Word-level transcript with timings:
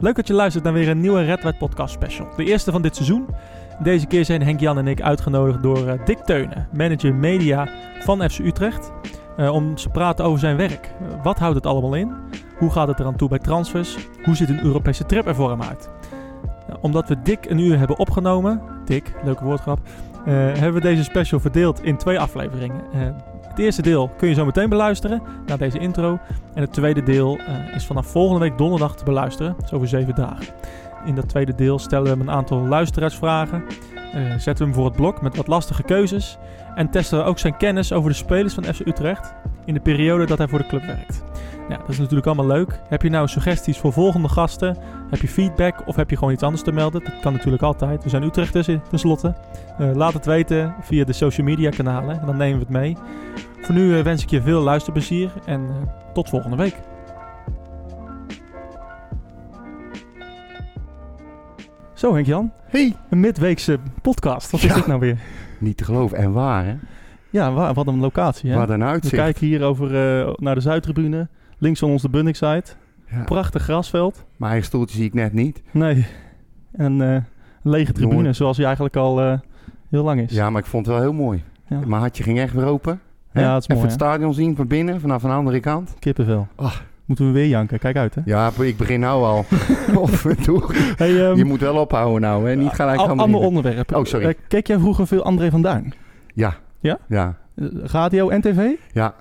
Leuk 0.00 0.16
dat 0.16 0.26
je 0.26 0.34
luistert 0.34 0.64
naar 0.64 0.72
weer 0.72 0.88
een 0.88 1.00
nieuwe 1.00 1.22
Red 1.22 1.42
White 1.42 1.58
Podcast 1.58 1.94
Special. 1.94 2.28
De 2.36 2.44
eerste 2.44 2.70
van 2.70 2.82
dit 2.82 2.94
seizoen. 2.94 3.26
Deze 3.82 4.06
keer 4.06 4.24
zijn 4.24 4.42
Henk-Jan 4.42 4.78
en 4.78 4.86
ik 4.86 5.02
uitgenodigd 5.02 5.62
door 5.62 5.86
uh, 5.86 5.92
Dick 6.04 6.18
Teunen, 6.18 6.68
manager 6.72 7.14
media 7.14 7.68
van 8.00 8.30
FC 8.30 8.38
Utrecht. 8.38 8.92
Uh, 9.38 9.52
om 9.52 9.74
te 9.74 9.88
praten 9.88 10.24
over 10.24 10.38
zijn 10.38 10.56
werk. 10.56 10.94
Wat 11.22 11.38
houdt 11.38 11.54
het 11.54 11.66
allemaal 11.66 11.94
in? 11.94 12.12
Hoe 12.58 12.70
gaat 12.70 12.88
het 12.88 13.00
eraan 13.00 13.16
toe 13.16 13.28
bij 13.28 13.38
transfers? 13.38 13.96
Hoe 14.24 14.36
ziet 14.36 14.48
een 14.48 14.64
Europese 14.64 15.06
trip 15.06 15.26
er 15.26 15.34
voor 15.34 15.50
hem 15.50 15.62
uit? 15.62 15.90
omdat 16.80 17.08
we 17.08 17.22
Dick 17.22 17.50
een 17.50 17.58
uur 17.58 17.78
hebben 17.78 17.98
opgenomen, 17.98 18.62
Dick, 18.84 19.14
leuke 19.24 19.44
woordgrap, 19.44 19.78
hebben 20.24 20.72
we 20.72 20.80
deze 20.80 21.04
special 21.04 21.40
verdeeld 21.40 21.82
in 21.82 21.96
twee 21.96 22.20
afleveringen. 22.20 22.80
Het 23.50 23.58
eerste 23.58 23.82
deel 23.82 24.10
kun 24.16 24.28
je 24.28 24.34
zo 24.34 24.44
meteen 24.44 24.68
beluisteren 24.68 25.22
na 25.46 25.56
deze 25.56 25.78
intro. 25.78 26.18
En 26.54 26.62
het 26.62 26.72
tweede 26.72 27.02
deel 27.02 27.38
uh, 27.38 27.74
is 27.74 27.86
vanaf 27.86 28.06
volgende 28.06 28.40
week 28.40 28.58
donderdag 28.58 28.96
te 28.96 29.04
beluisteren, 29.04 29.56
zo 29.66 29.74
over 29.74 29.88
zeven 29.88 30.14
dagen. 30.14 30.46
In 31.04 31.14
dat 31.14 31.28
tweede 31.28 31.54
deel 31.54 31.78
stellen 31.78 32.04
we 32.04 32.10
hem 32.10 32.20
een 32.20 32.30
aantal 32.30 32.58
luisteraarsvragen. 32.58 33.64
Uh, 34.14 34.30
zetten 34.30 34.56
we 34.56 34.64
hem 34.64 34.74
voor 34.74 34.84
het 34.84 34.96
blok 34.96 35.22
met 35.22 35.36
wat 35.36 35.46
lastige 35.46 35.82
keuzes. 35.82 36.38
En 36.74 36.90
testen 36.90 37.18
we 37.18 37.24
ook 37.24 37.38
zijn 37.38 37.56
kennis 37.56 37.92
over 37.92 38.10
de 38.10 38.16
spelers 38.16 38.54
van 38.54 38.64
FC 38.64 38.86
Utrecht 38.86 39.34
in 39.64 39.74
de 39.74 39.80
periode 39.80 40.26
dat 40.26 40.38
hij 40.38 40.48
voor 40.48 40.58
de 40.58 40.66
club 40.66 40.84
werkt. 40.84 41.22
Ja, 41.68 41.76
dat 41.76 41.88
is 41.88 41.98
natuurlijk 41.98 42.26
allemaal 42.26 42.46
leuk. 42.46 42.80
Heb 42.88 43.02
je 43.02 43.10
nou 43.10 43.28
suggesties 43.28 43.78
voor 43.78 43.92
volgende 43.92 44.28
gasten? 44.28 44.76
Heb 45.10 45.20
je 45.20 45.28
feedback 45.28 45.82
of 45.86 45.96
heb 45.96 46.10
je 46.10 46.16
gewoon 46.16 46.32
iets 46.32 46.42
anders 46.42 46.62
te 46.62 46.72
melden? 46.72 47.04
Dat 47.04 47.20
kan 47.20 47.32
natuurlijk 47.32 47.62
altijd. 47.62 48.02
We 48.04 48.08
zijn 48.08 48.22
Utrechters 48.22 48.68
tenslotte. 48.90 49.34
Uh, 49.80 49.94
laat 49.94 50.12
het 50.12 50.26
weten 50.26 50.74
via 50.80 51.04
de 51.04 51.12
social 51.12 51.46
media 51.46 51.70
kanalen 51.70 52.20
en 52.20 52.26
dan 52.26 52.36
nemen 52.36 52.58
we 52.58 52.64
het 52.64 52.72
mee. 52.72 52.96
Voor 53.60 53.74
nu 53.74 53.96
uh, 53.96 54.02
wens 54.02 54.22
ik 54.22 54.30
je 54.30 54.42
veel 54.42 54.60
luisterplezier 54.60 55.30
en 55.44 55.60
uh, 55.60 55.68
tot 56.12 56.28
volgende 56.28 56.56
week. 56.56 56.76
Zo 61.94 62.14
Henk-Jan. 62.14 62.52
Hey. 62.66 62.96
Een 63.10 63.20
midweekse 63.20 63.78
podcast. 64.02 64.50
Wat 64.50 64.60
Ja. 64.60 64.68
is 64.68 64.74
dit 64.74 64.86
nou 64.86 65.00
weer? 65.00 65.18
Niet 65.60 65.76
te 65.76 65.84
geloven. 65.84 66.16
En 66.18 66.32
waar, 66.32 66.64
hè? 66.64 66.74
Ja, 67.30 67.52
wa- 67.52 67.72
wat 67.74 67.86
een 67.86 67.98
locatie 67.98 68.50
hè? 68.50 68.56
Wat 68.56 68.68
een 68.70 68.78
We 68.78 68.84
uitzicht. 68.84 69.14
kijken 69.14 69.46
hier 69.46 69.62
over 69.62 69.86
eh, 70.20 70.32
naar 70.36 70.54
de 70.54 70.60
Zuidtribune. 70.60 71.28
Links 71.58 71.78
van 71.78 71.90
ons 71.90 72.02
de 72.02 72.08
Bunningside. 72.08 72.64
Ja. 73.10 73.24
Prachtig 73.24 73.62
grasveld. 73.62 74.24
Mijn 74.36 74.50
eigen 74.50 74.68
stoeltje 74.68 74.96
zie 74.96 75.04
ik 75.06 75.14
net 75.14 75.32
niet. 75.32 75.62
Nee. 75.70 76.06
En 76.72 77.00
eh, 77.02 77.12
een 77.62 77.70
lege 77.70 77.92
tribune, 77.92 78.32
zoals 78.32 78.56
hij 78.56 78.66
eigenlijk 78.66 78.96
al 78.96 79.20
eh, 79.20 79.38
heel 79.90 80.04
lang 80.04 80.20
is. 80.20 80.32
Ja, 80.32 80.50
maar 80.50 80.60
ik 80.60 80.66
vond 80.66 80.86
het 80.86 80.94
wel 80.94 81.04
heel 81.04 81.12
mooi. 81.12 81.44
Ja. 81.66 81.78
Mijn 81.78 82.00
hartje 82.00 82.22
ging 82.22 82.38
echt 82.38 82.52
weer 82.54 82.64
open. 82.66 83.00
hè? 83.30 83.40
Ja, 83.40 83.52
dat 83.52 83.62
is 83.62 83.68
Even 83.68 83.74
mooi, 83.82 83.90
het 83.92 84.00
hè? 84.00 84.06
stadion 84.06 84.34
zien 84.34 84.56
van 84.56 84.66
binnen, 84.66 85.00
vanaf 85.00 85.22
een 85.22 85.30
andere 85.30 85.60
kant. 85.60 85.94
Kippenvel. 85.98 86.48
Ah. 86.56 86.74
Moeten 87.10 87.28
we 87.28 87.32
weer 87.32 87.46
janken. 87.48 87.78
Kijk 87.78 87.96
uit, 87.96 88.14
hè? 88.14 88.20
Ja, 88.24 88.50
ik 88.60 88.76
begin 88.76 89.00
nou 89.00 89.24
al. 89.24 89.44
Of 90.00 90.26
toe. 90.42 90.62
Hey, 90.96 91.26
ehm, 91.28 91.36
Je 91.36 91.44
moet 91.44 91.60
wel 91.60 91.76
ophouden 91.76 92.20
nou, 92.20 92.48
hè? 92.48 92.54
Niet 92.54 92.72
gelijk 92.72 93.00
gaan 93.00 93.18
ander 93.18 93.40
onderwerp. 93.40 93.94
Oh, 93.94 94.04
sorry. 94.04 94.26
Eh, 94.26 94.34
keek 94.48 94.66
jij 94.66 94.78
vroeger 94.78 95.06
veel 95.06 95.22
André 95.22 95.50
van 95.50 95.62
Duin? 95.62 95.92
Ja. 96.34 96.54
Ja? 96.80 96.98
Ja. 97.08 97.36
Eh, 97.54 97.66
radio 97.84 98.28
en 98.28 98.40
tv? 98.40 98.68
Ja. 98.92 99.14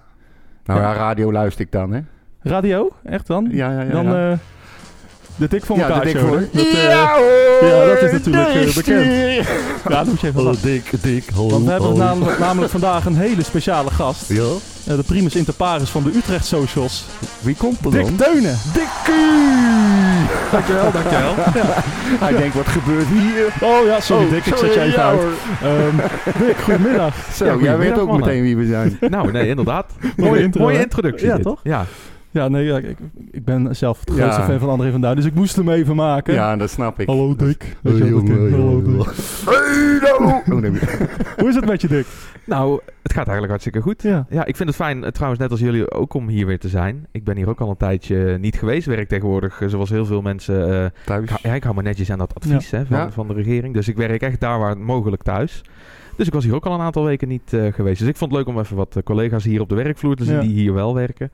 Nou 0.66 0.80
Ja. 0.80 0.94
radio 0.94 1.32
luister 1.32 1.66
ik 1.66 1.72
dan, 1.72 1.92
hè? 1.92 2.00
Radio? 2.42 2.90
Echt 3.04 3.28
dan? 3.28 3.48
Ja, 3.52 3.72
ja, 3.72 3.82
ja. 3.82 3.90
dan 3.92 4.06
ja. 4.06 4.32
eh, 4.32 4.38
de 5.40 5.48
Dik 5.48 5.66
voor 5.66 5.78
Ja, 5.78 5.88
elkaar 5.90 6.08
show, 6.08 6.28
voor- 6.28 6.38
hè? 6.38 6.48
Dat, 6.52 6.66
eh, 6.66 6.84
ja, 6.84 7.14
hoor, 7.18 7.70
ja, 7.70 7.86
dat 7.86 8.02
is 8.02 8.12
natuurlijk, 8.12 8.48
eh, 8.48 8.74
bekend. 8.76 9.06
ja, 9.90 9.96
dat 9.96 10.06
moet 10.06 10.22
je 10.22 10.28
even 10.28 10.44
wachten. 10.44 10.62
dik, 10.72 10.92
dik, 11.02 11.30
hallo. 11.36 11.50
Want 11.50 11.66
we 11.66 11.72
hebben 11.72 11.98
namelijk, 11.98 12.40
namelijk 12.40 12.72
vandaag 12.72 13.06
een 13.06 13.16
hele 13.18 13.44
speciale 13.44 13.90
gast. 13.92 14.28
Ja? 14.30 14.44
Eh, 14.88 14.96
de 14.96 15.04
primus 15.04 15.36
inter 15.36 15.54
pares 15.54 15.90
van 15.90 16.04
de 16.04 16.12
Utrecht 16.16 16.46
Socials. 16.46 17.06
Wie 17.42 17.56
komt 17.56 17.86
er 17.86 17.92
Dick 17.92 18.06
dan? 18.06 18.16
Teunen. 18.16 18.58
Dikkie! 18.74 20.28
Dankjewel, 20.52 20.92
dankjewel. 21.02 21.34
Ja. 21.54 21.74
Hij 22.26 22.38
denkt, 22.38 22.56
wat 22.56 22.68
gebeurt 22.68 23.08
hier? 23.08 23.70
Oh 23.70 23.86
ja, 23.86 24.00
sorry 24.00 24.26
Oh, 24.26 24.30
Dick, 24.32 24.46
ik 24.46 24.56
sorry, 24.56 24.74
zet 24.74 24.74
je 24.74 24.82
even 24.88 25.00
ja, 25.00 25.10
uit. 25.10 25.20
hoor. 25.20 25.32
Ehm, 25.70 25.96
Dick, 26.46 26.58
goedemiddag. 26.58 27.14
Zo, 27.36 27.46
Ja, 27.46 27.56
jij 27.62 27.78
weet 27.78 28.00
ook 28.00 28.08
mannen. 28.08 28.28
meteen 28.28 28.42
wie 28.42 28.58
we 28.58 28.66
zijn. 28.66 28.98
Nou, 29.10 29.32
nee, 29.32 29.48
inderdaad. 29.48 29.86
Mooie 30.58 30.80
introductie. 30.80 31.28
Ja, 31.28 31.36
dit. 31.36 31.44
toch? 31.44 31.60
Ja. 31.64 31.86
Ja, 32.32 32.48
nee, 32.48 32.66
ja, 32.66 32.78
ik, 32.78 32.98
ik 33.32 33.46
ben 33.46 33.76
zelf 33.76 34.00
het 34.00 34.10
grootste 34.10 34.42
Ja. 34.42 34.48
fan 34.48 34.60
van 34.60 34.70
André 34.70 34.92
van 34.92 35.02
Duin, 35.02 35.16
dus 35.16 35.26
ik 35.26 35.34
moest 35.34 35.56
hem 35.56 35.70
even 35.70 35.96
maken. 35.96 36.34
Ja, 36.34 36.56
dat 36.56 36.70
snap 36.70 37.00
ik. 37.00 37.08
Hallo 37.08 37.36
Dick. 37.36 37.76
Hey, 37.84 37.94
jongen? 37.94 38.52
Hallo. 38.52 38.82
Dick. 38.82 39.06
Hey, 39.46 40.00
nou. 40.20 40.80
Hoe 41.38 41.50
is 41.50 41.56
het 41.56 41.66
met 41.66 41.82
je 41.82 41.88
Dick? 41.88 42.06
Nou, 42.46 42.80
het 43.02 43.12
gaat 43.12 43.18
eigenlijk 43.24 43.50
hartstikke 43.50 43.82
goed. 43.82 44.02
Ja. 44.02 44.26
Ja, 44.30 44.46
ik 44.46 44.56
vind 44.56 44.70
het 44.70 44.78
fijn, 44.78 45.04
eh, 45.04 45.12
trouwens 45.12 45.42
net 45.42 45.52
als 45.52 45.60
jullie, 45.60 45.92
ook 45.92 46.14
om 46.14 46.28
hier 46.28 46.46
weer 46.46 46.60
te 46.60 46.70
zijn. 46.70 47.08
Ik 47.12 47.24
ben 47.24 47.36
hier 47.38 47.50
ook 47.50 47.62
al 47.62 47.70
een 47.70 47.78
tijdje 47.78 48.38
niet 48.40 48.56
geweest. 48.56 48.88
Werk 48.88 49.08
tegenwoordig, 49.08 49.62
eh, 49.62 49.68
zoals 49.68 49.90
heel 49.90 50.06
veel 50.06 50.22
mensen. 50.22 50.62
eh, 50.84 50.86
Thuis. 51.06 51.24
ik, 51.24 51.30
hou- 51.30 51.42
ja, 51.44 51.54
ik 51.54 51.64
hou 51.64 51.76
me 51.76 51.82
netjes 51.82 52.12
aan 52.12 52.18
dat 52.18 52.36
advies 52.36 52.72
hè, 52.72 52.86
van, 52.86 52.98
Ja. 52.98 53.12
van 53.12 53.28
de 53.28 53.34
regering. 53.34 53.74
Dus 53.74 53.88
ik 53.88 53.96
werk 53.98 54.22
echt 54.22 54.40
daar 54.40 54.60
waar 54.60 54.78
mogelijk 54.78 55.24
thuis. 55.24 55.62
Dus 56.20 56.28
ik 56.28 56.34
was 56.34 56.44
hier 56.44 56.56
ook 56.56 56.66
al 56.66 56.74
een 56.74 56.80
aantal 56.80 57.04
weken 57.04 57.28
niet 57.28 57.54
eh, 57.54 57.74
geweest. 57.74 58.00
Dus 58.00 58.08
ik 58.08 58.18
vond 58.18 58.32
het 58.32 58.40
leuk 58.40 58.50
om 58.56 58.60
even 58.62 58.76
wat 58.76 58.96
eh, 58.96 59.04
collega's 59.04 59.44
hier 59.44 59.62
op 59.62 59.70
de 59.70 59.76
werkvloer 59.76 60.16
te 60.16 60.24
zien 60.24 60.36
Ja. 60.36 60.42
die 60.42 60.54
hier 60.54 60.74
wel 60.74 60.96
werken. 60.96 61.32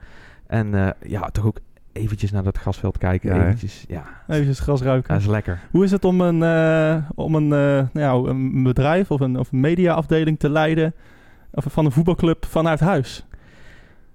En 0.48 0.74
eh, 0.74 1.10
ja, 1.10 1.30
toch 1.30 1.46
ook 1.46 1.58
eventjes 1.92 2.32
naar 2.32 2.44
dat 2.44 2.58
gasveld 2.58 2.98
kijken. 2.98 3.36
Ja, 3.36 3.44
eventjes, 3.46 3.86
ja, 3.88 4.04
Even 4.28 4.48
het 4.48 4.58
gras 4.58 4.82
ruiken. 4.82 5.14
dat 5.14 5.22
is 5.22 5.28
lekker. 5.28 5.60
Hoe 5.72 5.84
is 5.84 5.92
het 5.92 6.06
om 6.06 6.22
een, 6.22 6.44
om 7.16 7.36
een, 7.36 7.48
nou, 7.94 8.30
een 8.30 8.64
bedrijf 8.64 9.12
of 9.12 9.20
een, 9.20 9.40
of 9.40 9.52
een 9.52 9.60
mediaafdeling 9.60 10.40
te 10.40 10.50
leiden 10.50 10.94
of 11.52 11.66
van 11.68 11.86
een 11.86 11.92
voetbalclub 11.92 12.46
vanuit 12.46 12.80
huis? 12.80 13.26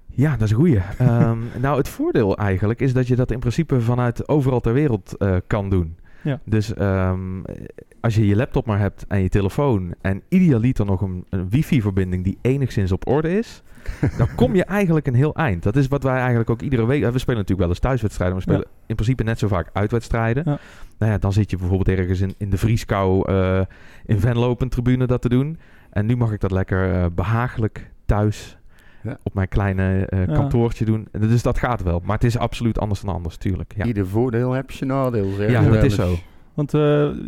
Ja, 0.07 0.31
dat 0.31 0.43
is 0.43 0.51
een 0.51 0.57
goeie. 0.57 0.81
Ehm, 0.99 1.39
nou, 1.61 1.79
het 1.79 1.89
voordeel 1.89 2.37
eigenlijk 2.37 2.81
is 2.81 2.93
dat 2.93 3.07
je 3.07 3.17
dat 3.17 3.31
in 3.31 3.39
principe 3.39 3.81
vanuit 3.81 4.29
overal 4.29 4.61
ter 4.61 4.73
wereld 4.73 5.17
kan 5.47 5.71
doen. 5.71 5.97
Ja. 6.23 6.41
Dus 6.45 6.75
ehm, 6.75 7.43
als 8.01 8.15
je 8.15 8.27
je 8.27 8.37
laptop 8.37 8.67
maar 8.67 8.79
hebt 8.79 9.05
en 9.09 9.23
je 9.23 9.29
telefoon 9.29 9.95
en 10.01 10.23
idealiter 10.29 10.87
nog 10.87 11.01
een, 11.01 11.25
een 11.31 11.49
wifi-verbinding 11.49 12.25
die 12.25 12.39
enigszins 12.41 12.93
op 12.93 13.09
orde 13.09 13.39
is, 13.39 13.63
dan 14.19 14.29
kom 14.35 14.55
je 14.55 14.65
eigenlijk 14.65 15.07
een 15.07 15.15
heel 15.15 15.35
eind. 15.35 15.63
Dat 15.63 15.77
is 15.77 15.89
wat 15.89 16.03
wij 16.03 16.17
eigenlijk 16.17 16.51
ook 16.51 16.63
iedere 16.63 16.87
week... 16.87 17.03
We 17.03 17.19
spelen 17.19 17.41
natuurlijk 17.41 17.59
wel 17.59 17.69
eens 17.69 17.79
thuiswedstrijden, 17.79 18.37
maar 18.37 18.47
we 18.47 18.53
spelen 18.53 18.73
in 18.87 18.95
principe 18.95 19.23
net 19.23 19.39
zo 19.39 19.49
vaak 19.49 19.71
uitwedstrijden. 19.73 20.43
Ja. 20.47 20.59
Nou 20.99 21.13
ja, 21.13 21.19
dan 21.19 21.33
zit 21.33 21.51
je 21.51 21.57
bijvoorbeeld 21.57 21.99
ergens 21.99 22.21
in, 22.21 22.35
in 22.39 22.51
de 22.51 22.59
vrieskou 22.59 23.29
eh, 23.29 23.61
in 24.07 24.21
Venlo 24.21 24.51
op 24.51 24.61
een 24.61 24.69
tribune 24.69 25.07
dat 25.07 25.23
te 25.23 25.29
doen. 25.29 25.59
En 25.91 26.07
nu 26.07 26.17
mag 26.17 26.33
ik 26.33 26.41
dat 26.41 26.51
lekker 26.51 26.95
eh, 26.95 27.07
behagelijk 27.15 27.91
thuis 28.07 28.59
Ja. 29.03 29.19
op 29.23 29.35
mijn 29.35 29.49
kleine 29.49 30.07
eh, 30.07 30.27
Ja. 30.27 30.33
kantoortje 30.35 30.85
doen. 30.85 31.09
Dus 31.19 31.43
dat 31.43 31.59
gaat 31.59 31.83
wel. 31.83 32.01
Maar 32.05 32.15
het 32.15 32.25
is 32.25 32.39
absoluut 32.39 32.79
anders 32.81 33.01
dan 33.01 33.15
anders, 33.15 33.37
tuurlijk. 33.37 33.73
Ja, 33.77 33.85
Ieder 33.85 34.07
voordeel 34.07 34.53
heb 34.53 34.71
je 34.71 34.85
nadeel. 34.85 35.31
zeggen 35.37 35.51
ja 35.65 35.71
dat 35.71 35.85
is 35.85 35.95
zo. 35.95 36.15
Want 36.55 36.75
eh, 36.75 36.81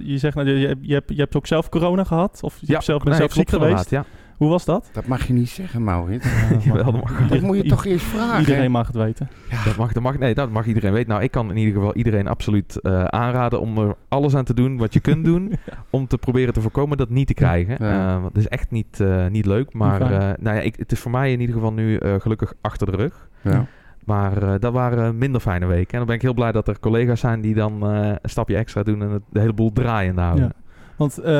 je 0.02 0.18
zegt, 0.18 0.34
nou, 0.36 0.48
je, 0.48 0.58
je, 0.58 0.76
je, 0.80 0.94
hebt, 0.94 1.08
je 1.10 1.20
hebt 1.20 1.36
ook 1.36 1.46
zelf 1.46 1.68
corona 1.68 2.04
gehad? 2.04 2.38
Of 2.42 2.54
je 2.60 2.66
Ja, 2.66 2.72
hebt 2.72 2.84
zelf, 2.84 2.98
bent 3.02 3.10
nee, 3.10 3.18
zelf 3.18 3.32
ziek 3.32 3.48
geweest? 3.48 3.68
inderdaad, 3.92 4.06
Hoe 4.36 4.50
was 4.50 4.64
dat? 4.64 4.90
Dat 4.92 5.06
mag 5.06 5.26
je 5.26 5.32
niet 5.32 5.48
zeggen, 5.48 5.84
Maurits. 5.84 6.26
Dat 6.74 6.92
mag. 6.92 7.28
Dat 7.28 7.40
moet 7.40 7.56
je 7.56 7.62
toch 7.68 7.84
eerst 7.84 8.04
vragen. 8.04 8.40
Iedereen 8.40 8.70
mag 8.70 8.86
het 8.86 8.96
weten. 8.96 9.28
Ja. 9.50 9.64
Dat 9.64 9.76
mag, 9.76 9.92
dat 9.92 10.02
mag, 10.02 10.18
nee, 10.18 10.34
dat 10.34 10.50
mag 10.50 10.66
iedereen 10.66 10.92
weten. 10.92 11.08
Nou, 11.08 11.22
ik 11.22 11.30
kan 11.30 11.50
in 11.50 11.56
ieder 11.56 11.74
geval 11.74 11.94
iedereen 11.94 12.28
absoluut 12.28 12.80
eh, 12.80 13.04
aanraden 13.04 13.60
om 13.60 13.78
er 13.78 13.94
alles 14.08 14.34
aan 14.34 14.44
te 14.44 14.54
doen 14.54 14.76
wat 14.76 14.92
je 14.92 15.00
kunt 15.00 15.24
doen. 15.32 15.52
om 15.90 16.06
te 16.06 16.18
proberen 16.18 16.54
te 16.54 16.60
voorkomen 16.60 16.96
dat 16.96 17.08
niet 17.10 17.26
te 17.26 17.34
krijgen. 17.34 17.76
Ja. 17.80 18.06
Eh, 18.08 18.20
want 18.20 18.34
het 18.34 18.36
is 18.36 18.48
echt 18.48 18.70
niet, 18.70 19.00
eh, 19.00 19.26
niet 19.26 19.46
leuk. 19.46 19.72
Maar 19.72 20.00
eh, 20.00 20.18
nou 20.40 20.56
ja, 20.56 20.62
ik, 20.62 20.76
het 20.76 20.92
is 20.92 20.98
voor 20.98 21.10
mij 21.10 21.32
in 21.32 21.40
ieder 21.40 21.54
geval 21.54 21.72
nu 21.72 21.96
eh, 21.96 22.14
gelukkig 22.18 22.52
achter 22.60 22.90
de 22.90 22.96
rug. 22.96 23.28
Ja. 23.42 23.66
Maar 24.04 24.42
eh, 24.42 24.54
dat 24.60 24.72
waren 24.72 25.18
minder 25.18 25.40
fijne 25.40 25.66
weken. 25.66 25.90
En 25.92 25.96
dan 25.98 26.06
ben 26.06 26.16
ik 26.16 26.22
heel 26.22 26.34
blij 26.34 26.52
dat 26.52 26.68
er 26.68 26.80
collega's 26.80 27.20
zijn 27.20 27.40
die 27.40 27.54
dan 27.54 27.86
eh, 27.90 28.06
een 28.22 28.30
stapje 28.30 28.56
extra 28.56 28.82
doen 28.82 29.02
en 29.02 29.10
het, 29.10 29.22
de 29.30 29.40
hele 29.40 29.52
boel 29.52 29.72
draaiende 29.72 30.20
houden. 30.20 30.44
Ja. 30.44 30.52
Want 30.96 31.18
eh, 31.18 31.32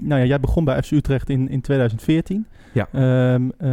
nou 0.00 0.20
ja, 0.20 0.24
jij 0.24 0.40
begon 0.40 0.64
bij 0.64 0.82
FC 0.82 0.90
Utrecht 0.90 1.28
in, 1.28 1.48
in 1.48 1.60
2014. 1.60 2.46
Ja. 2.72 2.88
Ehm, 2.92 3.48
eh, 3.58 3.70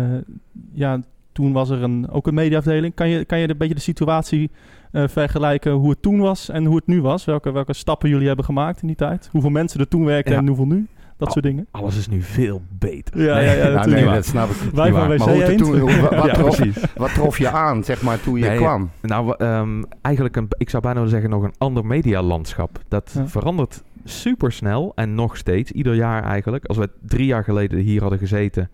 ja, 0.74 1.00
toen 1.32 1.52
was 1.52 1.70
er 1.70 1.84
een, 1.84 2.10
ook 2.10 2.28
een 2.28 2.34
mediaafdeling. 2.34 2.94
Kan 2.94 3.10
je, 3.10 3.26
kan 3.26 3.40
je 3.40 3.50
een 3.50 3.58
beetje 3.58 3.76
de 3.76 3.82
situatie 3.82 4.52
eh, 4.92 5.08
vergelijken 5.08 5.72
hoe 5.72 5.90
het 5.90 6.02
toen 6.02 6.20
was 6.20 6.50
en 6.50 6.66
hoe 6.66 6.76
het 6.76 6.88
nu 6.88 7.02
was? 7.02 7.26
Welke, 7.26 7.52
welke 7.52 7.74
stappen 7.74 8.09
jullie 8.09 8.28
hebben 8.28 8.46
gemaakt 8.46 8.82
in 8.82 8.88
die 8.88 8.96
tijd? 8.96 9.29
Hoeveel 9.32 9.50
mensen 9.50 9.79
er 9.79 9.88
toen 9.88 10.06
werkten 10.06 10.34
Ja. 10.34 10.40
en 10.40 10.47
hoeveel 10.47 10.68
nu? 10.68 10.88
Dat 11.17 11.28
Oh, 11.28 11.34
soort 11.34 11.46
dingen. 11.46 11.67
Alles 11.72 11.97
is 11.97 12.08
nu 12.08 12.22
veel 12.22 12.61
beter. 12.69 13.22
Ja, 13.23 13.40
ja, 13.40 13.52
ja, 13.52 13.69
Nou, 13.69 13.90
nee, 13.90 14.05
dat 14.05 14.25
snap 14.25 14.49
ik. 14.49 14.55
Wij 14.73 14.91
van. 14.91 15.08
WC 15.09 15.17
Maar 15.17 15.55
toen, 15.55 15.79
wat, 15.79 16.09
wat 16.16 16.25
Ja, 16.25 16.34
trof, 16.34 16.55
precies. 16.55 16.84
wat 16.96 17.14
trof 17.14 17.37
je 17.37 17.49
aan, 17.49 17.84
zeg 17.84 18.02
maar, 18.02 18.22
toen 18.22 18.37
je 18.40 18.46
Nee, 18.46 18.58
kwam? 18.58 18.90
Nou, 19.02 19.35
ehm, 19.37 19.84
eigenlijk 20.02 20.35
een, 20.35 20.47
ik 20.58 20.69
zou 20.69 20.81
bijna 20.81 20.97
willen 20.97 21.11
zeggen 21.14 21.29
nog 21.29 21.43
een 21.43 21.53
ander 21.58 21.85
medialandschap. 21.85 22.79
Dat 22.87 23.11
Ja. 23.16 23.28
verandert 23.28 23.84
super 24.03 24.52
snel 24.52 24.91
en 24.96 25.16
nog 25.16 25.37
steeds, 25.37 25.72
ieder 25.72 25.93
jaar 25.96 26.23
eigenlijk. 26.23 26.66
Als 26.66 26.78
we 26.78 26.90
drie 27.02 27.25
jaar 27.25 27.43
geleden 27.43 27.79
hier 27.79 28.02
hadden 28.02 28.20
gezeten 28.20 28.70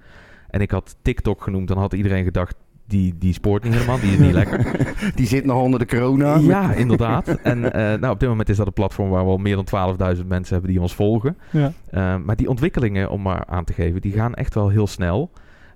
en 0.49 0.61
ik 0.61 0.71
had 0.71 0.95
TikTok 1.01 1.41
genoemd, 1.41 1.67
dan 1.67 1.77
had 1.77 1.93
iedereen 1.93 2.23
gedacht, 2.23 2.55
die, 2.93 3.13
die 3.17 3.33
spoort 3.33 3.63
niet 3.63 3.73
helemaal, 3.73 3.99
die 3.99 4.11
is 4.11 4.17
niet 4.17 4.33
lekker. 4.33 4.65
Die 5.15 5.27
zit 5.27 5.45
nog 5.45 5.61
onder 5.61 5.79
de 5.79 5.85
corona. 5.85 6.35
Ja, 6.35 6.73
inderdaad. 6.73 7.27
En 7.27 7.73
eh, 7.73 7.99
nou, 7.99 8.13
op 8.13 8.19
dit 8.19 8.29
moment 8.29 8.49
is 8.49 8.57
dat 8.57 8.67
een 8.67 8.73
platform 8.73 9.09
waar 9.09 9.23
we 9.23 9.29
al 9.29 9.37
meer 9.37 9.63
dan 9.63 9.95
12.000 10.17 10.27
mensen 10.27 10.53
hebben 10.53 10.71
die 10.71 10.81
ons 10.81 10.95
volgen. 10.95 11.37
Ja. 11.49 11.71
Eh, 11.89 12.15
maar 12.17 12.35
die 12.35 12.49
ontwikkelingen, 12.49 13.09
om 13.09 13.21
maar 13.21 13.45
aan 13.45 13.63
te 13.63 13.73
geven, 13.73 14.01
die 14.01 14.13
gaan 14.13 14.33
echt 14.33 14.53
wel 14.53 14.69
heel 14.69 14.87
snel. 14.87 15.31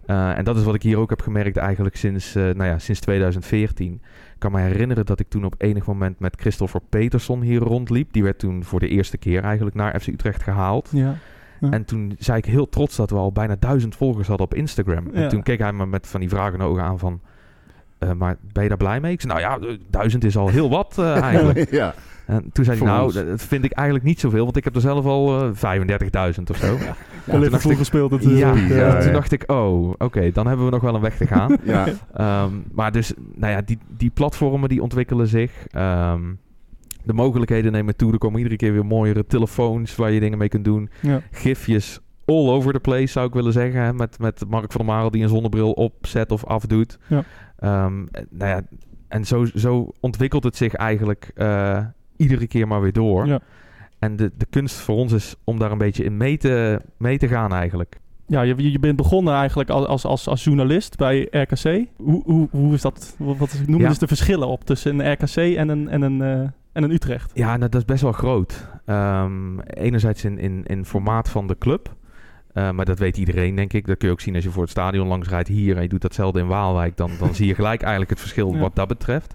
Eh, 0.08 0.38
en 0.38 0.44
dat 0.44 0.58
is 0.58 0.64
wat 0.64 0.76
ik 0.76 0.82
hier 0.82 0.98
ook 0.98 1.10
heb 1.10 1.22
gemerkt 1.22 1.58
eigenlijk 1.58 1.96
sinds, 1.96 2.36
eh, 2.36 2.44
nou 2.44 2.64
ja, 2.64 2.80
sinds 2.80 3.00
2014. 3.00 3.94
Ik 3.94 4.00
kan 4.38 4.52
me 4.52 4.60
herinneren 4.60 5.06
dat 5.06 5.20
ik 5.20 5.30
toen 5.30 5.46
op 5.46 5.56
enig 5.58 5.86
moment 5.86 6.20
met 6.20 6.36
Christopher 6.40 6.82
Peterson 6.90 7.42
hier 7.42 7.60
rondliep. 7.60 8.14
Die 8.14 8.24
werd 8.24 8.40
toen 8.40 8.64
voor 8.64 8.80
de 8.80 8.88
eerste 8.88 9.18
keer 9.18 9.44
eigenlijk 9.44 9.76
naar 9.76 10.00
FC 10.00 10.08
Utrecht 10.08 10.44
gehaald. 10.44 10.90
Ja. 10.92 11.16
Ja. 11.60 11.70
En 11.70 11.86
toen 11.86 12.16
zei 12.20 12.38
ik 12.38 12.46
heel 12.46 12.70
trots 12.70 12.96
dat 12.96 13.10
we 13.10 13.16
al 13.16 13.32
bijna 13.32 13.56
duizend 13.60 13.96
volgers 13.96 14.28
hadden 14.28 14.46
op 14.46 14.54
Instagram. 14.54 15.06
Ja. 15.14 15.22
En 15.22 15.30
toen 15.30 15.44
keek 15.44 15.60
hij 15.60 15.74
me 15.74 15.86
met 15.86 16.08
van 16.08 16.20
die 16.20 16.30
vragende 16.30 16.66
ogen 16.66 16.84
aan 16.84 17.00
van... 17.00 17.20
eh, 17.98 18.12
maar 18.12 18.38
ben 18.54 18.64
je 18.64 18.70
daar 18.70 18.78
blij 18.78 19.00
mee? 19.00 19.12
Ik 19.14 19.22
zei, 19.22 19.34
nou 19.34 19.46
ja, 19.62 19.68
eh, 19.68 19.78
duizend 19.90 20.24
is 20.24 20.38
al 20.38 20.48
heel 20.48 20.70
wat 20.70 20.96
eh, 21.00 21.22
eigenlijk. 21.22 21.72
ja. 21.82 21.94
En 22.26 22.50
toen 22.52 22.66
zei 22.66 22.78
hij, 22.78 22.88
nou, 22.88 23.14
dat 23.26 23.42
vind 23.42 23.64
ik 23.66 23.72
eigenlijk 23.72 24.08
niet 24.08 24.20
zoveel, 24.20 24.44
want 24.44 24.58
ik 24.58 24.64
heb 24.64 24.76
er 24.76 24.82
zelf 24.82 25.06
al 25.06 25.42
eh 25.54 25.78
35.000 26.38 26.44
of 26.52 26.58
zo. 26.58 26.66
Ja, 26.78 26.96
toen 27.32 27.50
dacht 27.50 27.70
ik- 27.70 27.78
gespeeld 27.78 28.12
Ja, 28.12 28.18
natuurlijk. 28.18 28.58
Ja, 28.70 28.88
en 28.88 28.96
ja. 28.96 29.00
toen 29.02 29.14
dacht 29.14 29.32
ik, 29.32 29.52
oh, 29.52 29.94
oké, 29.98 30.32
dan 30.32 30.48
hebben 30.48 30.66
we 30.66 30.72
nog 30.72 30.82
wel 30.82 30.96
een 30.96 31.02
weg 31.02 31.18
te 31.18 31.28
gaan. 31.28 31.58
Ja. 31.64 31.86
Ehm, 32.14 32.52
maar 32.72 32.92
dus, 32.92 33.14
nou 33.36 33.52
ja, 33.54 33.62
die, 33.62 33.78
die 33.98 34.10
platformen 34.10 34.70
die 34.70 34.82
ontwikkelen 34.82 35.28
zich. 35.28 35.52
Ehm, 35.68 36.22
de 37.08 37.14
mogelijkheden 37.14 37.72
nemen 37.72 37.96
toe. 37.96 38.12
Er 38.12 38.18
komen 38.18 38.38
iedere 38.38 38.56
keer 38.56 38.74
weer 38.74 38.86
mooiere 38.86 39.26
telefoons 39.26 39.96
waar 39.96 40.12
je 40.12 40.20
dingen 40.20 40.38
mee 40.38 40.50
kunt 40.50 40.66
doen. 40.66 40.90
Ja. 41.02 41.22
Gifjes 41.32 42.00
all 42.26 42.50
over 42.50 42.74
the 42.74 42.80
place, 42.80 43.08
zou 43.08 43.28
ik 43.28 43.34
willen 43.34 43.54
zeggen. 43.54 43.82
Hè? 43.82 43.94
Met, 43.94 44.20
met 44.20 44.44
Mark 44.50 44.72
van 44.72 44.86
der 44.86 44.94
Marel 44.94 45.12
die 45.12 45.24
een 45.24 45.30
zonnebril 45.30 45.72
opzet 45.72 46.32
of 46.32 46.46
afdoet. 46.46 46.98
Ja. 47.08 47.24
Ehm, 47.60 48.06
eh, 48.12 48.24
nou 48.30 48.50
ja, 48.52 48.62
en 49.08 49.26
zo, 49.26 49.46
zo 49.46 49.92
ontwikkelt 50.00 50.44
het 50.44 50.56
zich 50.56 50.74
eigenlijk 50.74 51.32
eh, 51.36 51.86
iedere 52.16 52.48
keer 52.48 52.68
maar 52.68 52.82
weer 52.82 52.94
door. 52.94 53.28
Ja. 53.28 53.40
En 54.00 54.16
de, 54.16 54.32
de 54.38 54.46
kunst 54.50 54.76
voor 54.76 54.96
ons 54.96 55.14
is 55.14 55.36
om 55.44 55.60
daar 55.60 55.72
een 55.72 55.78
beetje 55.78 56.04
in 56.04 56.18
mee 56.18 56.38
te, 56.38 56.82
mee 56.98 57.18
te 57.18 57.28
gaan 57.28 57.54
eigenlijk. 57.54 58.00
Ja, 58.28 58.42
je, 58.42 58.72
je 58.72 58.80
bent 58.80 58.96
begonnen 58.96 59.34
eigenlijk 59.34 59.70
als, 59.70 60.06
als, 60.06 60.28
als, 60.28 60.44
journalist 60.44 60.98
bij 60.98 61.28
RKC. 61.32 61.86
Hoe, 61.96 62.22
hoe, 62.26 62.48
hoe 62.52 62.74
is 62.74 62.82
dat? 62.82 63.16
Wat 63.18 63.54
is- 63.54 63.68
noem 63.68 63.82
Ja. 63.82 63.88
eens 63.88 64.00
de 64.00 64.08
verschillen 64.08 64.48
op 64.48 64.64
tussen 64.64 65.00
een 65.00 65.12
RKC 65.12 65.36
en 65.36 65.70
een, 65.70 65.90
en 65.90 66.02
een, 66.02 66.22
eh, 66.22 66.50
en 66.78 66.84
een 66.84 66.92
Utrecht. 66.92 67.32
Ja, 67.34 67.48
nou, 67.58 67.60
dat 67.70 67.76
is 67.76 67.86
best 67.86 68.02
wel 68.02 68.12
groot. 68.12 68.68
Ehm, 68.86 69.60
enerzijds 69.60 70.24
in, 70.24 70.40
in, 70.40 70.64
in 70.66 70.86
formaat 70.86 71.30
van 71.30 71.48
de 71.48 71.58
club. 71.58 71.96
Eh, 72.54 72.72
maar 72.72 72.86
dat 72.86 73.00
weet 73.00 73.18
iedereen, 73.18 73.56
denk 73.56 73.74
ik. 73.74 73.88
Dat 73.88 73.98
kun 73.98 74.08
je 74.08 74.14
ook 74.14 74.20
zien 74.22 74.36
als 74.36 74.44
je 74.44 74.50
voor 74.50 74.62
het 74.62 74.72
stadion 74.72 75.08
langs 75.08 75.30
rijdt 75.30 75.48
hier 75.48 75.76
en 75.76 75.82
je 75.82 75.88
doet 75.88 76.02
datzelfde 76.02 76.40
in 76.40 76.48
Waalwijk. 76.48 76.98
Dan, 76.98 77.12
dan 77.20 77.36
zie 77.36 77.48
je 77.48 77.56
gelijk 77.56 77.82
eigenlijk 77.82 78.10
het 78.10 78.20
verschil 78.20 78.52
Ja. 78.54 78.60
wat 78.60 78.76
dat 78.76 78.88
betreft. 78.88 79.34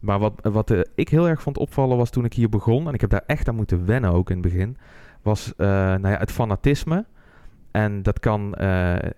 Maar 0.00 0.18
wat, 0.18 0.32
wat 0.42 0.70
eh, 0.70 0.80
ik 0.94 1.08
heel 1.08 1.28
erg 1.28 1.42
vond 1.42 1.58
opvallen 1.58 1.96
was 1.96 2.10
toen 2.10 2.24
ik 2.24 2.32
hier 2.34 2.48
begon, 2.48 2.88
en 2.88 2.94
ik 2.94 3.00
heb 3.00 3.10
daar 3.10 3.24
echt 3.26 3.48
aan 3.48 3.54
moeten 3.54 3.86
wennen 3.86 4.12
ook 4.12 4.30
in 4.30 4.38
het 4.38 4.52
begin, 4.52 4.76
was 5.22 5.52
eh, 5.56 5.66
nou 5.66 6.08
ja, 6.08 6.18
het 6.18 6.32
fanatisme. 6.32 7.04
En 7.70 8.02
dat 8.02 8.20
kan 8.20 8.54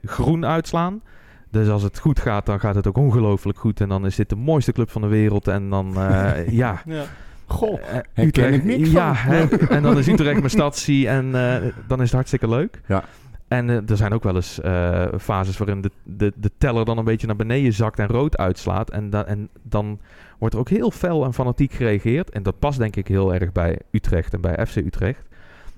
groen 0.05 0.47
uitslaan. 0.47 1.03
Dus 1.51 1.69
als 1.69 1.83
het 1.83 1.99
goed 1.99 2.21
gaat, 2.21 2.47
dan 2.47 2.61
gaat 2.61 2.75
het 2.75 2.87
ook 2.87 2.97
ongelooflijk 2.97 3.59
goed. 3.59 3.81
En 3.81 3.89
dan 3.89 4.07
is 4.07 4.17
dit 4.17 4.29
de 4.29 4.37
mooiste 4.37 4.73
club 4.73 4.91
van 4.91 5.03
de 5.03 5.09
wereld. 5.09 5.49
En 5.49 5.71
dan, 5.71 5.93
ja, 6.63 6.83
Ja. 6.85 7.05
Goh, 7.51 7.81
eh, 7.81 7.87
herken 7.93 8.27
Utrecht, 8.27 8.55
ik 8.55 8.65
niks 8.65 8.91
ja, 8.91 9.15
van. 9.15 9.33
hè? 9.33 9.41
en 9.77 9.83
dan 9.83 9.99
is 9.99 10.09
Utrecht 10.09 10.39
mijn 10.39 10.51
stadsie 10.51 11.09
en 11.19 11.35
eh, 11.35 11.73
dan 11.87 11.99
is 11.99 12.05
het 12.05 12.13
hartstikke 12.15 12.49
leuk. 12.49 12.81
Ja. 12.87 13.05
En 13.49 13.71
eh, 13.71 13.91
er 13.91 13.97
zijn 13.97 14.13
ook 14.13 14.23
wel 14.23 14.35
eens 14.35 14.61
eh, 14.61 15.07
fases 15.19 15.57
waarin 15.59 15.81
de, 15.81 15.91
de, 16.03 16.33
de 16.37 16.51
teller 16.59 16.85
dan 16.85 16.99
een 16.99 17.05
beetje 17.05 17.27
naar 17.27 17.37
beneden 17.37 17.73
zakt 17.73 17.99
en 17.99 18.07
rood 18.07 18.37
uitslaat. 18.37 18.91
En, 18.91 19.11
da- 19.11 19.25
en 19.25 19.49
dan 19.63 20.01
wordt 20.39 20.55
er 20.55 20.61
ook 20.61 20.69
heel 20.69 20.91
fel 20.91 21.25
en 21.25 21.35
fanatiek 21.35 21.73
gereageerd. 21.73 22.31
En 22.31 22.43
dat 22.43 22.59
past 22.59 22.79
denk 22.79 22.97
ik 22.97 23.09
heel 23.09 23.35
erg 23.35 23.53
bij 23.53 23.79
Utrecht 23.91 24.35
en 24.35 24.41
bij 24.41 24.67
FC 24.67 24.77
Utrecht. 24.77 25.29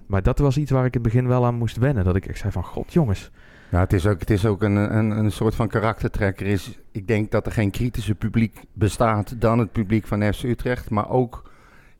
Maar 0.06 0.22
dat 0.22 0.38
was 0.38 0.56
iets 0.56 0.70
waar 0.70 0.84
ik 0.84 0.94
in 0.94 1.00
het 1.02 1.12
begin 1.12 1.28
wel 1.28 1.46
aan 1.46 1.54
moest 1.54 1.76
wennen. 1.76 2.04
Dat 2.04 2.16
ik 2.16 2.26
echt 2.26 2.38
zei 2.38 2.52
van, 2.52 2.64
god 2.64 2.92
jongens. 2.92 3.30
Ja, 3.68 3.80
het 3.80 3.92
is 3.92 4.06
ook, 4.06 4.20
het 4.20 4.30
is 4.30 4.46
ook 4.46 4.62
een, 4.62 4.76
een, 4.96 5.10
een 5.10 5.32
soort 5.32 5.54
van 5.54 5.68
karaktertrekker. 5.68 6.46
Is, 6.46 6.78
ik 6.90 7.06
denk 7.06 7.30
dat 7.30 7.46
er 7.46 7.52
geen 7.52 7.70
kritische 7.70 8.14
publiek 8.14 8.60
bestaat 8.72 9.40
dan 9.40 9.58
het 9.58 9.72
publiek 9.72 10.06
van 10.06 10.32
FC 10.32 10.42
Utrecht. 10.42 10.90
Maar 10.90 11.10
ook 11.10 11.50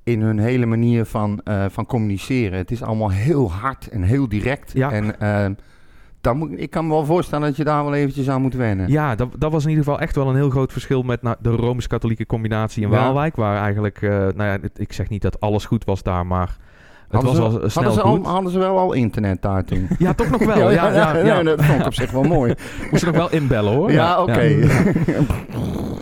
in 0.05 0.21
hun 0.21 0.39
hele 0.39 0.67
manier 0.67 1.05
van, 1.05 1.41
eh, 1.45 1.65
van 1.69 1.87
communiceren. 1.87 2.59
Het 2.59 2.71
is 2.71 2.83
allemaal 2.83 3.11
heel 3.11 3.53
hard 3.53 3.89
en 3.89 4.03
heel 4.03 4.29
direct. 4.29 4.71
Ja. 4.75 4.91
En 4.93 5.21
eh, 5.21 5.47
dan 6.21 6.37
moet, 6.37 6.51
ik 6.57 6.71
kan 6.71 6.87
me 6.87 6.93
wel 6.93 7.05
voorstellen 7.05 7.47
dat 7.47 7.57
je 7.57 7.65
daar 7.65 7.85
wel 7.85 7.95
eventjes 7.95 8.29
aan 8.31 8.43
moet 8.43 8.55
wennen. 8.55 8.89
Ja, 8.91 9.15
dat, 9.15 9.29
dat 9.39 9.53
was 9.53 9.63
in 9.65 9.69
ieder 9.71 9.85
geval 9.85 10.01
echt 10.01 10.17
wel 10.17 10.29
een 10.29 10.35
heel 10.37 10.51
groot 10.51 10.73
verschil 10.73 11.03
met 11.03 11.23
nou, 11.23 11.37
de 11.41 11.51
Rooms-Katholieke 11.51 12.27
combinatie 12.27 12.83
in 12.83 12.91
Ja. 12.91 12.95
Waalwijk. 12.97 13.37
Waar 13.37 13.63
eigenlijk, 13.63 14.03
eh, 14.03 14.11
nou 14.11 14.35
ja, 14.45 14.59
het- 14.61 14.79
ik 14.79 14.93
zeg 14.93 15.09
niet 15.09 15.23
dat 15.23 15.41
alles 15.41 15.65
goed 15.65 15.85
was 15.85 16.03
daar, 16.03 16.27
maar 16.27 16.57
het 17.09 17.23
hadden, 17.23 17.43
was 17.43 17.53
ze, 17.53 17.61
al 17.61 17.71
snel 17.71 17.85
hadden, 17.85 18.03
ze 18.03 18.09
al, 18.27 18.33
hadden 18.33 18.53
ze 18.53 18.59
wel 18.59 18.79
al 18.79 18.93
internet 18.93 19.43
daar 19.43 19.65
toen? 19.65 19.89
Ja, 19.99 20.13
toch 20.15 20.31
nog 20.31 20.45
wel. 20.45 20.71
Ja, 20.73 20.93
ja, 20.93 21.17
ja, 21.17 21.43
dat 21.43 21.65
vond 21.65 21.81
ik 21.81 21.87
op 21.87 21.95
zich 21.95 22.11
wel 22.11 22.23
mooi. 22.23 22.55
Moest 22.91 23.05
nog 23.07 23.15
wel 23.17 23.31
inbellen 23.31 23.73
hoor. 23.75 23.93
Ja, 23.93 24.23
oké. 24.23 24.59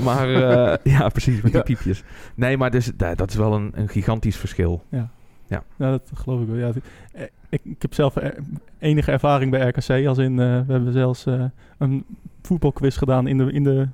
Maar 0.02 0.28
eh, 0.34 0.76
ja, 0.98 1.08
precies, 1.08 1.34
met 1.34 1.44
die 1.44 1.52
Ja. 1.52 1.62
piepjes. 1.62 2.02
Nee, 2.34 2.56
maar 2.56 2.70
dus, 2.70 2.90
da- 2.96 3.14
dat 3.14 3.30
is 3.30 3.36
wel 3.36 3.54
een, 3.54 3.70
een 3.74 3.88
gigantisch 3.88 4.36
verschil. 4.36 4.82
Ja, 5.48 5.62
dat 5.76 6.10
geloof 6.14 6.40
ik 6.40 6.46
wel. 6.46 6.56
Ja, 6.56 6.70
eh, 7.12 7.22
ik, 7.48 7.60
ik 7.64 7.82
heb 7.82 7.94
zelf 7.94 8.16
er- 8.16 8.34
enige 8.78 9.10
ervaring 9.12 9.50
bij 9.50 9.68
RKC. 9.68 10.06
Als 10.06 10.18
in, 10.18 10.38
eh, 10.40 10.60
we 10.66 10.72
hebben 10.72 10.92
zelfs 10.92 11.26
eh, 11.26 11.44
een 11.78 12.04
voetbalquiz 12.42 12.98
gedaan 12.98 13.26
in 13.26 13.38
de, 13.38 13.52
in 13.52 13.64
de 13.64 13.88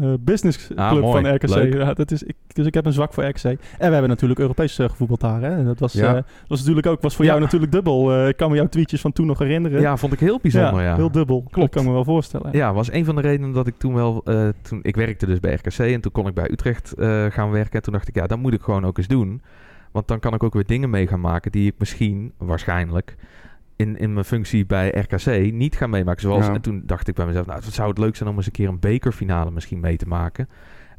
eh 0.00 0.08
businessclub 0.20 0.78
Ah, 0.78 0.92
mooi. 0.92 1.22
van 1.22 1.34
RKC. 1.34 1.72
Ja, 1.74 1.94
dat 1.94 2.10
is, 2.10 2.22
ik, 2.22 2.34
dus 2.52 2.66
ik 2.66 2.74
heb 2.74 2.86
een 2.86 2.92
zwak 2.92 3.12
voor 3.12 3.24
RKC. 3.24 3.44
En 3.44 3.56
we 3.78 3.84
hebben 3.92 4.08
natuurlijk 4.08 4.40
Europees 4.40 4.74
gevoetbald 4.76 5.20
daar. 5.20 5.40
Hè? 5.42 5.56
En 5.56 5.64
dat 5.64 5.78
was, 5.78 5.92
Ja. 5.92 6.16
eh, 6.16 6.22
was 6.46 6.58
natuurlijk 6.58 6.86
ook 6.86 7.00
was 7.00 7.16
voor 7.16 7.24
Ja. 7.24 7.30
jou 7.30 7.42
natuurlijk 7.42 7.72
dubbel. 7.72 8.28
Ik 8.28 8.36
kan 8.36 8.50
me 8.50 8.56
jouw 8.56 8.66
tweetjes 8.68 9.00
van 9.00 9.12
toen 9.12 9.26
nog 9.26 9.38
herinneren. 9.38 9.80
Ja, 9.80 9.96
vond 9.96 10.12
ik 10.12 10.20
heel 10.20 10.38
bijzonder, 10.42 10.82
ja. 10.82 10.96
Heel 10.96 11.10
dubbel. 11.10 11.44
Klopt. 11.50 11.54
Dat 11.72 11.82
kan 11.82 11.84
me 11.84 11.92
wel 11.94 12.04
voorstellen. 12.04 12.48
Ja, 12.52 12.72
was 12.72 12.92
een 12.92 13.04
van 13.04 13.14
de 13.14 13.20
redenen 13.20 13.52
dat 13.52 13.66
ik 13.66 13.74
toen 13.78 13.94
wel... 13.94 14.22
toen, 14.62 14.78
ik 14.82 14.96
werkte 14.96 15.26
dus 15.26 15.40
bij 15.40 15.54
RKC 15.54 15.78
en 15.78 16.00
toen 16.00 16.12
kon 16.12 16.26
ik 16.26 16.34
bij 16.34 16.50
Utrecht 16.50 16.94
gaan 17.28 17.50
werken. 17.50 17.72
En 17.72 17.82
toen 17.82 17.92
dacht 17.92 18.08
ik, 18.08 18.14
ja, 18.14 18.26
dat 18.26 18.38
moet 18.38 18.52
ik 18.54 18.62
gewoon 18.62 18.84
ook 18.86 18.98
eens 18.98 19.08
doen. 19.08 19.42
Want 19.92 20.08
dan 20.08 20.18
kan 20.20 20.34
ik 20.34 20.42
ook 20.42 20.54
weer 20.54 20.66
dingen 20.66 20.90
mee 20.90 21.06
gaan 21.06 21.20
maken 21.20 21.50
die 21.52 21.66
ik 21.66 21.74
misschien, 21.78 22.32
waarschijnlijk... 22.38 23.16
In, 23.80 23.98
in 23.98 24.12
mijn 24.12 24.24
functie 24.24 24.66
bij 24.66 24.88
RKC 24.88 25.52
niet 25.52 25.76
ga 25.76 25.86
meemaken. 25.86 26.22
Zoals, 26.22 26.46
Ja. 26.46 26.54
En 26.54 26.60
toen 26.60 26.82
dacht 26.84 27.08
ik 27.08 27.14
bij 27.14 27.26
mezelf, 27.26 27.46
nou, 27.46 27.60
het 27.64 27.74
zou 27.74 27.88
het 27.88 27.98
leuk 27.98 28.16
zijn 28.16 28.28
om 28.28 28.36
eens 28.36 28.46
een 28.46 28.52
keer 28.52 28.68
een 28.68 28.80
bekerfinale 28.80 29.50
misschien 29.50 29.80
mee 29.80 29.96
te 29.96 30.06
maken. 30.08 30.48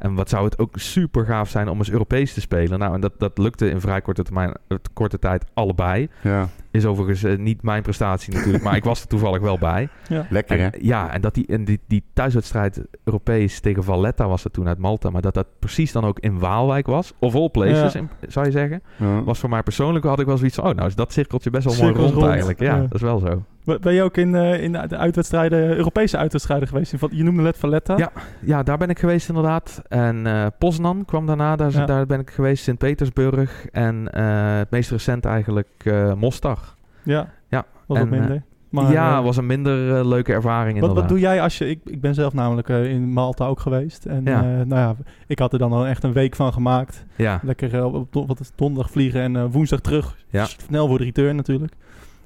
En 0.01 0.13
wat 0.15 0.29
zou 0.29 0.45
het 0.45 0.59
ook 0.59 0.73
super 0.79 1.25
gaaf 1.25 1.49
zijn 1.49 1.69
om 1.69 1.77
eens 1.77 1.91
Europees 1.91 2.33
te 2.33 2.41
spelen. 2.41 2.79
Nou, 2.79 2.93
en 2.93 3.01
dat, 3.01 3.13
dat 3.17 3.37
lukte 3.37 3.69
in 3.69 3.81
vrij 3.81 4.01
korte, 4.01 4.23
termijn, 4.23 4.53
eh, 4.67 4.77
korte 4.93 5.19
tijd 5.19 5.45
allebei. 5.53 6.09
Ja, 6.21 6.47
Is 6.71 6.85
overigens 6.85 7.23
eh, 7.23 7.37
niet 7.37 7.61
mijn 7.63 7.81
prestatie 7.81 8.33
natuurlijk, 8.33 8.63
maar 8.63 8.75
ik 8.75 8.83
was 8.83 9.01
er 9.01 9.07
toevallig 9.07 9.41
wel 9.41 9.57
bij. 9.57 9.89
lekker 10.29 10.57
hè? 10.59 10.65
En, 10.67 10.85
ja, 10.85 11.13
en 11.13 11.21
dat 11.21 11.33
die, 11.33 11.45
en 11.47 11.65
die, 11.65 11.79
die 11.87 12.03
thuiswedstrijd 12.13 12.81
Europees 13.03 13.59
tegen 13.59 13.83
Valletta 13.83 14.27
was 14.27 14.43
er 14.43 14.51
toen 14.51 14.67
uit 14.67 14.77
Malta. 14.77 15.09
Maar 15.09 15.21
dat 15.21 15.33
dat 15.33 15.47
precies 15.59 15.91
dan 15.91 16.05
ook 16.05 16.19
in 16.19 16.39
Waalwijk 16.39 16.87
was. 16.87 17.13
Of 17.19 17.35
all 17.35 17.49
places, 17.49 17.93
Ja. 17.93 17.99
in- 17.99 18.09
zou 18.27 18.45
je 18.45 18.51
zeggen. 18.51 18.81
Ja. 18.97 19.23
Was 19.23 19.39
voor 19.39 19.49
mij 19.49 19.63
persoonlijk, 19.63 20.05
had 20.05 20.19
ik 20.19 20.25
wel 20.25 20.37
zoiets 20.37 20.55
van... 20.55 20.65
Oh, 20.69 20.75
nou 20.75 20.87
is 20.87 20.95
dat 20.95 21.13
cirkeltje 21.13 21.49
best 21.49 21.65
wel 21.65 21.75
mooi 21.75 21.93
rond, 22.03 22.13
rond, 22.13 22.25
eigenlijk. 22.27 22.59
Ja, 22.59 22.75
ja. 22.75 22.81
dat 22.81 22.93
is 22.93 23.01
wel 23.01 23.19
zo. 23.19 23.43
Ben 23.63 23.93
je 23.93 24.03
ook 24.03 24.17
in, 24.17 24.35
eh, 24.35 24.63
in 24.63 24.71
de 24.71 24.97
uitwedstrijden, 24.97 25.59
Europese 25.77 26.17
uitwedstrijden 26.17 26.67
geweest? 26.67 26.93
Je 27.11 27.23
noemde 27.23 27.41
net 27.41 27.57
Valletta. 27.57 27.97
Ja. 27.97 28.11
Ja, 28.41 28.63
daar 28.63 28.77
ben 28.77 28.89
ik 28.89 28.99
geweest 28.99 29.27
inderdaad. 29.29 29.81
En 29.87 30.27
eh 30.27 30.45
Poznan 30.59 31.05
kwam 31.05 31.25
daarna. 31.25 31.55
Daar, 31.55 31.71
Ja. 31.71 31.85
daar 31.85 32.05
ben 32.05 32.19
ik 32.19 32.29
geweest. 32.29 32.63
Sint-Petersburg. 32.63 33.65
En 33.71 34.11
eh, 34.13 34.57
het 34.57 34.69
meest 34.71 34.91
recent 34.91 35.25
eigenlijk 35.25 35.93
Mostar. 36.17 36.59
Ja, 37.03 37.29
Ja, 37.49 37.65
was 37.87 37.97
en, 37.97 38.09
minder. 38.09 38.43
Maar, 38.69 38.91
ja, 38.91 39.23
was 39.23 39.37
een 39.37 39.45
minder 39.45 40.07
leuke 40.07 40.33
ervaring 40.33 40.65
Wat, 40.79 40.89
inderdaad. 40.89 40.95
wat 40.95 41.09
doe 41.09 41.19
jij 41.19 41.41
als 41.41 41.57
je... 41.57 41.69
Ik, 41.69 41.79
ik 41.85 42.01
ben 42.01 42.13
zelf 42.13 42.33
namelijk 42.33 42.67
in 42.69 43.13
Malta 43.13 43.45
ook 43.45 43.59
geweest. 43.59 44.05
En 44.05 44.21
Ja. 44.23 44.41
nou 44.41 44.67
ja, 44.81 44.95
ik 45.27 45.39
had 45.39 45.53
er 45.53 45.59
dan 45.59 45.71
al 45.71 45.87
echt 45.87 46.03
een 46.03 46.13
week 46.13 46.35
van 46.35 46.53
gemaakt. 46.53 47.05
Ja, 47.15 47.39
Lekker 47.43 47.83
op 47.83 48.13
donderdag 48.55 48.91
vliegen 48.91 49.21
en 49.21 49.49
woensdag 49.51 49.79
terug. 49.79 50.17
Ja. 50.29 50.45
Snel 50.45 50.87
voor 50.87 50.97
de 50.97 51.03
return 51.03 51.35
natuurlijk. 51.35 51.73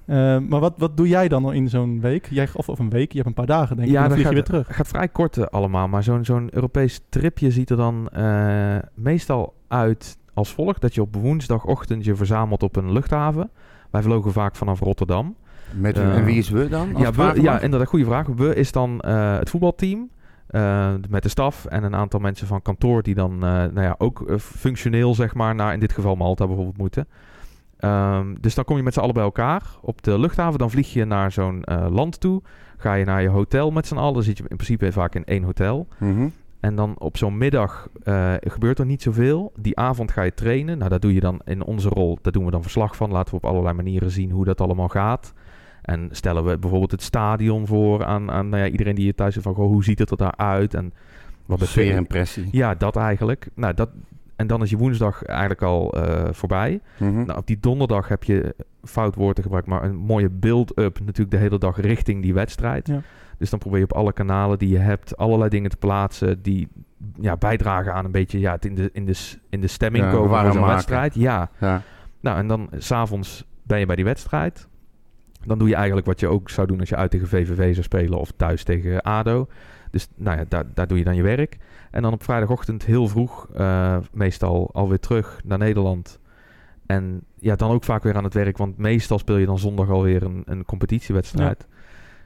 Eh, 0.06 0.38
maar 0.40 0.60
wat, 0.60 0.74
wat 0.78 0.98
doe 0.98 1.08
jij 1.08 1.28
dan 1.28 1.54
in 1.54 1.70
zo'n 1.70 2.02
week? 2.02 2.28
Jij, 2.30 2.48
of, 2.54 2.70
of 2.70 2.80
een 2.80 2.90
week? 2.90 3.10
Je 3.12 3.16
hebt 3.18 3.28
een 3.28 3.34
paar 3.34 3.46
dagen 3.46 3.76
denk 3.76 3.88
ik. 3.88 3.94
Ja, 3.94 4.02
en 4.04 4.10
dan 4.10 4.18
vlieg 4.18 4.30
je 4.30 4.34
weer 4.36 4.44
gaat- 4.46 4.54
terug. 4.64 4.76
gaat 4.76 4.88
vrij 4.88 5.08
kort 5.08 5.38
eh, 5.38 5.46
allemaal, 5.46 5.88
maar 5.88 6.04
zo'n 6.04 6.26
zo'n 6.26 6.50
Europees 6.52 7.02
tripje 7.10 7.52
ziet 7.52 7.70
er 7.70 7.78
dan 7.78 8.10
eh, 8.10 8.76
meestal 8.94 9.54
uit 9.68 10.18
als 10.34 10.54
volgt. 10.54 10.82
Dat 10.82 10.96
je 10.96 11.02
op 11.02 11.16
woensdagochtend 11.16 12.06
je 12.06 12.16
verzamelt 12.16 12.64
op 12.64 12.76
een 12.76 12.92
luchthaven. 12.92 13.50
Wij 13.92 14.02
vlogen 14.02 14.32
vaak 14.32 14.56
vanaf 14.56 14.80
Rotterdam. 14.80 15.36
Met, 15.72 15.98
Eh, 15.98 16.18
en 16.18 16.24
wie 16.26 16.38
is 16.38 16.50
we 16.50 16.68
dan? 16.70 16.90
Ja, 16.98 17.06
het 17.06 17.16
we, 17.16 17.42
ja, 17.42 17.60
inderdaad, 17.60 17.88
goede 17.90 18.06
vraag. 18.06 18.28
We 18.28 18.56
is 18.56 18.72
dan 18.72 19.00
eh, 19.02 19.38
het 19.38 19.50
voetbalteam. 19.50 20.10
eh, 20.48 20.94
met 21.10 21.24
de 21.24 21.30
staf 21.30 21.66
en 21.66 21.84
een 21.84 21.96
aantal 21.96 22.20
mensen 22.20 22.48
van 22.48 22.62
kantoor 22.62 23.04
die 23.04 23.16
dan 23.16 23.32
eh, 23.34 23.40
nou 23.50 23.82
ja, 23.82 23.96
ook 23.98 24.24
functioneel 24.40 25.16
zeg 25.16 25.34
maar 25.34 25.56
naar 25.56 25.74
in 25.74 25.80
dit 25.80 25.94
geval 25.94 26.16
Malta 26.16 26.46
bijvoorbeeld 26.48 26.78
moeten. 26.78 27.08
Ehm, 27.86 28.36
dus 28.40 28.56
dan 28.56 28.64
kom 28.64 28.78
je 28.78 28.84
met 28.84 28.94
z'n 28.94 29.00
allen 29.00 29.14
bij 29.14 29.24
elkaar 29.24 29.64
op 29.82 30.02
de 30.04 30.20
luchthaven. 30.20 30.60
Dan 30.60 30.72
vlieg 30.72 30.94
je 30.94 31.06
naar 31.06 31.32
zo'n 31.32 31.64
eh, 31.64 31.88
land 31.90 32.20
toe. 32.20 32.42
Ga 32.78 32.94
je 32.94 33.06
naar 33.06 33.22
je 33.22 33.28
hotel 33.28 33.72
met 33.72 33.88
z'n 33.88 33.98
allen. 33.98 34.14
Dan 34.14 34.24
zit 34.24 34.38
je 34.38 34.44
in 34.48 34.56
principe 34.56 34.92
vaak 34.92 35.16
in 35.16 35.26
één 35.26 35.44
hotel. 35.44 35.88
Mhm. 35.98 36.28
En 36.60 36.76
dan 36.76 36.96
op 37.00 37.18
zo'n 37.18 37.38
middag 37.38 37.90
eh, 38.04 38.34
gebeurt 38.40 38.80
er 38.80 38.86
niet 38.86 39.02
zoveel. 39.02 39.52
Die 39.60 39.78
avond 39.78 40.12
ga 40.12 40.22
je 40.22 40.34
trainen. 40.34 40.78
Nou, 40.78 40.90
dat 40.90 41.02
doe 41.02 41.14
je 41.14 41.20
dan 41.20 41.42
in 41.44 41.64
onze 41.64 41.90
rol. 41.90 42.18
Daar 42.22 42.32
doen 42.34 42.46
we 42.46 42.52
dan 42.52 42.62
verslag 42.62 42.96
van. 42.96 43.12
Laten 43.12 43.32
we 43.32 43.38
op 43.38 43.46
allerlei 43.46 43.76
manieren 43.76 44.12
zien 44.12 44.32
hoe 44.32 44.46
dat 44.46 44.62
allemaal 44.62 44.90
gaat. 44.90 45.34
En 45.82 46.10
stellen 46.12 46.46
we 46.46 46.58
bijvoorbeeld 46.58 46.92
het 46.92 47.02
stadion 47.02 47.68
voor 47.68 48.06
aan, 48.06 48.32
aan 48.32 48.50
nou 48.50 48.64
ja, 48.64 48.70
iedereen 48.70 48.96
die 48.96 49.04
hier 49.04 49.16
thuis 49.16 49.34
zit 49.34 49.44
van 49.44 49.56
goh, 49.56 49.68
hoe 49.68 49.84
ziet 49.84 50.00
het 50.00 50.12
er 50.12 50.18
daaruit? 50.18 50.74
En 50.74 50.94
wat 51.46 51.66
Sfeerimpressie. 51.66 52.48
Ja, 52.52 52.76
dat 52.76 52.96
eigenlijk. 52.96 53.48
Nou, 53.54 53.74
dat, 53.74 53.90
en 54.36 54.48
dan 54.48 54.62
is 54.62 54.70
je 54.70 54.78
woensdag 54.78 55.24
eigenlijk 55.24 55.62
al 55.62 55.92
eh, 55.92 56.24
voorbij. 56.32 56.80
Mhm. 56.98 57.26
Nou, 57.26 57.38
op 57.38 57.48
die 57.48 57.60
donderdag 57.60 58.08
heb 58.08 58.24
je, 58.24 58.56
fout 58.84 59.16
woord 59.16 59.36
te 59.36 59.42
gebruiken, 59.42 59.72
maar 59.72 59.84
een 59.84 59.96
mooie 59.96 60.30
build-up 60.30 61.00
natuurlijk 61.00 61.32
de 61.32 61.38
hele 61.38 61.58
dag 61.58 61.82
richting 61.82 62.22
die 62.22 62.34
wedstrijd. 62.34 62.88
Ja. 62.88 63.02
Dus 63.38 63.50
dan 63.50 63.60
probeer 63.60 63.80
je 63.80 63.86
op 63.86 63.94
alle 63.94 64.14
kanalen 64.14 64.58
die 64.58 64.70
je 64.70 64.78
hebt 64.78 65.18
allerlei 65.18 65.50
dingen 65.50 65.70
te 65.70 65.78
plaatsen 65.78 66.42
die 66.42 66.68
ja, 67.20 67.38
bijdragen 67.38 67.94
aan 67.94 68.06
een 68.06 68.12
beetje 68.12 68.40
ja, 68.40 68.52
het 68.52 68.66
in, 68.66 68.76
de, 68.76 68.90
in, 68.94 69.06
de, 69.06 69.16
in 69.50 69.62
de 69.62 69.68
stemming 69.68 70.04
Ja, 70.04 70.12
komen 70.12 70.52
zo'n 70.52 70.62
maken. 70.62 70.74
wedstrijd. 70.74 71.16
Ja, 71.16 71.50
ja. 71.60 71.82
nou 72.20 72.38
en 72.38 72.48
dan 72.48 72.70
s'avonds 72.78 73.46
ben 73.64 73.80
je 73.80 73.86
bij 73.86 73.96
die 73.96 74.06
wedstrijd. 74.06 74.68
Dan 75.46 75.58
doe 75.58 75.68
je 75.68 75.76
eigenlijk 75.76 76.06
wat 76.06 76.20
je 76.20 76.28
ook 76.28 76.50
zou 76.50 76.68
doen 76.68 76.80
als 76.80 76.90
je 76.90 76.96
uit 76.96 77.12
tegen 77.12 77.28
VVV 77.28 77.72
zou 77.72 77.84
spelen 77.84 78.20
of 78.20 78.32
thuis 78.32 78.64
tegen 78.64 79.02
ADO. 79.02 79.48
Dus 79.96 80.08
nou 80.16 80.38
ja, 80.38 80.46
daar, 80.48 80.64
daar 80.74 80.88
doe 80.88 80.98
je 80.98 81.04
dan 81.04 81.16
je 81.16 81.22
werk. 81.22 81.58
En 81.92 82.02
dan 82.02 82.14
op 82.14 82.24
vrijdagochtend 82.24 82.86
heel 82.86 83.08
vroeg, 83.08 83.48
eh, 83.54 83.98
meestal 84.14 84.70
alweer 84.74 85.00
terug 85.00 85.40
naar 85.44 85.58
Nederland. 85.58 86.20
En 86.86 87.22
ja, 87.40 87.56
dan 87.56 87.72
ook 87.72 87.84
vaak 87.84 88.04
weer 88.04 88.16
aan 88.16 88.24
het 88.24 88.34
werk, 88.34 88.58
want 88.58 88.78
meestal 88.78 89.20
speel 89.20 89.38
je 89.38 89.46
dan 89.46 89.60
zondag 89.60 89.90
alweer 89.90 90.24
een, 90.24 90.42
een 90.46 90.66
competitiewedstrijd. 90.66 91.68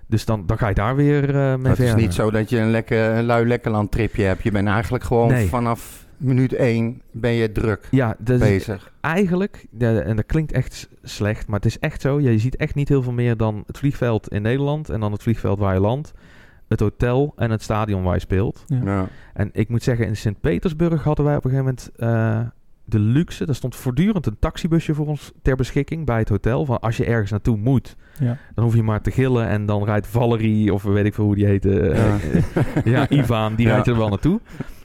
Dus 0.07 0.25
dan, 0.25 0.45
dan 0.45 0.57
ga 0.57 0.67
je 0.67 0.73
daar 0.73 0.95
weer 0.95 1.29
eh 1.35 1.55
mee 1.55 1.71
Het 1.71 1.79
is 1.79 1.95
niet 1.95 2.13
zo 2.13 2.31
dat 2.31 2.49
je 2.49 2.57
een, 2.59 2.69
lekker, 2.71 3.15
een 3.17 3.23
lui 3.25 3.47
lekkerland 3.47 3.91
tripje 3.91 4.23
hebt. 4.23 4.43
Je 4.43 4.51
bent 4.51 4.67
eigenlijk 4.67 5.03
gewoon 5.03 5.27
Nee. 5.27 5.47
vanaf 5.47 6.05
minuut 6.17 6.53
één 6.53 7.01
ben 7.11 7.31
je 7.31 7.51
druk 7.51 7.87
Ja, 7.91 8.15
dus 8.19 8.39
bezig. 8.39 8.91
eigenlijk, 9.01 9.65
de- 9.69 9.99
en 9.99 10.15
dat 10.15 10.25
klinkt 10.25 10.51
echt 10.51 10.89
slecht, 11.03 11.47
maar 11.47 11.55
het 11.59 11.65
is 11.67 11.79
echt 11.79 12.01
zo. 12.01 12.19
Je 12.19 12.39
ziet 12.39 12.55
echt 12.55 12.75
niet 12.75 12.89
heel 12.89 13.03
veel 13.03 13.11
meer 13.13 13.37
dan 13.37 13.63
het 13.67 13.77
vliegveld 13.77 14.27
in 14.31 14.41
Nederland 14.41 14.89
en 14.89 14.99
dan 14.99 15.11
het 15.11 15.23
vliegveld 15.23 15.59
waar 15.59 15.73
je 15.73 15.79
landt, 15.79 16.13
het 16.69 16.79
hotel 16.79 17.33
en 17.35 17.51
het 17.51 17.61
stadion 17.61 18.03
waar 18.03 18.13
je 18.13 18.19
speelt. 18.19 18.63
Ja. 18.67 18.79
Ja. 18.83 19.07
En 19.33 19.49
ik 19.53 19.69
moet 19.69 19.83
zeggen, 19.83 20.05
in 20.07 20.15
Sint-Petersburg 20.17 21.03
hadden 21.03 21.25
wij 21.25 21.35
op 21.35 21.45
een 21.45 21.51
gegeven 21.51 21.75
moment 21.75 21.91
eh, 22.45 22.51
de 22.85 22.99
luxe. 22.99 23.45
Daar 23.45 23.55
stond 23.55 23.75
voortdurend 23.75 24.25
een 24.25 24.39
taxibusje 24.39 24.93
voor 24.93 25.07
ons 25.07 25.31
ter 25.41 25.55
beschikking 25.55 26.05
bij 26.05 26.17
het 26.19 26.29
hotel. 26.29 26.65
Van 26.65 26.79
als 26.79 26.97
je 26.97 27.05
ergens 27.05 27.31
naartoe 27.31 27.57
moet, 27.57 27.95
Ja. 28.19 28.37
dan 28.55 28.63
hoef 28.63 28.75
je 28.75 28.83
maar 28.83 29.01
te 29.01 29.11
gillen 29.11 29.47
en 29.47 29.65
dan 29.65 29.83
rijdt 29.83 30.07
Valerie, 30.07 30.73
of 30.73 30.83
weet 30.83 31.05
ik 31.05 31.13
veel 31.13 31.25
hoe 31.25 31.35
die 31.35 31.45
heette. 31.45 31.79
eh, 31.89 32.03
Ja. 32.03 32.17
ja, 32.99 33.09
Ivan, 33.09 33.55
die 33.55 33.65
Ja. 33.67 33.71
rijdt 33.73 33.87
er 33.87 33.97
wel 33.97 34.09
naartoe. 34.09 34.39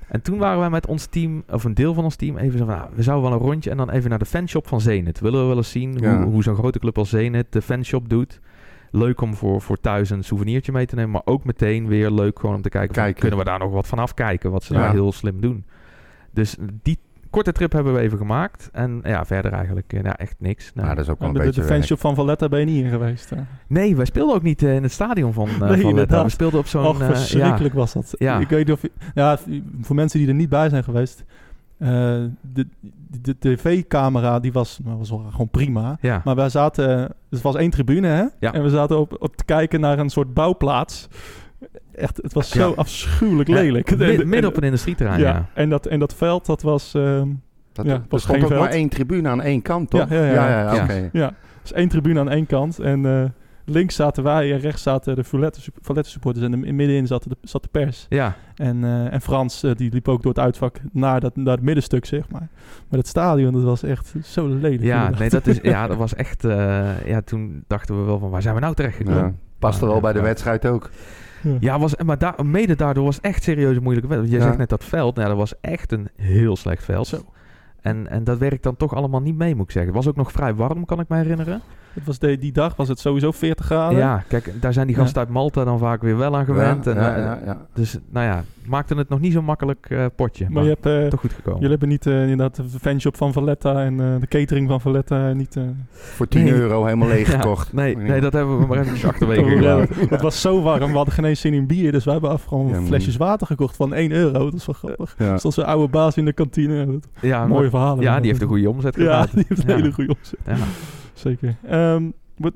En 0.08 0.22
toen 0.22 0.38
waren 0.38 0.58
wij 0.60 0.70
met 0.70 0.86
ons 0.86 1.06
team, 1.06 1.42
of 1.50 1.64
een 1.64 1.74
deel 1.74 1.94
van 1.94 2.04
ons 2.04 2.16
team, 2.16 2.36
even 2.36 2.58
zo 2.58 2.64
van, 2.64 2.74
nou, 2.76 2.88
we 2.94 3.02
zouden 3.02 3.30
wel 3.30 3.38
een 3.40 3.46
rondje 3.46 3.70
en 3.70 3.76
dan 3.76 3.90
even 3.90 4.10
naar 4.10 4.18
de 4.18 4.24
fanshop 4.24 4.68
van 4.68 4.80
Zenit. 4.80 5.20
Willen 5.20 5.40
we 5.40 5.46
wel 5.46 5.56
eens 5.56 5.70
zien 5.70 5.98
Ja. 6.00 6.16
hoe, 6.22 6.32
hoe 6.32 6.42
zo'n 6.42 6.54
grote 6.56 6.78
club 6.78 6.98
als 6.98 7.08
Zenit 7.08 7.52
de 7.52 7.62
fanshop 7.62 8.08
doet. 8.08 8.40
Leuk 8.96 9.20
om 9.20 9.34
voor, 9.34 9.60
voor 9.60 9.80
thuis 9.80 10.10
een 10.10 10.24
souvenirtje 10.24 10.72
mee 10.72 10.86
te 10.86 10.94
nemen, 10.94 11.10
maar 11.10 11.22
ook 11.24 11.44
meteen 11.44 11.86
weer 11.86 12.10
leuk 12.10 12.38
gewoon 12.38 12.54
om 12.54 12.62
te 12.62 12.68
kijken, 12.68 12.94
van, 12.94 13.02
Kijken. 13.04 13.20
kunnen 13.20 13.38
we 13.38 13.44
daar 13.44 13.58
nog 13.58 13.70
wat 13.72 13.86
van 13.86 13.98
afkijken, 13.98 14.50
wat 14.50 14.64
ze 14.64 14.74
Ja. 14.74 14.80
daar 14.80 14.92
heel 14.92 15.12
slim 15.12 15.40
doen. 15.40 15.64
Dus 16.30 16.56
die 16.82 16.98
korte 17.30 17.52
trip 17.52 17.72
hebben 17.72 17.94
we 17.94 18.00
even 18.00 18.18
gemaakt. 18.18 18.68
En 18.72 19.00
ja, 19.04 19.24
verder 19.24 19.52
eigenlijk 19.52 19.92
eh, 19.92 20.02
ja, 20.02 20.16
echt 20.16 20.34
niks. 20.38 20.72
Nou, 20.74 20.86
Maar 20.86 20.96
dat 20.96 21.04
is 21.04 21.10
ook 21.10 21.18
wel 21.18 21.28
En 21.28 21.34
een 21.34 21.40
de, 21.40 21.46
beetje 21.46 21.60
de 21.60 21.66
fanshop 21.66 22.00
van 22.00 22.14
Valletta 22.14 22.48
ben 22.48 22.58
je 22.60 22.66
niet 22.66 22.84
in 22.84 22.90
geweest. 22.90 23.30
hè? 23.30 23.36
Nee, 23.66 23.96
wij 23.96 24.04
speelden 24.04 24.34
ook 24.34 24.42
niet 24.42 24.62
eh, 24.62 24.74
in 24.74 24.82
het 24.82 24.92
stadion 24.92 25.32
van, 25.32 25.48
eh 25.48 25.50
Nee, 25.50 25.58
van 25.60 25.68
Letta. 25.76 25.88
inderdaad. 25.88 26.24
We 26.24 26.30
speelden 26.30 26.58
op 26.60 26.66
zo'n... 26.66 26.84
Och, 26.86 27.00
eh, 27.00 27.08
ja, 27.08 27.14
verschrikkelijk 27.14 27.74
was 27.74 27.92
dat. 27.92 28.14
Ja. 28.18 28.38
Ik 28.38 28.48
weet 28.48 28.66
niet 28.66 28.76
of... 28.76 28.82
je- 28.82 28.90
Ja, 29.14 29.38
voor 29.80 29.96
mensen 29.96 30.18
die 30.18 30.28
er 30.28 30.34
niet 30.34 30.48
bij 30.48 30.68
zijn 30.68 30.84
geweest... 30.84 31.24
eh, 31.78 31.88
de, 32.52 32.66
de, 33.20 33.38
tv-camera 33.38 34.40
die 34.40 34.52
was, 34.52 34.78
nou, 34.84 34.98
was 34.98 35.10
wel 35.10 35.24
gewoon 35.30 35.48
prima. 35.50 35.96
ja. 36.00 36.20
Maar 36.24 36.34
wij 36.34 36.48
zaten... 36.48 36.96
Dus 37.06 37.14
het 37.28 37.42
was 37.42 37.56
één 37.56 37.70
tribune, 37.70 38.06
hè? 38.08 38.24
Ja. 38.40 38.52
En 38.52 38.62
we 38.62 38.68
zaten 38.68 38.98
op, 38.98 39.16
op 39.18 39.36
te 39.36 39.44
kijken 39.44 39.80
naar 39.80 39.98
een 39.98 40.10
soort 40.10 40.34
bouwplaats. 40.34 41.08
Echt, 41.94 42.16
het 42.22 42.32
was 42.32 42.50
zo 42.50 42.68
Ja. 42.68 42.74
afschuwelijk 42.76 43.48
Ja, 43.48 43.54
lelijk. 43.54 43.90
mid- 43.90 44.00
En- 44.00 44.20
en- 44.20 44.28
midden 44.28 44.50
op 44.50 44.56
een 44.56 44.62
industrieterrein, 44.62 45.20
ja. 45.20 45.26
ja. 45.28 45.46
En, 45.54 45.70
dat, 45.70 45.86
en 45.86 45.98
dat 45.98 46.14
veld, 46.14 46.46
dat 46.46 46.62
was... 46.62 46.94
ehm, 46.94 47.28
Dat, 47.72 47.86
Ja, 47.86 47.92
er 47.92 48.02
was 48.08 48.22
stond 48.22 48.38
geen 48.38 48.52
ook 48.52 48.58
maar 48.58 48.70
één 48.70 48.88
tribune 48.88 49.28
aan 49.28 49.40
één 49.42 49.62
kant, 49.62 49.90
toch? 49.90 50.08
Ja, 50.08 50.24
ja, 50.24 50.48
ja. 50.48 50.74
Ja. 50.74 50.82
oké. 50.82 51.08
ja, 51.12 51.32
dus 51.62 51.72
één 51.72 51.88
tribune 51.88 52.20
aan 52.20 52.28
één 52.30 52.46
kant. 52.46 52.78
En 52.78 53.06
eh, 53.06 53.24
links 53.64 53.94
zaten 53.94 54.22
wij 54.22 54.52
en 54.52 54.58
rechts 54.58 54.82
zaten 54.82 55.16
de 55.16 55.24
Valletta 55.24 55.60
sup- 55.60 55.76
Valletta 55.80 56.08
supporters. 56.08 56.44
En 56.46 56.64
in 56.64 56.76
middenin 56.76 57.06
zat 57.06 57.22
de, 57.22 57.36
zat 57.42 57.62
de 57.62 57.68
pers. 57.70 58.06
Ja, 58.08 58.36
En, 58.56 58.84
eh, 58.84 59.12
en 59.12 59.20
Frans, 59.20 59.62
eh, 59.62 59.74
die 59.74 59.92
liep 59.92 60.08
ook 60.08 60.22
door 60.22 60.32
het 60.32 60.40
uitvak 60.44 60.80
naar, 60.92 61.20
dat, 61.20 61.36
naar 61.36 61.54
het 61.54 61.62
middenstuk, 61.64 62.04
zeg 62.04 62.28
maar. 62.30 62.48
Maar 62.88 62.98
het 62.98 63.08
stadion, 63.08 63.52
dat 63.52 63.62
was 63.62 63.82
echt 63.82 64.14
zo 64.22 64.46
lelijk. 64.48 64.82
ja, 64.82 65.10
nee, 65.18 65.28
dat, 65.30 65.46
is, 65.46 65.58
ja, 65.74 65.86
dat 65.86 65.96
was 65.96 66.14
echt... 66.14 66.44
eh, 66.44 67.06
ja, 67.06 67.20
toen 67.20 67.64
dachten 67.66 67.98
we 67.98 68.04
wel 68.04 68.18
van, 68.18 68.30
waar 68.30 68.42
zijn 68.42 68.54
we 68.54 68.60
nou 68.60 68.74
terecht 68.74 68.96
gekomen? 68.96 69.22
Ja. 69.22 69.32
Past 69.58 69.80
er 69.80 69.88
wel 69.88 70.00
bij 70.00 70.12
de 70.12 70.20
wedstrijd 70.20 70.66
ook. 70.66 70.90
Ja, 71.60 71.78
was, 71.78 71.96
maar 71.96 72.18
daar, 72.18 72.46
mede 72.46 72.74
daardoor 72.76 73.04
was 73.04 73.16
het 73.16 73.24
echt 73.24 73.42
serieus 73.42 73.76
een 73.76 73.82
moeilijke 73.82 74.08
wedstrijd. 74.08 74.34
Je 74.34 74.40
Ja. 74.40 74.46
zegt 74.48 74.58
net 74.60 74.68
dat 74.68 74.84
veld, 74.84 75.14
nou, 75.16 75.28
dat 75.28 75.36
was 75.36 75.60
echt 75.60 75.92
een 75.92 76.08
heel 76.16 76.56
slecht 76.56 76.84
veld. 76.84 77.06
Zo. 77.06 77.16
En, 77.80 78.08
en 78.10 78.24
dat 78.24 78.38
werkt 78.38 78.62
dan 78.62 78.76
toch 78.76 78.94
allemaal 78.94 79.20
niet 79.20 79.36
mee, 79.36 79.54
moet 79.54 79.64
ik 79.64 79.70
zeggen. 79.70 79.92
Het 79.94 80.04
was 80.04 80.12
ook 80.12 80.18
nog 80.18 80.32
vrij 80.32 80.54
warm, 80.54 80.84
kan 80.84 81.00
ik 81.00 81.08
me 81.08 81.16
herinneren. 81.16 81.60
Het 81.94 82.04
was 82.06 82.18
de, 82.18 82.38
die 82.38 82.52
dag 82.52 82.76
was 82.76 82.88
het 82.88 82.98
sowieso 82.98 83.30
40 83.32 83.64
graden. 83.66 83.98
Ja, 83.98 84.24
kijk, 84.28 84.52
daar 84.60 84.72
zijn 84.72 84.86
die 84.86 84.96
Ja. 84.96 85.02
gasten 85.02 85.20
uit 85.20 85.28
Malta 85.30 85.64
dan 85.64 85.78
vaak 85.78 86.02
weer 86.02 86.16
wel 86.16 86.36
aan 86.36 86.44
gewend. 86.44 86.84
Ja, 86.84 86.90
en, 86.92 87.00
ja, 87.00 87.14
eh, 87.16 87.22
ja, 87.24 87.38
ja. 87.44 87.58
Dus, 87.74 87.98
nou 88.10 88.26
ja, 88.26 88.44
maakte 88.66 88.94
het 88.94 89.08
nog 89.08 89.20
niet 89.20 89.32
zo'n 89.32 89.44
makkelijk 89.44 89.86
eh, 89.90 90.04
potje. 90.16 90.44
Maar, 90.44 90.52
Maar 90.52 90.62
je 90.62 90.68
hebt, 90.68 90.86
eh, 90.86 91.06
toch 91.06 91.20
goed 91.20 91.32
gekomen. 91.32 91.54
jullie 91.60 91.70
hebben 91.70 91.88
niet 91.88 92.06
inderdaad 92.06 92.56
de 92.56 92.78
fanshop 92.80 93.16
van 93.16 93.32
Valletta 93.32 93.82
en 93.84 94.00
eh, 94.00 94.20
de 94.20 94.26
catering 94.26 94.68
van 94.68 94.80
Valletta 94.80 95.32
niet... 95.32 95.56
eh, 95.56 95.62
Voor 95.90 96.28
10 96.28 96.44
Nee. 96.44 96.52
euro 96.54 96.84
helemaal 96.84 97.08
leeg 97.08 97.30
Ja, 97.32 97.40
gekocht. 97.40 97.72
nee, 97.72 97.96
nee, 97.96 98.20
dat 98.20 98.32
hebben 98.32 98.58
we 98.60 98.66
maar 98.66 98.78
even 98.78 99.08
achterwege 99.08 99.40
Oh, 99.42 99.50
ja. 99.50 99.56
gelaten. 99.56 99.94
Het 100.14 100.20
was 100.20 100.40
zo 100.40 100.62
warm, 100.62 100.90
we 100.90 100.96
hadden 100.96 101.14
geen 101.14 101.24
eens 101.24 101.40
zin 101.40 101.54
in 101.54 101.66
bier. 101.66 101.92
Dus 101.92 102.04
we 102.04 102.10
hebben 102.10 102.30
af 102.30 102.44
gewoon 102.44 102.68
Ja, 102.68 102.80
flesjes 102.80 103.16
water 103.16 103.46
gekocht 103.46 103.76
van 103.76 103.94
1 103.94 104.12
euro. 104.12 104.44
Dat 104.44 104.54
is 104.54 104.66
wel 104.66 104.74
grappig. 104.74 105.14
Ja. 105.18 105.38
Zoals 105.38 105.56
een 105.56 105.64
oude 105.64 105.88
baas 105.88 106.16
in 106.16 106.24
de 106.24 106.32
kantine. 106.32 106.98
Ja, 107.20 107.46
mooie 107.46 107.60
maar- 107.60 107.70
verhalen. 107.70 108.02
Ja, 108.02 108.18
die 108.20 108.28
heeft 108.30 108.42
een 108.42 108.48
goede 108.48 108.68
omzet 108.70 108.96
Ja, 108.96 109.02
gemaakt. 109.12 109.34
die 109.34 109.44
heeft 109.48 109.62
een 109.62 109.68
Ja. 109.68 109.74
hele 109.76 109.92
goede 109.92 110.14
omzet. 110.18 110.38
Ja. 110.46 110.56
Zeker. 111.14 111.54
Ehm, 111.68 112.02
wat, 112.36 112.52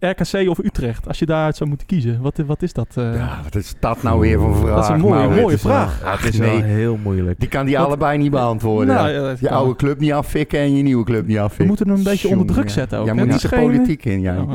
RKC 0.00 0.48
of 0.48 0.58
Utrecht, 0.58 1.08
als 1.08 1.18
je 1.18 1.26
daaruit 1.26 1.56
zou 1.56 1.68
moeten 1.68 1.86
kiezen, 1.86 2.20
wat, 2.20 2.36
wat 2.46 2.62
is 2.62 2.72
dat? 2.72 2.86
eh? 2.96 3.14
Ja, 3.14 3.40
wat 3.42 3.54
is 3.54 3.74
dat 3.80 4.02
nou 4.02 4.20
weer 4.20 4.38
voor 4.38 4.48
een 4.48 4.54
vraag? 4.56 4.74
Dat 4.74 4.84
is 4.84 4.88
een 4.90 5.00
mooie- 5.00 5.14
Maurits? 5.14 5.40
mooie 5.42 5.58
vraag. 5.58 6.00
Ja, 6.02 6.16
het 6.16 6.24
is 6.34 6.38
nee, 6.38 6.50
wel 6.50 6.62
heel 6.62 6.96
moeilijk. 7.02 7.40
die 7.40 7.48
kan 7.48 7.66
die 7.66 7.76
Wat- 7.76 7.86
allebei 7.86 8.18
niet 8.18 8.30
beantwoorden. 8.30 8.94
Nou, 8.94 9.08
ja, 9.08 9.30
je 9.30 9.36
kan. 9.40 9.48
oude 9.56 9.76
club 9.76 9.98
niet 10.00 10.12
affikken 10.12 10.58
en 10.58 10.76
je 10.76 10.82
nieuwe 10.82 11.04
club 11.04 11.26
niet 11.26 11.38
affikken. 11.38 11.58
We 11.62 11.66
moeten 11.68 11.88
hem 11.88 11.96
een 11.96 12.02
beetje 12.02 12.28
onder 12.28 12.46
druk 12.46 12.70
zetten 12.70 12.98
ook. 12.98 13.06
Jij 13.06 13.14
hè? 13.14 13.24
moet 13.26 13.40
de 13.40 13.48
politiek 13.48 14.04
in, 14.04 14.20
jij. 14.20 14.38
Oh. 14.38 14.52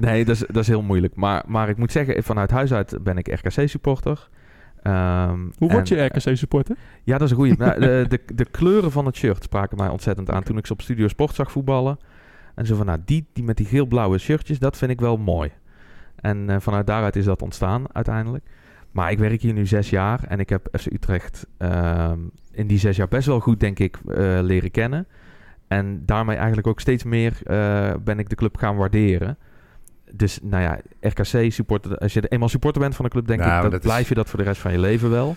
Nee, 0.00 0.24
dat 0.24 0.34
is, 0.34 0.44
dat 0.46 0.56
is 0.62 0.68
heel 0.68 0.82
moeilijk. 0.82 1.14
Maar, 1.14 1.42
maar 1.46 1.68
ik 1.68 1.76
moet 1.76 1.92
zeggen, 1.92 2.22
vanuit 2.22 2.50
huis 2.50 2.72
uit 2.72 2.98
ben 3.02 3.16
ik 3.18 3.26
RKC-supporter. 3.42 4.28
Ehm, 4.82 5.38
Hoe 5.58 5.70
word 5.70 5.90
en- 5.90 5.96
je 5.96 6.04
RKC-supporter? 6.04 6.76
Ja, 7.02 7.12
dat 7.18 7.22
is 7.22 7.30
een 7.30 7.36
goeie. 7.36 7.56
Nou, 7.58 7.80
de, 7.80 8.04
de, 8.08 8.20
de 8.34 8.44
kleuren 8.44 8.90
van 8.90 9.06
het 9.06 9.16
shirt 9.16 9.42
spraken 9.42 9.76
mij 9.76 9.88
ontzettend 9.88 10.30
aan 10.30 10.42
toen 10.42 10.58
ik 10.58 10.66
ze 10.66 10.72
op 10.72 10.80
Studio 10.80 11.08
Sport 11.08 11.34
zag 11.34 11.50
voetballen. 11.52 11.98
En 12.54 12.66
zo 12.66 12.76
van, 12.76 12.86
nou, 12.86 12.98
die, 13.04 13.26
die 13.32 13.44
met 13.44 13.56
die 13.56 13.66
geel-blauwe 13.66 14.18
shirtjes, 14.18 14.58
dat 14.58 14.76
vind 14.76 14.90
ik 14.90 15.00
wel 15.00 15.16
mooi. 15.16 15.50
En 16.16 16.50
eh, 16.50 16.56
vanuit 16.60 16.86
daaruit 16.86 17.16
is 17.16 17.24
dat 17.24 17.42
ontstaan 17.42 17.84
uiteindelijk. 17.92 18.44
Maar 18.90 19.10
ik 19.10 19.18
werk 19.18 19.40
hier 19.40 19.52
nu 19.52 19.66
zes 19.66 19.90
jaar 19.90 20.24
en 20.24 20.40
ik 20.40 20.48
heb 20.48 20.68
FC 20.78 20.86
Utrecht 20.92 21.46
ehm, 21.58 22.18
in 22.52 22.66
die 22.66 22.78
zes 22.78 22.96
jaar 22.96 23.08
best 23.08 23.26
wel 23.26 23.40
goed, 23.40 23.60
denk 23.60 23.78
ik, 23.78 23.96
eh, 23.96 24.38
leren 24.42 24.70
kennen. 24.70 25.06
En 25.68 26.02
daarmee 26.04 26.36
eigenlijk 26.36 26.66
ook 26.66 26.80
steeds 26.80 27.04
meer 27.04 27.38
eh, 27.44 27.92
ben 28.04 28.18
ik 28.18 28.28
de 28.28 28.34
club 28.34 28.56
gaan 28.56 28.76
waarderen. 28.76 29.38
Dus 30.12 30.38
nou 30.42 30.62
ja, 30.62 30.78
RKC 31.00 31.52
supporter, 31.52 31.98
als 31.98 32.12
je 32.12 32.28
eenmaal 32.28 32.48
supporter 32.48 32.80
bent 32.82 32.94
van 32.96 33.04
de 33.04 33.10
club, 33.10 33.26
denk 33.26 33.40
Nou, 33.40 33.56
ik, 33.56 33.62
dat, 33.62 33.70
dat 33.70 33.80
is- 33.80 33.86
blijf 33.86 34.08
je 34.08 34.14
dat 34.14 34.28
voor 34.28 34.38
de 34.38 34.44
rest 34.44 34.60
van 34.60 34.72
je 34.72 34.78
leven 34.78 35.10
wel. 35.10 35.36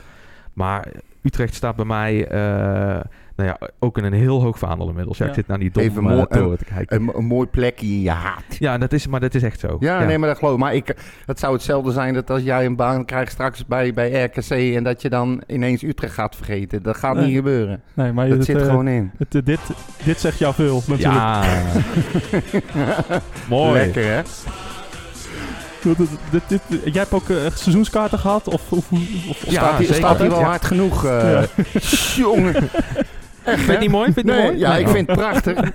Maar 0.53 0.87
Utrecht 1.21 1.53
staat 1.55 1.75
bij 1.75 1.85
mij 1.85 2.27
eh, 2.27 2.99
nou 3.35 3.49
ja, 3.49 3.67
ook 3.79 3.97
in 3.97 4.03
een 4.03 4.13
heel 4.13 4.41
hoog 4.41 4.57
vaandel 4.59 4.87
inmiddels. 4.89 5.17
Ja, 5.17 5.23
Ja. 5.23 5.29
Ik 5.31 5.37
zit 5.37 5.47
naar 5.47 5.59
die 5.59 5.71
domme 5.71 5.89
Even 5.89 6.03
mooi- 6.03 6.17
eh, 6.29 6.37
toren 6.41 6.57
te 6.57 6.65
kijken. 6.65 7.01
Een, 7.01 7.11
een 7.15 7.25
mooi 7.25 7.47
plekje 7.47 7.85
in 7.87 8.01
je 8.01 8.09
haat. 8.09 8.43
ja, 8.59 8.77
dat 8.77 8.93
is, 8.93 9.07
maar 9.07 9.19
dat 9.19 9.33
is 9.35 9.43
echt 9.43 9.59
zo. 9.59 9.77
Ja, 9.79 10.03
nee, 10.03 10.17
maar 10.17 10.29
dat 10.29 10.37
geloof 10.37 10.53
ik. 10.53 10.59
Maar 10.59 10.75
ik, 10.75 10.95
het 11.25 11.39
zou 11.39 11.53
hetzelfde 11.53 11.91
zijn 11.91 12.13
dat 12.13 12.29
als 12.29 12.41
jij 12.41 12.65
een 12.65 12.75
baan 12.75 13.05
krijgt 13.05 13.31
straks 13.31 13.65
bij, 13.65 13.93
bij 13.93 14.23
RKC... 14.23 14.75
en 14.75 14.83
dat 14.83 15.01
je 15.01 15.09
dan 15.09 15.43
ineens 15.47 15.83
Utrecht 15.83 16.13
gaat 16.13 16.35
vergeten. 16.35 16.83
Dat 16.83 16.97
gaat 16.97 17.15
Nee. 17.15 17.25
niet 17.25 17.35
gebeuren. 17.35 17.81
Nee, 17.93 18.11
maar 18.11 18.27
Dat 18.27 18.37
het, 18.37 18.45
zit 18.45 18.57
eh, 18.57 18.65
gewoon 18.65 18.87
in. 18.87 19.11
het, 19.17 19.35
eh, 19.35 19.41
dit, 19.45 19.59
dit 20.03 20.19
zegt 20.19 20.37
jou 20.39 20.53
veel 20.53 20.75
natuurlijk. 20.87 21.13
Ja. 21.13 21.43
Mooi. 23.49 23.73
Lekker, 23.79 24.05
hè? 24.13 24.21
Dit, 25.83 25.97
dit, 26.31 26.41
dit- 26.47 26.61
jij 26.83 27.01
hebt 27.01 27.13
ook 27.13 27.25
seizoenskaarten 27.53 28.19
gehad? 28.19 28.47
Of, 28.47 28.71
of, 28.71 28.91
of, 28.91 28.99
of 29.29 29.45
Ja, 29.45 29.51
staat 29.51 29.77
hij 29.77 29.85
staat 29.85 30.17
wel 30.17 30.39
Ja. 30.39 30.45
hard 30.45 30.65
genoeg? 30.65 31.07
Jongen. 32.15 32.55
Echt, 33.45 33.59
Vind 33.59 33.71
je 33.71 33.77
niet 33.77 33.91
mooi? 33.91 34.13
Vind 34.13 34.25
Nee, 34.25 34.41
mooi? 34.43 34.57
ja, 34.57 34.71
Nee. 34.71 34.81
ik 34.81 34.87
vind 34.87 35.07
het 35.07 35.17
prachtig. 35.17 35.59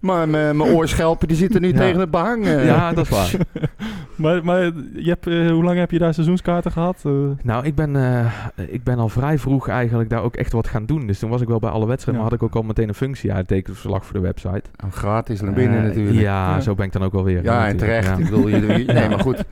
Maar 0.00 0.28
mijn 0.28 0.56
mijn 0.56 0.70
oorschelpen 0.70 1.28
die 1.28 1.36
zitten 1.36 1.60
nu 1.60 1.68
Ja. 1.68 1.78
tegen 1.78 2.00
het 2.00 2.10
behang. 2.10 2.46
eh. 2.46 2.66
Ja, 2.66 2.92
dat 2.92 3.04
is 3.04 3.10
waar. 3.10 3.30
Maar, 4.16 4.44
maar 4.44 4.62
je 4.94 5.08
hebt, 5.08 5.26
eh, 5.26 5.50
hoe 5.50 5.64
lang 5.64 5.78
heb 5.78 5.90
je 5.90 5.98
daar 5.98 6.14
seizoenskaarten 6.14 6.72
gehad? 6.72 7.02
Eh, 7.04 7.12
Nou, 7.42 7.64
ik 7.64 7.74
ben, 7.74 7.96
eh, 7.96 8.26
ik 8.68 8.84
ben 8.84 8.98
al 8.98 9.08
vrij 9.08 9.38
vroeg 9.38 9.68
eigenlijk 9.68 10.10
daar 10.10 10.22
ook 10.22 10.36
echt 10.36 10.52
wat 10.52 10.68
gaan 10.68 10.86
doen. 10.86 11.06
Dus 11.06 11.18
toen 11.18 11.30
was 11.30 11.40
ik 11.40 11.48
wel 11.48 11.58
bij 11.58 11.70
alle 11.70 11.86
wedstrijden, 11.86 12.22
Ja. 12.24 12.28
maar 12.30 12.38
had 12.38 12.48
ik 12.48 12.54
ook 12.56 12.62
al 12.62 12.68
meteen 12.68 12.88
een 12.88 12.94
functie 12.94 13.32
uittekenverslag 13.32 14.04
voor 14.06 14.14
de 14.14 14.20
website. 14.20 14.62
Oh, 14.84 14.92
gratis 14.92 15.40
naar 15.40 15.52
binnen 15.52 15.78
Eh, 15.78 15.84
natuurlijk. 15.84 16.16
Ja, 16.16 16.20
Ja. 16.54 16.60
zo 16.60 16.74
ben 16.74 16.86
ik 16.86 16.92
dan 16.92 17.02
ook 17.02 17.12
wel 17.12 17.24
weer. 17.24 17.42
Ja, 17.42 17.66
en 17.68 17.76
terecht. 17.76 18.06
Ja. 18.08 18.16
Ik 18.16 18.24
bedoel, 18.24 18.48
je, 18.48 18.56
je- 18.56 18.92
nee, 18.92 19.08
maar 19.08 19.20
goed. 19.20 19.44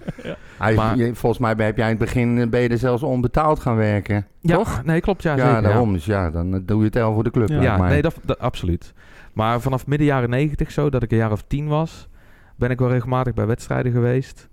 Hij, 0.62 0.74
Maar- 0.74 0.96
je- 0.96 1.14
volgens 1.14 1.40
mij 1.40 1.54
heb 1.64 1.76
jij 1.76 1.90
in 1.90 1.96
het 1.96 2.04
begin 2.04 2.38
eh, 2.38 2.48
ben 2.48 2.60
je 2.60 2.68
er 2.68 2.78
zelfs 2.78 3.02
onbetaald 3.02 3.60
gaan 3.60 3.76
werken. 3.76 4.26
Ja, 4.40 4.54
Toch? 4.56 4.84
nee, 4.84 5.00
klopt. 5.00 5.22
Ja, 5.22 5.30
Ja, 5.30 5.36
zeker, 5.38 5.52
ja. 5.54 5.60
daarom. 5.60 5.92
Dus 5.92 6.04
ja, 6.04 6.30
dan 6.30 6.54
eh, 6.54 6.60
doe 6.64 6.78
je 6.78 6.84
het 6.84 6.94
wel 6.94 7.14
voor 7.14 7.24
de 7.24 7.30
club. 7.30 7.48
Ja. 7.48 7.76
mij. 7.76 7.88
nee, 7.90 8.02
dat, 8.02 8.14
dat- 8.24 8.38
absoluut. 8.38 8.92
Maar 9.32 9.60
vanaf 9.60 9.86
midden 9.86 10.06
jaren 10.06 10.30
negentig 10.30 10.70
zo, 10.70 10.90
dat 10.90 11.02
ik 11.02 11.10
een 11.10 11.16
jaar 11.16 11.32
of 11.32 11.44
tien 11.46 11.66
was, 11.68 12.08
ben 12.56 12.70
ik 12.70 12.78
wel 12.78 12.88
regelmatig 12.90 13.34
bij 13.34 13.46
wedstrijden 13.46 13.92
geweest. 13.92 14.48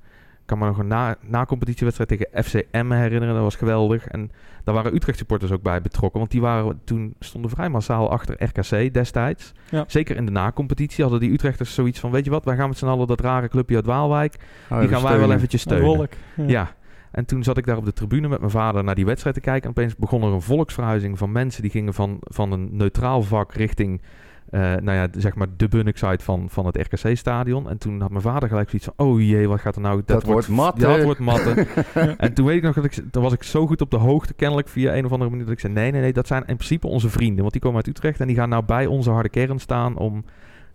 Kan 0.50 0.58
me 0.58 0.65
nog 0.65 0.77
een 0.77 0.88
na, 0.88 1.15
na-competitiewedstrijd 1.22 2.10
tegen 2.10 2.44
FCM 2.44 2.91
herinneren, 2.91 3.34
dat 3.34 3.44
was 3.44 3.56
geweldig. 3.56 4.08
En 4.08 4.32
daar 4.63 4.75
waren 4.75 4.96
Utrecht 4.96 5.18
supporters 5.18 5.51
ook 5.51 5.62
bij 5.62 5.82
betrokken, 5.82 6.20
want 6.20 6.32
die 6.32 6.41
waren 6.41 6.82
toen 6.84 7.15
stonden 7.20 7.51
vrij 7.51 7.70
massaal 7.70 8.10
achter 8.12 8.44
RKC 8.44 8.94
destijds. 8.94 9.51
Ja. 9.70 9.84
Zeker 9.88 10.15
in 10.15 10.25
de 10.25 10.32
na-competitie 10.32 11.03
hadden 11.03 11.20
die 11.22 11.32
Utrechters 11.32 11.74
zoiets 11.74 12.00
van, 12.00 12.12
weet 12.12 12.25
je 12.25 12.32
wat, 12.32 12.46
wij 12.46 12.56
gaan 12.56 12.68
met 12.68 12.77
z'n 12.77 12.86
allen 12.86 13.08
dat 13.08 13.22
rare 13.22 13.48
clubje 13.48 13.75
uit 13.75 13.86
Waalwijk, 13.86 14.36
Oh, 14.70 14.79
die 14.79 14.88
gaan 14.89 15.03
wij 15.03 15.20
wel 15.20 15.32
eventjes 15.32 15.62
steunen. 15.62 15.88
wolk. 15.88 16.12
Ja. 16.36 16.75
En 17.12 17.25
toen 17.25 17.44
zat 17.44 17.58
ik 17.58 17.65
daar 17.65 17.77
op 17.77 17.86
de 17.86 17.94
tribune 17.94 18.27
met 18.27 18.39
mijn 18.39 18.51
vader 18.51 18.84
naar 18.84 18.96
die 18.96 19.06
wedstrijd 19.06 19.36
te 19.36 19.41
kijken. 19.41 19.63
En 19.63 19.70
opeens 19.70 19.96
begon 19.96 20.22
er 20.24 20.34
een 20.34 20.41
volksverhuizing 20.41 21.18
van 21.18 21.32
mensen 21.32 21.62
die 21.62 21.72
gingen 21.72 21.94
van, 21.94 22.18
van 22.22 22.51
een 22.51 22.70
neutraal 22.72 23.22
vak 23.22 23.53
richting, 23.53 24.01
eh, 24.51 24.60
nou 24.62 24.91
ja, 24.91 25.08
zeg 25.12 25.36
maar 25.36 25.48
de 25.58 25.68
Bunnik-site 25.68 26.24
van, 26.24 26.46
van 26.50 26.65
het 26.65 26.77
RKC-stadion. 26.77 27.70
En 27.70 27.77
toen 27.77 28.01
had 28.01 28.10
mijn 28.10 28.22
vader 28.22 28.50
gelijk 28.50 28.70
zoiets 28.70 28.88
van, 28.96 29.08
oh 29.08 29.22
jee, 29.22 29.48
wat 29.48 29.60
gaat 29.60 29.75
er 29.75 29.82
nou... 29.82 30.01
Dat 30.06 30.24
wordt 30.24 30.48
matten. 30.48 30.89
Dat 30.89 31.03
wordt 31.03 31.20
matten. 31.20 31.68
En 32.18 32.34
toen 32.34 32.46
weet 32.46 32.56
ik 32.58 32.63
nog 32.63 32.75
dat 32.75 32.86
ik, 32.86 32.91
toen 33.12 33.24
was 33.24 33.34
ik 33.34 33.44
zo 33.44 33.68
goed 33.68 33.82
op 33.82 33.91
de 33.91 33.98
hoogte, 33.98 34.34
kennelijk 34.34 34.68
via 34.68 34.96
een 34.96 35.06
of 35.06 35.12
andere 35.12 35.29
manier, 35.29 35.46
dat 35.46 35.53
ik 35.53 35.60
zei, 35.60 35.74
nee, 35.74 35.91
nee, 35.91 36.01
nee, 36.01 36.13
dat 36.13 36.27
zijn 36.27 36.44
in 36.46 36.56
principe 36.56 36.88
onze 36.88 37.10
vrienden. 37.10 37.39
Want 37.39 37.51
die 37.51 37.62
komen 37.62 37.77
uit 37.77 37.88
Utrecht 37.88 38.20
en 38.20 38.27
die 38.27 38.36
gaan 38.36 38.50
nou 38.50 38.63
bij 38.65 38.86
onze 38.86 39.10
harde 39.12 39.29
kern 39.29 39.60
staan 39.60 39.98
om, 39.98 40.12
nou 40.13 40.24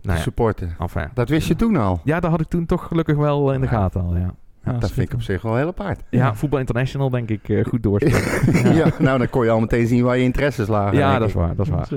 Te 0.01 0.11
ja, 0.11 0.15
supporten. 0.17 0.75
enfin. 0.79 1.09
Dat 1.13 1.29
wist 1.29 1.47
je 1.47 1.55
toen 1.55 1.75
al. 1.75 2.01
Ja, 2.03 2.19
dat 2.19 2.31
had 2.31 2.41
ik 2.41 2.47
toen 2.47 2.65
toch 2.65 2.83
gelukkig 2.87 3.15
wel 3.15 3.53
in 3.53 3.59
de 3.61 3.65
Ja. 3.65 3.71
gaten 3.71 4.01
al, 4.01 4.15
ja. 4.15 4.33
Ja, 4.63 4.71
dat 4.77 4.91
vind 4.91 5.07
ik 5.07 5.13
op 5.15 5.21
zich 5.21 5.41
wel 5.41 5.55
heel 5.55 5.67
apart. 5.67 6.03
Ja, 6.09 6.35
Voetbal 6.35 6.59
International 6.59 7.09
denk 7.09 7.29
ik 7.29 7.49
eh, 7.49 7.65
goed 7.65 7.83
doorspelen. 7.87 8.75
ja. 8.75 8.87
nou 8.99 9.17
dan 9.17 9.29
kon 9.29 9.43
je 9.43 9.49
al 9.51 9.59
meteen 9.59 9.87
zien 9.87 10.03
waar 10.03 10.17
je 10.17 10.23
interesses 10.23 10.67
lagen. 10.67 10.97
Ja, 10.97 11.19
dat 11.19 11.27
is 11.27 11.33
waar, 11.33 11.55
dat 11.55 11.65
is 11.65 11.71
waar. 11.71 11.87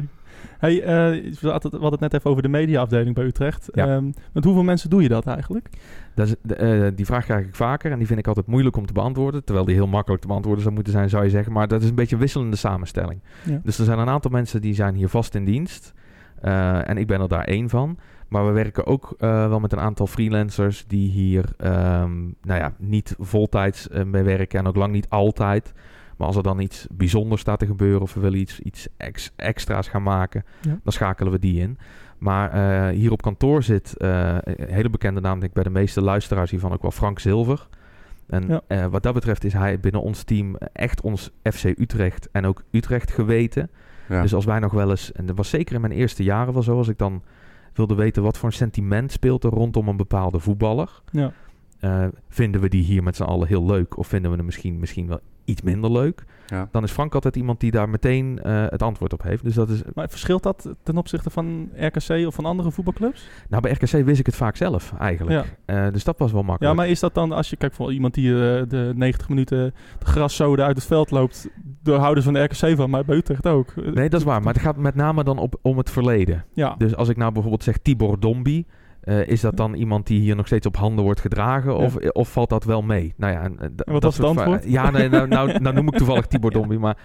Hey, 0.58 0.82
eh, 0.82 1.32
we 1.40 1.48
hadden 1.48 1.90
het 1.90 2.00
net 2.00 2.14
even 2.14 2.30
over 2.30 2.42
de 2.42 2.48
mediaafdeling 2.48 3.14
bij 3.14 3.24
Utrecht. 3.24 3.68
Ja. 3.72 3.86
Ehm, 3.86 4.10
met 4.32 4.44
hoeveel 4.44 4.62
mensen 4.62 4.90
doe 4.90 5.02
je 5.02 5.08
dat 5.08 5.26
eigenlijk? 5.26 5.68
Dat 6.14 6.26
is, 6.26 6.56
eh, 6.56 6.86
die 6.94 7.06
vraag 7.06 7.24
krijg 7.24 7.46
ik 7.46 7.54
vaker 7.54 7.92
en 7.92 7.98
die 7.98 8.06
vind 8.06 8.18
ik 8.18 8.26
altijd 8.26 8.46
moeilijk 8.46 8.76
om 8.76 8.86
te 8.86 8.92
beantwoorden. 8.92 9.44
Terwijl 9.44 9.66
die 9.66 9.74
heel 9.74 9.86
makkelijk 9.86 10.22
te 10.22 10.28
beantwoorden 10.28 10.62
zou 10.62 10.74
moeten 10.74 10.92
zijn, 10.92 11.08
zou 11.08 11.24
je 11.24 11.30
zeggen. 11.30 11.52
Maar 11.52 11.68
dat 11.68 11.82
is 11.82 11.88
een 11.88 11.94
beetje 11.94 12.14
een 12.14 12.20
wisselende 12.20 12.56
samenstelling. 12.56 13.20
Ja. 13.44 13.60
Dus 13.64 13.78
er 13.78 13.84
zijn 13.84 13.98
een 13.98 14.08
aantal 14.08 14.30
mensen 14.30 14.60
die 14.60 14.74
zijn 14.74 14.94
hier 14.94 15.08
vast 15.08 15.34
in 15.34 15.44
dienst. 15.44 15.94
Eh, 16.40 16.88
en 16.88 16.96
ik 16.96 17.06
ben 17.06 17.20
er 17.20 17.28
daar 17.28 17.44
één 17.44 17.68
van. 17.68 17.98
Maar 18.28 18.46
we 18.46 18.52
werken 18.52 18.86
ook 18.86 19.14
wel 19.18 19.60
met 19.60 19.72
een 19.72 19.80
aantal 19.80 20.06
freelancers 20.06 20.84
die 20.86 21.10
hier 21.10 21.44
ehm, 21.56 22.22
nou 22.42 22.60
ja, 22.60 22.72
niet 22.78 23.14
voltijds 23.18 23.88
eh, 23.88 24.04
mee 24.04 24.22
werken 24.22 24.58
en 24.58 24.66
ook 24.66 24.76
lang 24.76 24.92
niet 24.92 25.08
altijd. 25.08 25.72
Maar 26.18 26.26
als 26.26 26.36
er 26.36 26.42
dan 26.42 26.60
iets 26.60 26.86
bijzonders 26.90 27.40
staat 27.40 27.58
te 27.58 27.66
gebeuren 27.66 28.00
of 28.02 28.14
we 28.14 28.20
willen 28.20 28.38
iets, 28.38 28.60
iets 28.60 28.88
ex- 28.96 29.32
extra's 29.36 29.88
gaan 29.88 30.02
maken, 30.02 30.44
Ja. 30.60 30.78
dan 30.82 30.92
schakelen 30.92 31.32
we 31.32 31.38
die 31.38 31.60
in. 31.60 31.78
Maar 32.18 32.50
eh, 32.50 32.94
hier 32.96 33.12
op 33.12 33.22
kantoor 33.22 33.62
zit 33.62 33.96
eh, 33.96 34.36
een 34.42 34.68
hele 34.74 34.90
bekende 34.90 35.20
naam, 35.20 35.32
denk 35.38 35.48
ik 35.48 35.52
bij 35.52 35.62
de 35.62 35.70
meeste 35.70 36.00
luisteraars 36.02 36.50
hiervan 36.50 36.72
ook 36.72 36.82
wel 36.82 36.90
Frank 36.90 37.18
Zilver. 37.18 37.68
En 38.26 38.48
Ja. 38.48 38.60
eh, 38.66 38.86
wat 38.86 39.02
dat 39.02 39.14
betreft 39.14 39.44
is 39.44 39.52
hij 39.52 39.80
binnen 39.80 40.02
ons 40.02 40.22
team 40.22 40.56
echt 40.72 41.00
ons 41.00 41.30
FC 41.42 41.64
Utrecht 41.64 42.28
en 42.32 42.46
ook 42.46 42.62
Utrecht 42.70 43.10
geweten. 43.10 43.70
Ja. 44.08 44.22
Dus 44.22 44.34
als 44.34 44.44
wij 44.44 44.58
nog 44.58 44.72
wel 44.72 44.90
eens, 44.90 45.12
en 45.12 45.26
dat 45.26 45.36
was 45.36 45.48
zeker 45.48 45.74
in 45.74 45.80
mijn 45.80 45.92
eerste 45.92 46.22
jaren 46.22 46.52
wel 46.52 46.62
zo, 46.62 46.76
als 46.76 46.88
ik 46.88 46.98
dan 46.98 47.22
wilde 47.72 47.94
weten 47.94 48.22
wat 48.22 48.38
voor 48.38 48.48
een 48.48 48.54
sentiment 48.54 49.12
speelt 49.12 49.44
er 49.44 49.50
rondom 49.50 49.88
een 49.88 49.96
bepaalde 49.96 50.38
voetballer. 50.38 51.02
Ja. 51.10 51.32
Eh, 51.80 52.04
vinden 52.28 52.60
we 52.60 52.68
die 52.68 52.82
hier 52.82 53.02
met 53.02 53.16
z'n 53.16 53.22
allen 53.22 53.48
heel 53.48 53.64
leuk 53.66 53.96
of 53.96 54.06
vinden 54.06 54.30
we 54.30 54.36
hem 54.36 54.46
misschien, 54.46 54.78
misschien 54.78 55.06
wel 55.08 55.20
iets 55.44 55.62
minder 55.62 55.92
leuk? 55.92 56.24
Ja. 56.46 56.68
Dan 56.70 56.82
is 56.82 56.90
Frank 56.90 57.14
altijd 57.14 57.36
iemand 57.36 57.60
die 57.60 57.70
daar 57.70 57.88
meteen 57.88 58.38
eh, 58.42 58.64
het 58.68 58.82
antwoord 58.82 59.12
op 59.12 59.22
heeft. 59.22 59.44
Dus 59.44 59.54
dat 59.54 59.68
is, 59.68 59.82
Maar 59.94 60.08
verschilt 60.08 60.42
dat 60.42 60.74
ten 60.82 60.96
opzichte 60.96 61.30
van 61.30 61.70
RKC 61.76 62.26
of 62.26 62.34
van 62.34 62.44
andere 62.44 62.70
voetbalclubs? 62.70 63.28
nou 63.48 63.62
bij 63.62 63.72
RKC 63.72 64.04
wist 64.04 64.20
ik 64.20 64.26
het 64.26 64.36
vaak 64.36 64.56
zelf 64.56 64.92
eigenlijk. 64.98 65.56
Eh, 65.64 65.86
dus 65.92 66.04
dat 66.04 66.18
was 66.18 66.32
wel 66.32 66.42
makkelijk. 66.42 66.74
Ja, 66.74 66.80
maar 66.82 66.90
is 66.90 67.00
dat 67.00 67.14
dan 67.14 67.32
als 67.32 67.50
je 67.50 67.56
kijkt 67.56 67.74
voor 67.74 67.92
iemand 67.92 68.14
die 68.14 68.32
eh, 68.32 68.62
de 68.68 68.92
90 68.94 69.28
minuten 69.28 69.74
de 69.98 70.06
graszoden 70.06 70.64
uit 70.64 70.76
het 70.76 70.86
veld 70.86 71.10
loopt, 71.10 71.48
de 71.82 71.92
houders 71.92 72.24
van 72.24 72.34
de 72.34 72.42
RKC 72.42 72.76
van, 72.76 72.90
maar 72.90 73.04
bij 73.04 73.16
Utrecht 73.16 73.46
ook. 73.46 73.74
Nee, 73.94 74.08
dat 74.08 74.20
is 74.20 74.26
waar. 74.26 74.42
Maar 74.42 74.52
het 74.54 74.62
gaat 74.62 74.76
met 74.76 74.94
name 74.94 75.24
dan 75.24 75.38
op, 75.38 75.58
om 75.62 75.78
het 75.78 75.90
verleden. 75.90 76.44
Ja, 76.52 76.74
Dus 76.78 76.96
als 76.96 77.08
ik 77.08 77.16
nou 77.16 77.32
bijvoorbeeld 77.32 77.62
zeg 77.64 77.76
Tibor 77.78 78.20
Dombi, 78.20 78.66
eh, 79.08 79.26
is 79.26 79.40
dat 79.40 79.56
dan 79.56 79.74
iemand 79.74 80.06
die 80.06 80.20
hier 80.20 80.36
nog 80.36 80.46
steeds 80.46 80.66
op 80.66 80.76
handen 80.76 81.04
wordt 81.04 81.20
gedragen? 81.20 81.76
Of, 81.76 81.96
of 81.96 82.32
valt 82.32 82.48
dat 82.48 82.64
wel 82.64 82.82
mee? 82.82 83.14
Nou 83.16 83.32
ja, 83.32 83.40
en, 83.42 83.58
eh, 83.58 83.68
wat 83.76 83.86
dat 83.86 84.02
was 84.02 84.16
het 84.16 84.26
antwoord? 84.26 84.64
Ja, 84.64 84.90
nee, 84.90 85.08
nou, 85.08 85.28
nou, 85.28 85.58
nou 85.60 85.74
noem 85.74 85.86
ik 85.88 85.96
toevallig 85.98 86.26
Tibor 86.26 86.50
Dombi, 86.50 86.78
maar, 86.78 86.96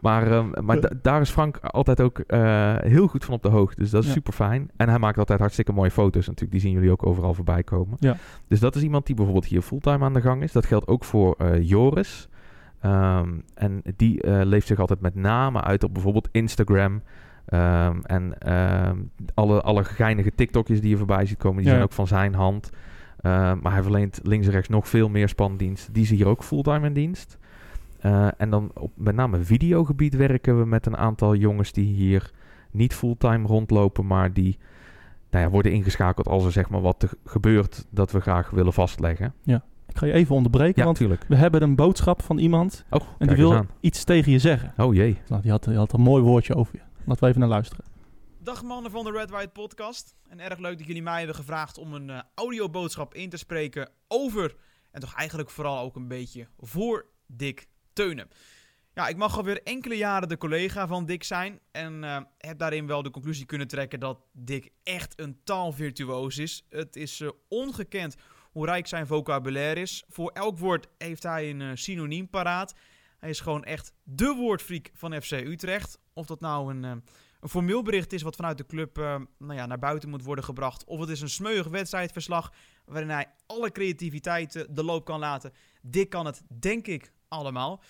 maar, 0.00 0.30
ehm, 0.32 0.64
maar 0.64 0.80
da- 0.80 0.90
daar 1.02 1.20
is 1.20 1.30
Frank 1.30 1.58
altijd 1.60 2.00
ook 2.00 2.18
eh, 2.18 2.74
heel 2.78 3.06
goed 3.06 3.24
van 3.24 3.34
op 3.34 3.42
de 3.42 3.48
hoogte. 3.48 3.80
Dus 3.80 3.90
dat 3.90 4.00
is 4.02 4.08
Ja. 4.08 4.14
super 4.14 4.32
fijn. 4.32 4.70
En 4.76 4.88
hij 4.88 4.98
maakt 4.98 5.18
altijd 5.18 5.38
hartstikke 5.38 5.72
mooie 5.72 5.90
foto's 5.90 6.26
natuurlijk. 6.26 6.50
Die 6.52 6.60
zien 6.60 6.72
jullie 6.72 6.90
ook 6.90 7.06
overal 7.06 7.34
voorbij 7.34 7.62
komen. 7.62 7.96
Ja. 8.00 8.16
Dus 8.48 8.60
dat 8.60 8.74
is 8.76 8.82
iemand 8.82 9.06
die 9.06 9.14
bijvoorbeeld 9.14 9.46
hier 9.46 9.62
fulltime 9.62 10.04
aan 10.04 10.12
de 10.12 10.20
gang 10.20 10.42
is. 10.42 10.52
Dat 10.52 10.66
geldt 10.66 10.86
ook 10.88 11.04
voor 11.04 11.36
Joris. 11.60 12.28
Ehm, 12.80 13.28
en 13.54 13.82
die 13.96 14.26
leeft 14.44 14.66
zich 14.66 14.78
altijd 14.78 15.00
met 15.00 15.14
name 15.14 15.60
uit 15.62 15.84
op 15.84 15.92
bijvoorbeeld 15.92 16.28
Instagram. 16.32 17.02
Ehm, 17.44 18.00
en 18.02 18.38
ehm, 18.38 18.96
alle, 19.34 19.60
alle 19.62 19.84
geinige 19.84 20.34
TikTokjes 20.34 20.80
die 20.80 20.90
je 20.90 20.96
voorbij 20.96 21.26
ziet 21.26 21.38
komen, 21.38 21.56
die 21.56 21.66
Ja. 21.66 21.70
zijn 21.70 21.82
ook 21.82 21.92
van 21.92 22.06
zijn 22.06 22.34
hand. 22.34 22.70
Ehm, 23.20 23.58
maar 23.62 23.72
hij 23.72 23.82
verleent 23.82 24.20
links 24.22 24.46
en 24.46 24.52
rechts 24.52 24.68
nog 24.68 24.88
veel 24.88 25.08
meer 25.08 25.28
spandienst. 25.28 25.94
Die 25.94 26.02
is 26.02 26.10
hier 26.10 26.26
ook 26.28 26.42
fulltime 26.44 26.86
in 26.86 26.92
dienst. 26.92 27.38
Eh, 28.00 28.28
en 28.36 28.50
dan 28.50 28.70
op 28.74 28.90
met 28.96 29.14
name 29.14 29.38
videogebied 29.38 30.14
werken 30.16 30.58
we 30.58 30.64
met 30.66 30.86
een 30.86 30.96
aantal 30.96 31.34
jongens 31.34 31.72
die 31.72 31.94
hier 31.94 32.30
niet 32.70 32.94
fulltime 32.94 33.46
rondlopen, 33.46 34.06
maar 34.06 34.32
die 34.32 34.58
nou 35.30 35.44
ja, 35.44 35.50
worden 35.50 35.72
ingeschakeld 35.72 36.28
als 36.28 36.44
er 36.44 36.52
zeg 36.52 36.68
maar 36.68 36.80
wat 36.80 37.02
er 37.02 37.10
gebeurt 37.24 37.86
dat 37.90 38.12
we 38.12 38.20
graag 38.20 38.50
willen 38.50 38.72
vastleggen. 38.72 39.34
ik 39.44 39.98
ga 39.98 40.06
je 40.06 40.12
even 40.12 40.34
onderbreken, 40.34 40.74
Ja, 40.78 40.84
want 40.84 40.98
we 41.28 41.36
hebben 41.36 41.62
een 41.62 41.74
boodschap 41.76 42.22
van 42.22 42.38
iemand 42.38 42.84
Oh, 42.90 43.00
en 43.18 43.26
die 43.26 43.36
wil 43.36 43.54
aan. 43.54 43.68
iets 43.80 44.04
tegen 44.04 44.32
je 44.32 44.38
zeggen. 44.38 44.72
Oh 44.76 44.94
jee. 44.94 45.18
Nou, 45.28 45.42
die 45.42 45.50
had, 45.50 45.64
die 45.64 45.76
had 45.76 45.92
een 45.92 46.00
mooi 46.00 46.22
woordje 46.22 46.54
over 46.54 46.74
je. 46.74 46.80
Laten 47.04 47.22
we 47.22 47.28
even 47.28 47.40
naar 47.40 47.48
luisteren. 47.48 47.84
Dag 48.38 48.62
mannen 48.62 48.90
van 48.90 49.04
de 49.04 49.10
Red 49.10 49.30
White 49.30 49.48
Podcast. 49.48 50.16
En 50.28 50.40
erg 50.40 50.58
leuk 50.58 50.78
dat 50.78 50.86
jullie 50.86 51.02
mij 51.02 51.18
hebben 51.18 51.36
gevraagd 51.36 51.78
om 51.78 51.94
een 51.94 52.10
eh, 52.10 52.20
audioboodschap 52.34 53.14
in 53.14 53.30
te 53.30 53.36
spreken 53.36 53.90
over, 54.08 54.54
en 54.90 55.00
toch 55.00 55.14
eigenlijk 55.14 55.50
vooral 55.50 55.78
ook 55.78 55.96
een 55.96 56.08
beetje 56.08 56.48
voor 56.58 57.06
Dick 57.26 57.68
Teunen. 57.92 58.28
Ja, 58.94 59.08
ik 59.08 59.16
mag 59.16 59.36
alweer 59.36 59.62
enkele 59.62 59.96
jaren 59.96 60.28
de 60.28 60.36
collega 60.36 60.86
van 60.86 61.06
Dick 61.06 61.24
zijn 61.24 61.60
en 61.72 62.04
eh, 62.04 62.20
heb 62.38 62.58
daarin 62.58 62.86
wel 62.86 63.02
de 63.02 63.10
conclusie 63.10 63.46
kunnen 63.46 63.68
trekken 63.68 64.00
dat 64.00 64.18
Dick 64.32 64.70
echt 64.82 65.20
een 65.20 65.40
taalvirtuoos 65.44 66.38
is. 66.38 66.66
Het 66.68 66.96
is 66.96 67.20
eh, 67.20 67.28
ongekend 67.48 68.16
hoe 68.50 68.66
rijk 68.66 68.86
zijn 68.86 69.06
vocabulaire 69.06 69.80
is. 69.80 70.04
Voor 70.08 70.30
elk 70.30 70.58
woord 70.58 70.86
heeft 70.98 71.22
hij 71.22 71.50
een 71.50 71.78
synoniem 71.78 72.28
paraat. 72.28 72.74
Hij 73.22 73.30
is 73.30 73.40
gewoon 73.40 73.64
echt 73.64 73.92
de 74.02 74.34
woordfreak 74.36 74.90
van 74.94 75.22
FC 75.22 75.30
Utrecht. 75.30 75.98
Of 76.12 76.26
dat 76.26 76.40
nou 76.40 76.74
een... 76.74 76.84
eh, 76.84 76.90
een 77.40 77.48
formeel 77.48 77.82
bericht 77.82 78.12
is 78.12 78.22
wat 78.22 78.36
vanuit 78.36 78.58
de 78.58 78.66
club 78.66 78.98
eh, 78.98 79.20
nou 79.38 79.54
ja, 79.54 79.66
naar 79.66 79.78
buiten 79.78 80.08
moet 80.08 80.24
worden 80.24 80.44
gebracht. 80.44 80.84
Of 80.84 81.00
het 81.00 81.08
is 81.08 81.20
een 81.20 81.28
smeuig 81.28 81.66
wedstrijdverslag 81.66 82.52
waarin 82.84 83.10
hij 83.10 83.26
alle 83.46 83.72
creativiteit 83.72 84.56
eh, 84.56 84.64
de 84.70 84.84
loop 84.84 85.04
kan 85.04 85.18
laten. 85.18 85.52
Dick 85.82 86.10
kan 86.10 86.26
het, 86.26 86.42
denk 86.48 86.86
ik, 86.86 87.12
allemaal. 87.28 87.82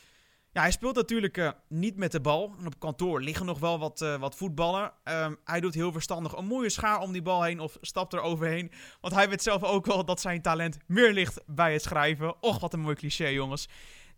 Ja, 0.51 0.61
hij 0.61 0.71
speelt 0.71 0.95
natuurlijk 0.95 1.55
niet 1.69 1.97
met 1.97 2.13
de 2.13 2.21
bal. 2.21 2.55
En 2.59 2.67
op 2.67 2.79
kantoor 2.79 3.23
liggen 3.23 3.47
nog 3.47 3.59
wel 3.59 3.79
wat, 3.79 3.99
wat 4.19 4.37
voetballen. 4.37 4.93
Ehm, 5.05 5.35
hij 5.45 5.61
doet 5.61 5.75
heel 5.75 5.93
verstandig 5.93 6.37
een 6.37 6.47
mooie 6.47 6.71
schaar 6.71 7.01
om 7.01 7.13
die 7.13 7.23
bal 7.23 7.43
heen 7.43 7.61
of 7.61 7.77
stapt 7.81 8.13
er 8.13 8.21
overheen. 8.21 8.71
Want 9.01 9.15
hij 9.15 9.29
weet 9.29 9.43
zelf 9.43 9.63
ook 9.63 9.87
wel 9.87 10.05
dat 10.05 10.21
zijn 10.21 10.43
talent 10.43 10.77
meer 10.87 11.13
ligt 11.13 11.41
bij 11.47 11.73
het 11.73 11.83
schrijven. 11.83 12.43
Och, 12.43 12.61
wat 12.61 12.73
een 12.73 12.81
mooi 12.81 12.95
cliché, 12.95 13.27
jongens. 13.27 13.69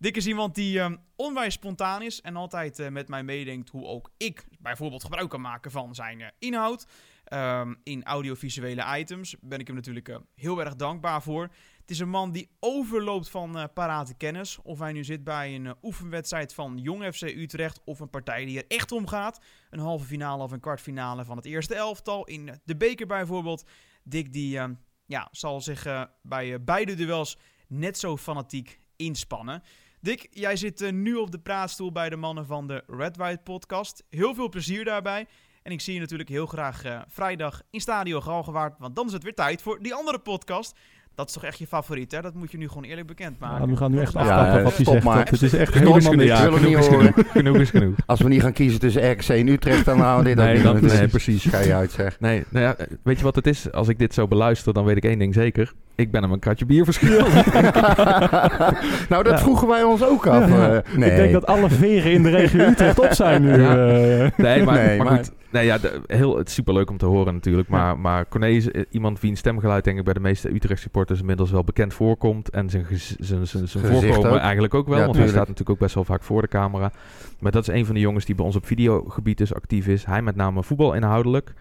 Dick 0.05 0.17
is 0.17 0.27
iemand 0.27 0.55
die 0.55 0.81
ehm, 0.81 0.97
onwijs 1.17 1.55
spontaan 1.55 2.03
is 2.03 2.21
en 2.21 2.37
altijd 2.37 2.79
eh, 2.79 2.89
met 2.89 3.09
mij 3.09 3.23
meedenkt 3.23 3.69
hoe 3.69 3.87
ook 3.87 4.11
ik 4.17 4.45
bijvoorbeeld 4.59 5.03
gebruik 5.03 5.31
kan 5.31 5.41
maken 5.41 5.71
van 5.71 5.95
zijn 5.95 6.21
eh, 6.21 6.29
inhoud. 6.39 6.87
Ehm, 7.25 7.75
in 7.83 8.05
audiovisuele 8.05 8.99
items 8.99 9.37
ben 9.41 9.59
ik 9.59 9.67
hem 9.67 9.77
natuurlijk 9.77 10.09
eh, 10.09 10.17
heel 10.35 10.61
erg 10.61 10.77
dankbaar 10.77 11.23
voor. 11.23 11.43
Het 11.81 11.91
is 11.91 11.99
een 11.99 12.09
man 12.09 12.33
die 12.33 12.51
overloopt 12.61 13.31
van 13.31 13.71
parate 13.75 14.15
kennis. 14.15 14.59
Of 14.63 14.79
hij 14.79 14.93
nu 14.93 15.05
zit 15.05 15.25
bij 15.25 15.55
een 15.55 15.75
oefenwedstrijd 15.83 16.55
van 16.55 16.79
Jong 16.79 17.15
FC 17.15 17.23
Utrecht 17.23 17.81
of 17.85 18.01
een 18.01 18.11
partij 18.11 18.45
die 18.45 18.59
er 18.59 18.77
echt 18.77 18.93
om 18.93 19.07
gaat. 19.07 19.45
Een 19.71 19.79
halve 19.79 20.05
finale 20.05 20.43
of 20.43 20.53
een 20.53 20.61
kwartfinale 20.61 21.25
van 21.25 21.37
het 21.37 21.47
eerste 21.47 21.75
elftal 21.75 22.25
in 22.25 22.61
de 22.65 22.77
beker 22.77 23.07
bijvoorbeeld. 23.07 23.69
Dick 24.03 24.33
die 24.33 24.59
ehm, 24.59 24.75
ja, 25.07 25.29
zal 25.31 25.61
zich 25.61 26.09
bij 26.23 26.65
beide 26.65 26.95
duels 26.95 27.39
net 27.69 27.99
zo 27.99 28.17
fanatiek 28.17 28.83
inspannen. 28.97 29.63
Dick, 30.05 30.27
jij 30.31 30.57
zit 30.57 30.81
eh, 30.81 30.93
nu 30.93 31.15
op 31.15 31.31
de 31.31 31.39
praatstoel 31.39 31.93
bij 31.93 32.09
de 32.11 32.17
mannen 32.17 32.47
van 32.47 32.67
de 32.67 32.83
Red 32.87 33.17
White 33.17 33.41
podcast. 33.45 34.03
Heel 34.11 34.35
veel 34.35 34.49
plezier 34.49 34.85
daarbij. 34.85 35.27
En 35.63 35.73
ik 35.73 35.81
zie 35.81 35.95
je 35.95 36.01
natuurlijk 36.01 36.29
heel 36.29 36.47
graag 36.47 36.85
eh, 36.85 36.99
vrijdag 37.09 37.63
in 37.71 37.81
Stadio 37.81 38.21
Galgenwaard, 38.21 38.75
want 38.79 38.97
dan 38.97 39.07
is 39.07 39.13
het 39.13 39.23
weer 39.23 39.35
tijd 39.35 39.63
voor 39.63 39.79
die 39.83 39.95
andere 39.95 40.19
podcast. 40.19 40.77
Dat 41.15 41.27
is 41.29 41.33
toch 41.35 41.45
echt 41.45 41.59
je 41.59 41.67
favoriet, 41.67 42.13
hè? 42.13 42.21
Dat 42.21 42.35
moet 42.35 42.51
je 42.51 42.59
nu 42.59 42.69
gewoon 42.69 42.85
eerlijk 42.85 43.07
bekendmaken. 43.07 43.65
Ja, 43.67 43.71
we 43.73 43.77
gaan 43.77 43.91
nu 43.91 44.01
echt 44.01 44.13
Ja, 44.13 44.19
afkappen 44.21 44.57
eh, 44.59 44.63
wat 44.63 44.73
hij 44.75 44.81
stop 44.85 44.95
zegt. 44.95 45.05
maar. 45.07 45.29
Het 45.31 45.43
is 45.43 45.53
echt 45.53 45.75
Stop 45.75 45.95
helemaal 45.95 46.13
Ja, 46.25 46.43
willen 46.43 46.59
genoeg 46.59 46.61
niet 46.71 46.79
is 46.79 46.87
horen. 46.87 47.13
genoeg. 47.13 47.31
Genoeg 47.33 47.57
is 47.57 47.71
genoeg. 47.71 47.95
Als 48.07 48.21
we 48.21 48.29
niet 48.29 48.41
gaan 48.43 48.53
kiezen 48.53 48.81
tussen 48.81 49.11
RKC 49.11 49.29
en 49.29 49.49
Utrecht, 49.49 49.85
dan 49.85 49.99
houden 50.01 50.25
we 50.25 50.35
dit 50.35 50.45
Nee, 50.45 50.57
ook 50.57 50.63
dat- 50.63 50.81
niet. 50.83 50.93
nee, 50.93 51.09
precies. 51.09 51.45
Ga 51.45 51.59
je 51.61 51.75
uit, 51.75 51.91
zeg. 51.93 52.21
Nee, 52.21 52.45
nou 52.49 52.65
ja, 52.65 52.77
weet 53.03 53.19
je 53.19 53.25
wat 53.25 53.35
het 53.37 53.47
is? 53.47 53.73
Als 53.73 53.89
ik 53.89 53.99
dit 53.99 54.15
zo 54.15 54.29
beluister, 54.29 54.73
dan 54.73 54.85
weet 54.85 54.97
ik 54.97 55.05
één 55.05 55.19
ding 55.19 55.35
zeker. 55.35 55.73
Ik 55.97 56.11
ben 56.11 56.23
hem 56.23 56.33
een 56.33 56.39
kratje 56.39 56.67
bier 56.67 56.85
verschuldigd. 56.85 57.53
nou, 59.11 59.23
dat 59.23 59.27
Ja. 59.33 59.39
vroegen 59.39 59.69
wij 59.69 59.83
ons 59.83 60.05
ook 60.05 60.27
af. 60.27 60.49
Ja, 60.49 60.57
ja. 60.57 60.75
eh, 60.83 60.97
nee. 60.97 61.11
Ik 61.11 61.17
denk 61.17 61.33
dat 61.33 61.47
alle 61.47 61.69
veren 61.71 62.13
in 62.13 62.23
de 62.23 62.31
regio 62.31 62.65
Utrecht 62.69 62.99
op 62.99 63.13
zijn 63.13 63.43
nu. 63.43 63.53
Ja. 63.63 63.77
eh. 63.77 64.31
Nee, 64.37 64.63
maar, 64.63 64.75
Nee, 64.75 64.97
maar, 64.99 65.07
maar- 65.07 65.17
goed. 65.17 65.33
Nee, 65.51 65.67
ja, 65.67 65.79
de- 65.79 66.01
heel, 66.07 66.37
het 66.39 66.49
is 66.49 66.55
superleuk 66.55 66.91
om 66.91 66.97
te 66.97 67.07
horen 67.07 67.35
natuurlijk. 67.35 67.69
Maar, 67.69 67.99
maar 67.99 68.29
Corné 68.29 68.49
is 68.49 68.71
eh, 68.71 68.83
iemand 68.91 69.21
wie 69.21 69.31
een 69.31 69.37
stemgeluid 69.37 69.85
denk 69.85 69.99
ik 69.99 70.05
bij 70.05 70.15
de 70.15 70.21
meeste 70.21 70.55
Utrecht 70.55 70.81
supporters 70.81 71.21
inmiddels 71.21 71.51
wel 71.51 71.65
bekend 71.65 71.95
voorkomt. 71.95 72.51
En 72.51 72.71
zijn, 72.71 72.87
zijn, 73.19 73.47
zijn, 73.47 73.69
zijn 73.69 73.85
voorkomen 73.85 74.31
ook. 74.33 74.39
eigenlijk 74.39 74.75
ook 74.75 74.87
wel. 74.89 74.99
Ja, 74.99 75.05
want 75.05 75.17
hij 75.17 75.27
staat 75.29 75.39
natuurlijk 75.41 75.71
ook 75.71 75.79
best 75.79 75.95
wel 75.95 76.05
vaak 76.05 76.23
voor 76.23 76.43
de 76.43 76.49
camera. 76.49 76.93
Maar 77.41 77.53
dat 77.53 77.69
is 77.69 77.75
een 77.75 77.87
van 77.87 77.95
de 77.95 78.01
jongens 78.01 78.25
die 78.25 78.35
bij 78.35 78.45
ons 78.45 78.57
op 78.57 78.67
videogebied 78.67 79.39
dus 79.39 79.55
actief 79.55 79.87
is. 79.87 80.05
Hij 80.05 80.23
met 80.23 80.37
name 80.37 80.63
voetbalinhoudelijk. 80.63 81.53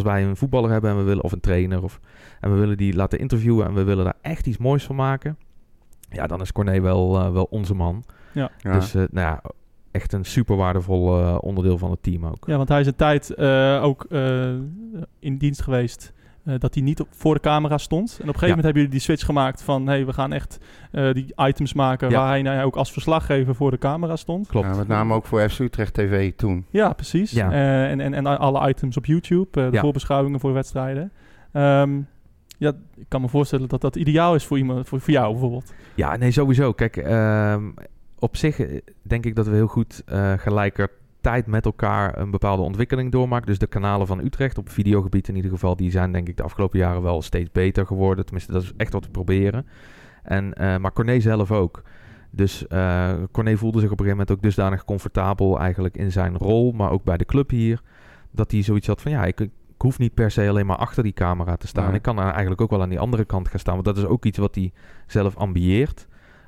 Zoals 0.00 0.06
wij 0.06 0.24
een 0.24 0.36
voetballer 0.36 0.70
hebben 0.70 0.90
en 0.90 0.96
we 0.96 1.02
willen, 1.02 1.24
of 1.24 1.32
een 1.32 1.40
trainer. 1.40 1.82
Of, 1.82 2.00
en 2.40 2.52
we 2.52 2.58
willen 2.58 2.76
die 2.76 2.94
laten 2.94 3.18
interviewen 3.18 3.66
en 3.66 3.74
we 3.74 3.82
willen 3.82 4.04
daar 4.04 4.18
echt 4.20 4.46
iets 4.46 4.58
moois 4.58 4.84
van 4.84 4.96
maken. 4.96 5.38
Ja, 6.10 6.26
dan 6.26 6.40
is 6.40 6.52
Corné 6.52 6.80
wel, 6.80 7.18
eh, 7.18 7.32
wel 7.32 7.46
onze 7.50 7.74
man. 7.74 8.04
Ja. 8.32 8.50
Dus 8.62 8.94
eh, 8.94 9.02
nou 9.10 9.26
ja, 9.26 9.42
echt 9.94 10.12
een 10.12 10.24
super 10.24 10.56
waardevol 10.56 11.20
eh, 11.20 11.38
onderdeel 11.40 11.78
van 11.78 11.90
het 11.90 12.02
team 12.02 12.26
ook. 12.26 12.44
Ja, 12.46 12.56
want 12.56 12.68
hij 12.68 12.80
is 12.80 12.86
een 12.86 12.96
tijd 12.96 13.34
eh, 13.34 13.80
ook 13.82 14.04
eh, 14.04 14.54
in 15.18 15.36
dienst 15.36 15.62
geweest. 15.62 16.12
Eh, 16.44 16.54
dat 16.58 16.74
hij 16.74 16.82
niet 16.82 17.00
op, 17.00 17.08
voor 17.10 17.34
de 17.34 17.40
camera 17.40 17.78
stond. 17.78 18.10
En 18.10 18.14
op 18.14 18.20
een 18.20 18.26
gegeven 18.26 18.48
moment 18.48 18.64
hebben 18.64 18.82
jullie 18.82 18.96
die 18.98 19.04
switch 19.04 19.24
gemaakt 19.24 19.62
van... 19.62 19.86
hey, 19.86 20.06
we 20.06 20.12
gaan 20.12 20.32
echt 20.32 20.58
eh, 20.90 21.12
die 21.12 21.32
items 21.36 21.72
maken... 21.72 22.10
Ja. 22.10 22.16
waar 22.16 22.28
hij 22.28 22.42
nou 22.42 22.64
ook 22.64 22.76
als 22.76 22.92
verslaggever 22.92 23.54
voor 23.54 23.70
de 23.70 23.78
camera 23.78 24.16
stond. 24.16 24.46
Klopt. 24.46 24.66
Ja, 24.66 24.74
met 24.76 24.88
name 24.88 25.14
ook 25.14 25.26
voor 25.26 25.48
FC 25.48 25.58
Utrecht 25.58 25.94
TV 25.94 26.32
toen. 26.36 26.66
Ja, 26.70 26.92
precies. 26.92 27.30
Ja. 27.30 27.52
Eh, 27.52 27.90
en, 27.90 28.00
en, 28.00 28.14
en 28.14 28.26
alle 28.26 28.68
items 28.68 28.96
op 28.96 29.06
YouTube. 29.06 29.48
de 29.50 29.68
Ja. 29.72 29.80
voorbeschouwingen 29.80 30.40
voor 30.40 30.52
wedstrijden. 30.52 31.12
Ehm, 31.52 32.00
ja, 32.58 32.72
ik 32.96 33.08
kan 33.08 33.20
me 33.20 33.28
voorstellen 33.28 33.68
dat 33.68 33.80
dat 33.80 33.96
ideaal 33.96 34.34
is 34.34 34.44
voor, 34.44 34.58
iemand, 34.58 34.88
voor, 34.88 35.00
voor 35.00 35.12
jou 35.12 35.30
bijvoorbeeld. 35.30 35.72
Ja, 35.94 36.16
nee, 36.16 36.30
sowieso. 36.30 36.72
Kijk, 36.72 36.96
ehm, 36.96 37.62
op 38.18 38.36
zich 38.36 38.60
denk 39.02 39.24
ik 39.24 39.34
dat 39.34 39.46
we 39.46 39.54
heel 39.54 39.66
goed 39.66 40.02
eh 40.06 40.32
gelijkertijd 41.24 41.46
met 41.46 41.64
elkaar 41.64 42.18
een 42.18 42.30
bepaalde 42.30 42.62
ontwikkeling 42.62 43.12
doormaken. 43.12 43.46
Dus 43.46 43.58
de 43.58 43.66
kanalen 43.66 44.06
van 44.06 44.24
Utrecht, 44.24 44.58
op 44.58 44.68
videogebied 44.68 45.28
in 45.28 45.36
ieder 45.36 45.50
geval, 45.50 45.76
die 45.76 45.90
zijn 45.90 46.12
denk 46.12 46.28
ik 46.28 46.36
de 46.36 46.42
afgelopen 46.42 46.78
jaren 46.78 47.02
wel 47.02 47.22
steeds 47.22 47.52
beter 47.52 47.86
geworden. 47.86 48.24
Tenminste, 48.24 48.52
dat 48.52 48.62
is 48.62 48.72
echt 48.76 48.92
wat 48.92 49.04
we 49.04 49.10
proberen. 49.10 49.66
En, 50.22 50.54
eh, 50.54 50.76
maar 50.76 50.92
Corné 50.92 51.20
zelf 51.20 51.50
ook. 51.50 51.82
Dus 52.30 52.66
eh 52.66 53.12
Corné 53.32 53.56
voelde 53.56 53.80
zich 53.80 53.90
op 53.90 54.00
een 54.00 54.04
gegeven 54.04 54.26
moment 54.26 54.30
ook 54.30 54.42
dusdanig 54.42 54.84
comfortabel 54.84 55.58
eigenlijk 55.58 55.96
in 55.96 56.12
zijn 56.12 56.36
rol, 56.36 56.72
maar 56.72 56.90
ook 56.90 57.04
bij 57.04 57.16
de 57.16 57.24
club 57.24 57.50
hier, 57.50 57.82
dat 58.30 58.50
hij 58.50 58.62
zoiets 58.62 58.86
had 58.86 59.00
van 59.00 59.10
ja, 59.10 59.24
ik, 59.24 59.40
ik 59.40 59.50
hoef 59.78 59.98
niet 59.98 60.14
per 60.14 60.30
se 60.30 60.48
alleen 60.48 60.66
maar 60.66 60.76
achter 60.76 61.02
die 61.02 61.12
camera 61.12 61.56
te 61.56 61.66
staan. 61.66 61.94
Ik 61.94 62.02
kan 62.02 62.20
eigenlijk 62.20 62.60
ook 62.60 62.70
wel 62.70 62.82
aan 62.82 62.88
die 62.88 62.98
andere 62.98 63.24
kant 63.24 63.48
gaan 63.48 63.60
staan, 63.60 63.74
want 63.74 63.86
dat 63.86 63.96
is 63.96 64.04
ook 64.04 64.24
iets 64.24 64.38
wat 64.38 64.54
hij 64.54 64.72
zelf 65.06 65.36
ambieert. 65.36 66.06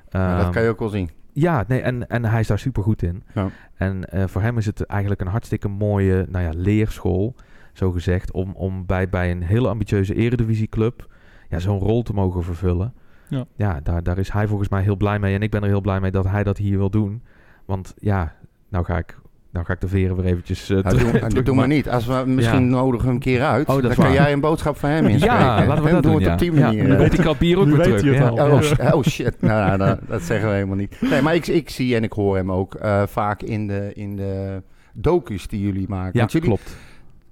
Dat 0.09 0.21
Ehm, 0.21 0.51
kan 0.51 0.63
je 0.63 0.69
ook 0.69 0.79
wel 0.79 0.89
zien. 0.89 1.09
Ja, 1.39 1.63
nee, 1.67 1.81
en, 1.81 2.07
en 2.07 2.25
hij 2.25 2.39
is 2.39 2.47
daar 2.47 2.59
super 2.59 2.83
goed 2.83 3.03
in. 3.03 3.23
Ja. 3.33 3.49
En 3.75 4.09
eh, 4.09 4.27
voor 4.27 4.41
hem 4.41 4.57
is 4.57 4.65
het 4.65 4.85
eigenlijk 4.85 5.21
een 5.21 5.27
hartstikke 5.27 5.67
mooie 5.67 6.25
nou 6.29 6.45
ja, 6.45 6.51
leerschool, 6.55 7.35
zo 7.73 7.91
gezegd, 7.91 8.31
om, 8.31 8.51
om 8.51 8.85
bij, 8.85 9.09
bij 9.09 9.31
een 9.31 9.43
hele 9.43 9.67
ambitieuze 9.67 10.15
eredivisieclub 10.15 11.07
ja, 11.49 11.59
zo'n 11.59 11.79
rol 11.79 12.03
te 12.03 12.13
mogen 12.13 12.43
vervullen. 12.43 12.93
Ja. 13.27 13.45
ja 13.55 13.79
daar, 13.83 14.03
daar 14.03 14.17
is 14.17 14.31
hij 14.31 14.47
volgens 14.47 14.69
mij 14.69 14.81
heel 14.81 14.95
blij 14.95 15.19
mee. 15.19 15.35
En 15.35 15.41
ik 15.41 15.51
ben 15.51 15.61
er 15.61 15.67
heel 15.67 15.81
blij 15.81 15.99
mee 15.99 16.11
dat 16.11 16.25
hij 16.25 16.43
dat 16.43 16.57
hier 16.57 16.77
wil 16.77 16.89
doen. 16.89 17.23
Want 17.65 17.93
ja, 17.97 18.35
nou 18.69 18.85
ga 18.85 18.97
ik, 18.97 19.19
nou 19.57 19.69
ga 19.69 19.73
ik 19.75 19.81
de 19.81 19.87
veren 19.87 20.15
weer 20.15 20.25
eventjes 20.25 20.69
uh, 20.69 20.83
Nou, 20.83 20.97
doe, 20.97 21.29
doe, 21.29 21.43
doe 21.43 21.55
maar 21.55 21.67
niet. 21.67 21.89
Als 21.89 22.05
we 22.05 22.23
misschien 22.25 22.69
Ja. 22.69 22.85
we 22.85 22.97
hem 22.97 23.07
een 23.07 23.19
keer 23.19 23.43
uit, 23.43 23.67
Oh, 23.67 23.81
dan 23.81 23.93
kan 23.93 24.11
jij 24.11 24.31
een 24.33 24.39
boodschap 24.39 24.77
van 24.77 24.89
hem 24.89 25.05
inspreken. 25.07 25.39
Ja, 25.39 25.65
laten 25.65 25.83
we 25.83 25.89
dat 25.91 26.03
doen. 26.03 26.13
het 26.13 26.23
ja. 26.23 26.33
op 26.33 26.39
die 26.39 26.51
manier. 26.51 26.91
eh. 26.91 26.97
weet 26.97 27.19
ik 27.19 27.25
al 27.25 27.35
bier 27.35 27.57
ook 27.59 27.65
Nu 27.65 27.71
weer 27.71 27.79
weet 27.89 27.97
terug. 27.97 28.15
hij 28.17 28.25
het 28.25 28.35
ja. 28.35 28.43
al. 28.43 28.51
Oh, 28.91 28.95
oh 28.97 29.03
shit, 29.03 29.41
nou, 29.41 29.65
nou, 29.65 29.77
dat, 29.77 29.99
dat 30.07 30.21
zeggen 30.21 30.47
we 30.49 30.53
helemaal 30.53 30.75
niet. 30.75 30.97
Nee, 31.01 31.21
maar 31.21 31.35
ik, 31.35 31.47
ik 31.47 31.69
zie 31.69 31.95
en 31.95 32.03
ik 32.03 32.11
hoor 32.13 32.35
hem 32.35 32.51
ook 32.51 32.75
eh, 32.75 33.03
vaak 33.07 33.41
in 33.41 33.67
de, 33.67 33.91
in 33.93 34.15
de 34.15 34.61
docus 34.93 35.47
die 35.47 35.61
jullie 35.61 35.85
maken. 35.89 36.11
Ja, 36.13 36.19
Want 36.19 36.31
jullie, 36.31 36.47
klopt. 36.47 36.77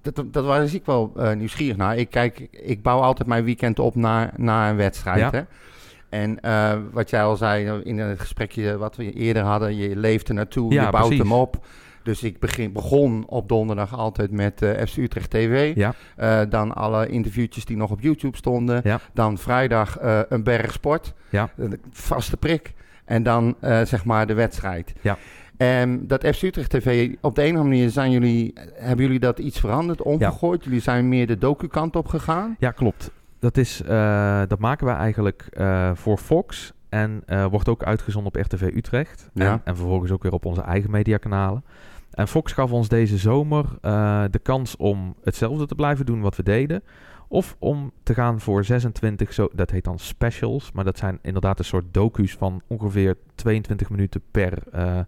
Dat, 0.02 0.24
dat 0.34 0.46
was 0.46 0.74
ik 0.74 0.86
wel 0.86 1.12
eh, 1.18 1.34
nieuwsgierig 1.34 1.78
naar. 1.78 1.98
Ik, 1.98 2.10
kijk, 2.10 2.48
ik 2.52 2.82
bouw 2.82 3.00
altijd 3.00 3.28
mijn 3.28 3.44
weekend 3.44 3.80
op 3.80 3.96
naar, 3.96 4.32
naar 4.36 4.70
een 4.70 4.76
wedstrijd. 4.76 5.20
Ja. 5.20 5.30
Hè? 5.32 5.42
En 6.10 6.40
eh, 6.40 6.74
wat 6.92 7.10
jij 7.10 7.24
al 7.24 7.36
zei 7.36 7.82
in 7.84 7.98
het 7.98 8.20
gesprekje 8.20 8.78
wat 8.78 8.96
we 8.96 9.12
eerder 9.12 9.44
hadden, 9.44 9.76
je 9.76 9.96
leeft 9.96 10.28
er 10.30 10.34
naartoe, 10.34 10.74
Ja, 10.74 10.86
je 10.86 10.90
bouwt 10.92 11.08
precies. 11.08 11.24
hem 11.24 11.34
op. 11.34 11.66
Dus 12.06 12.24
ik 12.24 12.40
begin, 12.40 12.72
begon 12.72 13.24
op 13.28 13.50
donderdag 13.50 13.98
altijd 13.98 14.32
met 14.32 14.62
eh 14.62 14.86
FC 14.86 14.98
Utrecht 14.98 15.30
TV. 15.30 15.72
Ja. 15.76 15.94
Eh, 16.16 16.42
dan 16.50 16.74
alle 16.76 17.08
interviewtjes 17.08 17.66
die 17.66 17.78
nog 17.78 17.92
op 17.92 18.02
YouTube 18.02 18.38
stonden. 18.38 18.82
Ja. 18.84 19.00
Dan 19.14 19.38
vrijdag 19.38 19.98
eh, 19.98 20.20
een 20.30 20.44
berg 20.44 20.72
sport. 20.72 21.14
Ja. 21.30 21.50
Een 21.58 21.82
vaste 21.92 22.38
prik. 22.38 22.74
En 23.06 23.24
dan 23.24 23.56
zeg 23.62 24.06
maar 24.06 24.28
de 24.28 24.34
wedstrijd. 24.34 24.94
Ja. 25.02 25.18
En 25.58 26.08
dat 26.08 26.28
FC 26.28 26.42
Utrecht 26.42 26.70
TV, 26.70 27.16
op 27.22 27.36
de 27.36 27.42
een 27.42 27.52
of 27.52 27.58
andere 27.58 27.76
manier 27.76 27.90
zijn 27.90 28.12
jullie, 28.12 28.54
hebben 28.74 29.06
jullie 29.06 29.20
dat 29.20 29.40
iets 29.40 29.60
veranderd, 29.60 30.02
omgegooid? 30.02 30.64
Jullie 30.64 30.82
zijn 30.82 31.10
meer 31.10 31.28
de 31.28 31.38
docu-kant 31.38 31.96
op 31.96 32.08
gegaan? 32.08 32.56
Ja, 32.60 32.72
klopt. 32.72 33.12
Dat, 33.40 33.58
is, 33.58 33.82
dat 34.48 34.60
maken 34.60 34.86
wij 34.86 34.96
eigenlijk 34.96 35.48
voor 35.94 36.18
Fox. 36.18 36.74
En 36.90 37.24
wordt 37.50 37.70
ook 37.70 37.84
uitgezonden 37.84 38.34
op 38.36 38.42
RTV 38.42 38.72
Utrecht. 38.76 39.30
Ja. 39.34 39.52
En, 39.52 39.62
en 39.64 39.76
vervolgens 39.76 40.12
ook 40.12 40.24
weer 40.24 40.34
op 40.34 40.46
onze 40.46 40.62
eigen 40.62 40.92
mediakanalen. 40.92 41.64
En 42.16 42.28
Fox 42.28 42.52
gaf 42.52 42.72
ons 42.72 42.88
deze 42.88 43.18
zomer 43.18 43.66
eh, 43.82 44.24
de 44.32 44.40
kans 44.40 44.76
om 44.76 45.16
hetzelfde 45.24 45.66
te 45.66 45.76
blijven 45.76 46.06
doen 46.06 46.22
wat 46.22 46.36
we 46.36 46.44
deden. 46.44 46.84
Of 47.28 47.56
om 47.60 47.92
te 48.04 48.14
gaan 48.14 48.40
voor 48.40 48.64
26, 48.64 49.34
zo, 49.34 49.50
dat 49.54 49.72
heet 49.72 49.84
dan 49.84 50.00
specials. 50.00 50.72
Maar 50.72 50.84
dat 50.84 50.98
zijn 50.98 51.20
inderdaad 51.22 51.60
een 51.60 51.66
soort 51.66 51.86
docu's 51.92 52.34
van 52.34 52.62
ongeveer 52.68 53.18
22 53.36 53.90
minuten 53.90 54.22
per, 54.32 54.58
eh, 54.72 55.00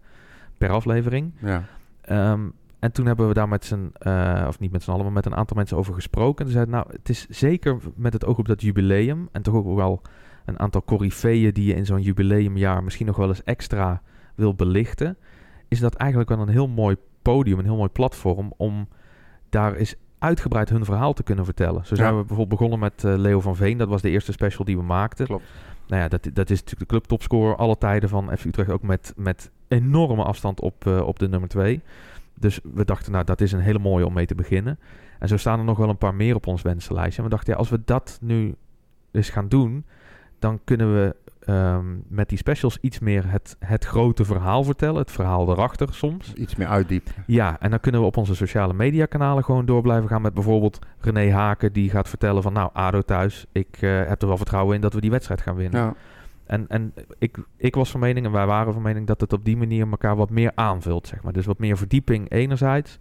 per 0.58 0.70
aflevering. 0.70 1.32
Ja. 1.40 1.64
Ehm, 2.02 2.42
en 2.80 2.92
toen 2.92 3.06
hebben 3.06 3.28
we 3.28 3.34
daar 3.34 3.48
met 3.48 3.66
z'n, 3.66 3.92
eh, 3.94 4.46
of 4.48 4.60
niet 4.60 4.72
met 4.72 4.84
z'n 4.84 4.92
allen, 4.92 5.04
maar 5.04 5.14
met 5.14 5.26
een 5.26 5.36
aantal 5.36 5.58
mensen 5.58 5.78
over 5.78 5.94
gesproken. 5.94 6.46
En 6.46 6.52
zeiden, 6.52 6.74
nou, 6.74 6.88
het 6.92 7.10
is 7.10 7.28
zeker 7.30 7.78
met 7.96 8.14
het 8.14 8.26
oog 8.26 8.38
op 8.38 8.48
dat 8.48 8.62
jubileum. 8.62 9.30
En 9.32 9.42
toch 9.42 9.56
ook 9.56 9.76
wel 9.76 10.02
een 10.46 10.60
aantal 10.60 10.84
coryfeeën 10.84 11.54
die 11.54 11.66
je 11.66 11.74
in 11.74 11.86
zo'n 11.86 12.02
jubileumjaar 12.02 12.84
misschien 12.84 13.06
nog 13.06 13.16
wel 13.16 13.28
eens 13.28 13.44
extra 13.44 14.02
wil 14.36 14.56
belichten. 14.56 15.18
Is 15.68 15.80
dat 15.80 15.96
eigenlijk 15.96 16.30
wel 16.30 16.40
een 16.40 16.50
heel 16.50 16.68
mooi 16.68 16.96
podium, 17.22 17.60
een 17.60 17.66
heel 17.66 17.76
mooi 17.76 17.90
platform 17.90 18.54
om 18.58 18.88
daar 19.50 19.74
eens 19.74 19.96
uitgebreid 20.20 20.70
hun 20.70 20.86
verhaal 20.86 21.14
te 21.14 21.24
kunnen 21.24 21.46
vertellen. 21.46 21.86
Zo 21.86 21.96
zijn 21.96 22.08
Ja. 22.08 22.14
we 22.14 22.26
bijvoorbeeld 22.26 22.50
begonnen 22.60 22.80
met 22.80 23.04
eh, 23.04 23.18
Leo 23.18 23.40
van 23.40 23.56
Veen. 23.56 23.78
Dat 23.78 23.88
was 23.88 24.02
de 24.02 24.10
eerste 24.10 24.32
special 24.32 24.66
die 24.66 24.78
we 24.78 24.84
maakten. 24.84 25.26
Klopt. 25.26 25.44
Nou 25.88 26.02
ja, 26.02 26.08
dat, 26.08 26.24
dat 26.34 26.50
is 26.50 26.60
natuurlijk 26.60 26.80
de 26.80 26.86
clubtopscorer 26.98 27.56
alle 27.56 27.78
tijden 27.78 28.10
van 28.10 28.38
FC 28.38 28.46
Utrecht. 28.46 28.70
Ook 28.70 28.82
met, 28.82 29.14
met 29.16 29.52
enorme 29.68 30.24
afstand 30.24 30.62
op, 30.62 30.86
eh, 30.88 31.00
op 31.02 31.20
de 31.20 31.28
nummer 31.30 31.50
2. 31.50 31.82
Dus 32.40 32.60
we 32.74 32.86
dachten, 32.86 33.12
nou, 33.12 33.24
dat 33.24 33.42
is 33.42 33.52
een 33.52 33.60
hele 33.60 33.80
mooie 33.80 34.06
om 34.06 34.14
mee 34.14 34.26
te 34.26 34.36
beginnen. 34.36 34.80
En 35.20 35.28
zo 35.28 35.38
staan 35.38 35.60
er 35.60 35.66
nog 35.66 35.78
wel 35.78 35.90
een 35.90 35.98
paar 35.98 36.16
meer 36.16 36.36
op 36.36 36.48
ons 36.48 36.62
wensenlijstje. 36.62 37.18
En 37.18 37.24
we 37.30 37.34
dachten, 37.36 37.54
ja, 37.54 37.60
als 37.60 37.70
we 37.70 37.82
dat 37.86 38.18
nu 38.22 38.56
eens 39.12 39.30
gaan 39.30 39.48
doen, 39.48 39.86
dan 40.40 40.60
kunnen 40.64 40.94
we 40.94 41.16
ehm, 41.48 41.86
met 42.08 42.30
die 42.30 42.38
specials 42.38 42.78
iets 42.82 43.00
meer 43.00 43.32
het, 43.32 43.56
het 43.60 43.86
grote 43.86 44.26
verhaal 44.26 44.64
vertellen. 44.64 45.02
Het 45.02 45.12
verhaal 45.12 45.50
erachter 45.52 45.94
soms. 45.94 46.34
Iets 46.34 46.56
meer 46.56 46.68
uitdiepen. 46.68 47.12
Ja, 47.26 47.60
en 47.60 47.70
dan 47.70 47.80
kunnen 47.80 48.02
we 48.02 48.08
op 48.08 48.18
onze 48.18 48.36
sociale 48.36 48.74
media 48.74 49.06
kanalen 49.06 49.44
gewoon 49.44 49.66
door 49.66 49.82
blijven 49.82 50.10
gaan 50.10 50.22
met 50.22 50.34
bijvoorbeeld 50.34 50.80
René 51.00 51.32
Haken 51.32 51.74
die 51.74 51.90
gaat 51.90 52.10
vertellen 52.10 52.44
van 52.44 52.54
nou 52.54 52.70
ADO 52.74 53.02
thuis, 53.02 53.46
ik 53.52 53.78
eh, 53.80 54.08
heb 54.08 54.22
er 54.22 54.28
wel 54.28 54.38
vertrouwen 54.38 54.76
in 54.76 54.82
dat 54.82 54.94
we 54.94 55.02
die 55.02 55.12
wedstrijd 55.12 55.42
gaan 55.42 55.56
winnen. 55.56 55.82
Ja. 55.82 55.96
En, 56.46 56.66
en 56.68 56.94
ik, 57.20 57.38
ik 57.58 57.76
was 57.76 57.92
van 57.92 58.00
mening 58.00 58.26
en 58.26 58.32
wij 58.32 58.46
waren 58.46 58.74
van 58.74 58.82
mening 58.82 59.08
dat 59.08 59.22
het 59.22 59.34
op 59.34 59.46
die 59.46 59.58
manier 59.58 59.90
elkaar 59.90 60.16
wat 60.16 60.30
meer 60.30 60.52
aanvult, 60.56 61.08
zeg 61.08 61.24
maar. 61.24 61.34
Dus 61.34 61.46
wat 61.46 61.60
meer 61.60 61.78
verdieping 61.78 62.32
enerzijds 62.32 63.00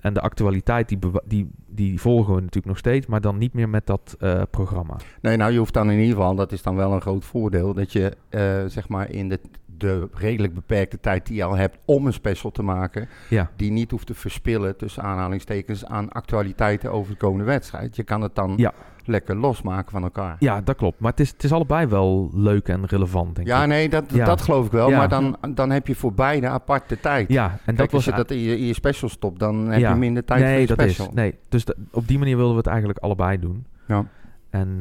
en 0.00 0.14
de 0.14 0.20
actualiteit 0.20 0.88
die, 0.88 0.98
die, 1.24 1.50
die 1.66 2.00
volgen 2.00 2.34
we 2.34 2.40
natuurlijk 2.40 2.66
nog 2.66 2.78
steeds, 2.78 3.06
maar 3.06 3.20
dan 3.20 3.38
niet 3.38 3.52
meer 3.52 3.68
met 3.68 3.86
dat 3.86 4.16
eh, 4.18 4.42
programma. 4.50 4.96
Nee, 5.20 5.36
nou, 5.36 5.52
je 5.52 5.58
hoeft 5.58 5.74
dan 5.74 5.90
in 5.90 5.98
ieder 5.98 6.16
geval, 6.16 6.34
dat 6.34 6.52
is 6.52 6.62
dan 6.62 6.76
wel 6.76 6.92
een 6.92 7.00
groot 7.00 7.24
voordeel, 7.24 7.74
dat 7.74 7.92
je 7.92 8.16
eh, 8.28 8.64
zeg 8.66 8.88
maar 8.88 9.10
in 9.10 9.28
de 9.28 9.40
de 9.78 10.08
redelijk 10.14 10.54
beperkte 10.54 11.00
tijd 11.00 11.26
die 11.26 11.36
je 11.36 11.44
al 11.44 11.56
hebt 11.56 11.78
om 11.84 12.06
een 12.06 12.12
special 12.12 12.50
te 12.50 12.62
maken, 12.62 13.08
Ja. 13.28 13.50
die 13.56 13.70
niet 13.70 13.90
hoeft 13.90 14.06
te 14.06 14.14
verspillen 14.14 14.76
tussen 14.76 15.02
aanhalingstekens 15.02 15.84
aan 15.84 16.08
actualiteiten 16.12 16.92
over 16.92 17.12
de 17.12 17.18
komende 17.18 17.44
wedstrijd. 17.44 17.96
Je 17.96 18.02
kan 18.02 18.20
het 18.22 18.34
dan 18.34 18.54
Ja. 18.56 18.72
lekker 19.04 19.36
losmaken 19.36 19.90
van 19.90 20.02
elkaar. 20.02 20.36
ja, 20.38 20.60
dat 20.60 20.76
klopt. 20.76 21.00
Maar 21.00 21.10
het 21.10 21.20
is, 21.20 21.30
het 21.30 21.44
is 21.44 21.52
allebei 21.52 21.86
wel 21.86 22.30
leuk 22.34 22.68
en 22.68 22.86
relevant, 22.86 23.34
denk 23.36 23.46
Ja, 23.48 23.62
ik. 23.62 23.68
nee, 23.68 23.88
dat, 23.88 24.04
Ja. 24.12 24.24
dat 24.24 24.40
geloof 24.42 24.66
ik 24.66 24.72
wel. 24.72 24.90
Maar 24.90 25.08
dan, 25.08 25.36
dan 25.54 25.70
heb 25.70 25.86
je 25.86 25.94
voor 25.94 26.12
beide 26.14 26.48
aparte 26.48 27.00
tijd. 27.00 27.28
Ja, 27.32 27.44
en 27.44 27.58
Kijk, 27.64 27.76
dat 27.76 27.86
was 27.90 27.94
als 27.94 28.04
je 28.04 28.10
dat 28.22 28.30
in 28.30 28.38
je, 28.38 28.58
in 28.58 28.64
je 28.66 28.72
special 28.74 29.08
stopt, 29.10 29.38
dan 29.38 29.66
heb 29.68 29.80
je 29.80 29.94
minder 29.94 30.24
tijd 30.24 30.40
nee, 30.40 30.50
voor 30.50 30.60
je 30.60 30.66
dat 30.66 30.78
special. 30.80 31.06
is. 31.06 31.12
Nee, 31.14 31.34
dus 31.48 31.64
op 31.90 32.08
die 32.08 32.18
manier 32.18 32.34
wilden 32.36 32.52
we 32.54 32.58
het 32.60 32.68
eigenlijk 32.68 32.98
allebei 32.98 33.38
doen. 33.38 33.66
Ja. 33.88 34.04
En 34.50 34.68
eh, 34.72 34.78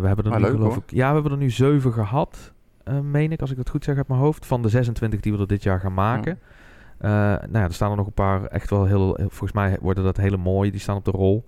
we 0.00 0.06
hebben 0.06 0.24
er 0.24 0.30
Ah, 0.32 0.36
nu 0.36 0.42
leuk, 0.44 0.54
geloof 0.54 0.76
ik... 0.76 0.82
Ja, 0.90 1.08
we 1.08 1.14
hebben 1.14 1.32
er 1.32 1.38
nu 1.38 1.50
zeven 1.50 1.92
gehad, 1.92 2.52
eh, 2.86 3.00
meen 3.00 3.32
ik, 3.32 3.40
als 3.40 3.50
ik 3.50 3.56
het 3.56 3.70
goed 3.70 3.84
zeg 3.84 3.96
uit 3.96 4.08
mijn 4.08 4.20
hoofd. 4.20 4.46
Van 4.46 4.62
de 4.62 4.68
26 4.68 5.20
die 5.20 5.32
we 5.32 5.38
er 5.38 5.46
dit 5.46 5.62
jaar 5.62 5.80
gaan 5.80 5.94
maken. 5.94 6.38
Eh, 6.98 7.10
nou 7.10 7.48
ja, 7.52 7.62
er 7.62 7.74
staan 7.74 7.90
er 7.90 7.96
nog 7.96 8.06
een 8.06 8.12
paar 8.12 8.44
echt 8.44 8.70
wel 8.70 8.84
heel... 8.84 9.14
heel- 9.16 9.28
Volgens 9.28 9.52
mij 9.52 9.76
worden 9.80 10.04
dat 10.04 10.16
hele 10.16 10.36
mooie, 10.36 10.70
die 10.70 10.80
staan 10.80 10.96
op 10.96 11.04
de 11.04 11.10
rol. 11.10 11.46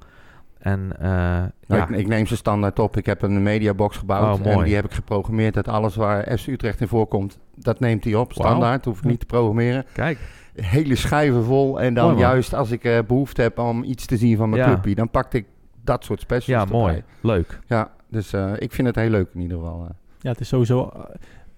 En 0.58 0.92
eh, 0.98 1.08
Nou, 1.08 1.50
ja, 1.66 1.88
ik, 1.88 1.96
ik 1.96 2.06
neem 2.06 2.26
ze 2.26 2.36
standaard 2.36 2.78
op. 2.78 2.96
Ik 2.96 3.06
heb 3.06 3.22
een 3.22 3.42
mediabox 3.42 3.96
gebouwd 3.96 4.40
Oh, 4.40 4.46
en 4.46 4.64
die 4.64 4.74
heb 4.74 4.84
ik 4.84 4.92
geprogrammeerd 4.92 5.54
dat 5.54 5.68
alles 5.68 5.96
waar 5.96 6.38
FC 6.38 6.46
Utrecht 6.46 6.80
in 6.80 6.88
voorkomt, 6.88 7.38
dat 7.54 7.80
neemt 7.80 8.04
hij 8.04 8.14
op. 8.14 8.32
Standaard, 8.32 8.84
hoef 8.84 8.98
ik 8.98 9.04
niet 9.04 9.20
te 9.20 9.26
programmeren. 9.26 9.84
kijk. 9.92 10.18
Hele 10.54 10.94
schijven 10.94 11.44
vol 11.44 11.80
en 11.80 11.94
dan 11.94 12.06
Mooi, 12.10 12.18
juist 12.20 12.54
als 12.54 12.70
ik 12.70 12.84
eh, 12.84 12.98
behoefte 13.06 13.42
heb 13.42 13.58
om 13.58 13.82
iets 13.84 14.06
te 14.06 14.16
zien 14.16 14.36
van 14.36 14.48
mijn 14.50 14.62
Ja. 14.62 14.68
clubje, 14.68 14.94
dan 14.94 15.10
pakte 15.10 15.36
ik 15.36 15.46
dat 15.84 16.04
soort 16.04 16.20
specials 16.20 16.46
Ja, 16.60 16.60
erbij. 16.76 16.78
mooi. 16.80 17.02
Leuk. 17.20 17.58
Ja, 17.66 17.90
dus 18.08 18.32
ik 18.58 18.72
vind 18.72 18.86
het 18.86 18.96
heel 18.96 19.10
leuk 19.10 19.28
in 19.34 19.40
ieder 19.40 19.58
geval. 19.58 19.88
Ja, 20.20 20.30
het 20.30 20.40
is 20.40 20.48
sowieso 20.48 20.88
eh, 20.94 21.00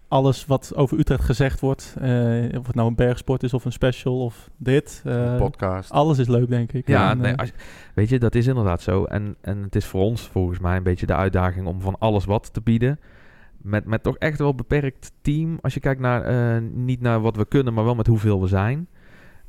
alles 0.08 0.46
wat 0.46 0.72
over 0.76 0.98
Utrecht 0.98 1.24
gezegd 1.24 1.60
wordt. 1.60 1.94
eh, 2.00 2.58
of 2.58 2.66
het 2.66 2.74
nou 2.74 2.88
een 2.88 2.94
bergsport 2.94 3.42
is 3.42 3.54
of 3.54 3.64
een 3.64 3.72
special 3.72 4.24
of 4.24 4.50
dit. 4.56 5.02
eh, 5.04 5.36
podcast. 5.36 5.90
alles 5.90 6.18
is 6.18 6.28
leuk, 6.28 6.48
denk 6.48 6.72
ik. 6.72 6.88
Ja, 6.88 7.10
En, 7.10 7.18
nee, 7.18 7.34
als, 7.36 7.52
weet 7.94 8.08
je, 8.08 8.18
dat 8.18 8.34
is 8.34 8.46
inderdaad 8.46 8.82
zo. 8.82 9.04
En, 9.04 9.36
en 9.40 9.62
het 9.62 9.76
is 9.76 9.84
voor 9.84 10.00
ons 10.02 10.22
volgens 10.28 10.58
mij 10.58 10.76
een 10.76 10.82
beetje 10.82 11.06
de 11.06 11.14
uitdaging 11.14 11.66
om 11.66 11.80
van 11.80 11.96
alles 11.98 12.24
wat 12.24 12.52
te 12.52 12.60
bieden. 12.60 12.98
Met, 13.56 13.84
met 13.84 14.02
toch 14.02 14.16
echt 14.16 14.38
wel 14.38 14.48
een 14.50 14.56
beperkt 14.56 15.12
team. 15.22 15.58
Als 15.60 15.74
je 15.74 15.80
kijkt 15.80 16.00
naar, 16.00 16.22
eh, 16.22 16.62
niet 16.72 17.00
naar 17.00 17.20
wat 17.20 17.36
we 17.36 17.44
kunnen, 17.44 17.74
maar 17.74 17.84
wel 17.84 17.94
met 17.94 18.06
hoeveel 18.06 18.40
we 18.40 18.46
zijn. 18.46 18.88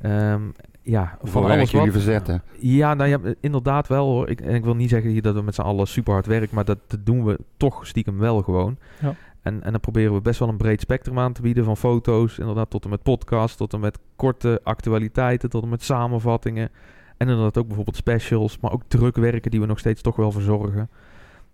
Ehm, 0.02 0.42
ja, 0.82 1.18
van 1.22 1.42
werk 1.42 1.54
alles 1.54 1.70
jullie 1.70 1.86
wat. 1.86 2.02
verzetten. 2.02 2.42
Ja, 2.58 2.94
nou 2.94 3.10
ja, 3.10 3.18
inderdaad 3.40 3.88
wel 3.88 4.06
hoor. 4.06 4.28
Ik, 4.28 4.40
en 4.40 4.54
ik 4.54 4.64
wil 4.64 4.74
niet 4.74 4.88
zeggen 4.88 5.10
hier 5.10 5.22
dat 5.22 5.34
we 5.34 5.42
met 5.42 5.54
z'n 5.54 5.60
allen 5.60 5.86
super 5.86 6.12
hard 6.12 6.26
werken, 6.26 6.54
maar 6.54 6.64
dat, 6.64 6.78
dat 6.86 7.06
doen 7.06 7.24
we 7.24 7.38
toch 7.56 7.86
stiekem 7.86 8.18
wel 8.18 8.42
gewoon. 8.42 8.76
Ja. 9.00 9.14
En, 9.42 9.62
en 9.62 9.70
dan 9.70 9.80
proberen 9.80 10.14
we 10.14 10.20
best 10.20 10.38
wel 10.38 10.48
een 10.48 10.56
breed 10.56 10.80
spectrum 10.80 11.18
aan 11.18 11.32
te 11.32 11.42
bieden 11.42 11.64
van 11.64 11.76
foto's, 11.76 12.38
inderdaad 12.38 12.70
tot 12.70 12.84
en 12.84 12.90
met 12.90 13.02
podcasts, 13.02 13.56
tot 13.56 13.72
en 13.72 13.80
met 13.80 13.98
korte 14.16 14.60
actualiteiten, 14.62 15.50
tot 15.50 15.62
en 15.62 15.68
met 15.68 15.82
samenvattingen. 15.82 16.70
En 17.16 17.28
inderdaad 17.28 17.58
ook 17.58 17.66
bijvoorbeeld 17.66 17.96
specials, 17.96 18.58
maar 18.60 18.72
ook 18.72 18.82
drukwerken 18.88 19.50
die 19.50 19.60
we 19.60 19.66
nog 19.66 19.78
steeds 19.78 20.02
toch 20.02 20.16
wel 20.16 20.32
verzorgen. 20.32 20.90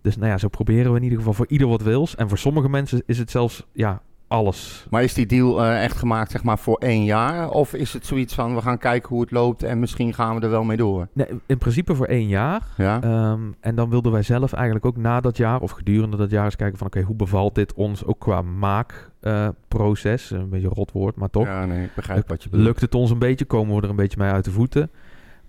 Dus 0.03 0.17
nou 0.17 0.31
ja, 0.31 0.39
zo 0.39 0.49
proberen 0.49 0.91
we 0.91 0.97
in 0.97 1.03
ieder 1.03 1.19
geval 1.19 1.33
voor 1.33 1.47
ieder 1.49 1.69
wat 1.69 1.83
wils. 1.83 2.15
En 2.15 2.29
voor 2.29 2.39
sommige 2.39 2.69
mensen 2.69 3.03
is 3.07 3.19
het 3.19 3.31
zelfs, 3.31 3.67
ja, 3.73 4.03
alles. 4.29 4.87
Maar 4.91 5.03
is 5.03 5.15
die 5.15 5.27
deal 5.27 5.65
eh, 5.65 5.85
echt 5.85 5.97
gemaakt 5.97 6.31
zeg 6.31 6.43
maar 6.43 6.59
voor 6.59 6.77
één 6.77 7.05
jaar? 7.05 7.51
Of 7.51 7.75
is 7.75 7.93
het 7.93 8.07
zoiets 8.07 8.35
van 8.35 8.55
we 8.55 8.63
gaan 8.63 8.79
kijken 8.79 9.09
hoe 9.09 9.21
het 9.21 9.31
loopt 9.31 9.63
en 9.63 9.79
misschien 9.79 10.15
gaan 10.15 10.35
we 10.35 10.41
er 10.41 10.51
wel 10.51 10.65
mee 10.65 10.77
door? 10.77 11.09
Nee, 11.13 11.27
in 11.47 11.59
principe 11.59 11.95
voor 11.95 12.07
één 12.07 12.29
jaar. 12.29 12.63
Ja? 12.77 13.03
Ehm, 13.03 13.41
en 13.61 13.75
dan 13.75 13.91
wilden 13.91 14.13
wij 14.13 14.23
zelf 14.23 14.53
eigenlijk 14.53 14.87
ook 14.87 14.97
na 14.97 15.21
dat 15.21 15.37
jaar 15.37 15.61
of 15.61 15.71
gedurende 15.71 16.17
dat 16.17 16.31
jaar 16.31 16.45
eens 16.45 16.57
kijken 16.57 16.79
van 16.79 16.87
oké, 16.87 17.03
hoe 17.03 17.17
bevalt 17.17 17.55
dit 17.55 17.75
ons 17.75 18.05
ook 18.05 18.19
qua 18.19 18.43
maakproces? 18.43 20.31
een 20.31 20.49
beetje 20.49 20.67
een 20.67 20.75
rot 20.75 20.93
woord, 20.93 21.17
maar 21.17 21.31
toch. 21.31 21.47
Ja, 21.47 21.65
nee, 21.65 21.85
ik 21.85 21.95
begrijp 21.95 22.29
wat 22.29 22.43
je 22.43 22.49
bedoelt. 22.49 22.67
Lukt 22.67 22.81
het 22.81 22.95
ons 22.95 23.11
een 23.11 23.19
beetje? 23.19 23.45
Komen 23.45 23.77
we 23.77 23.83
er 23.83 23.91
een 23.91 23.97
beetje 23.97 24.21
mee 24.21 24.31
uit 24.31 24.45
de 24.45 24.51
voeten? 24.51 24.91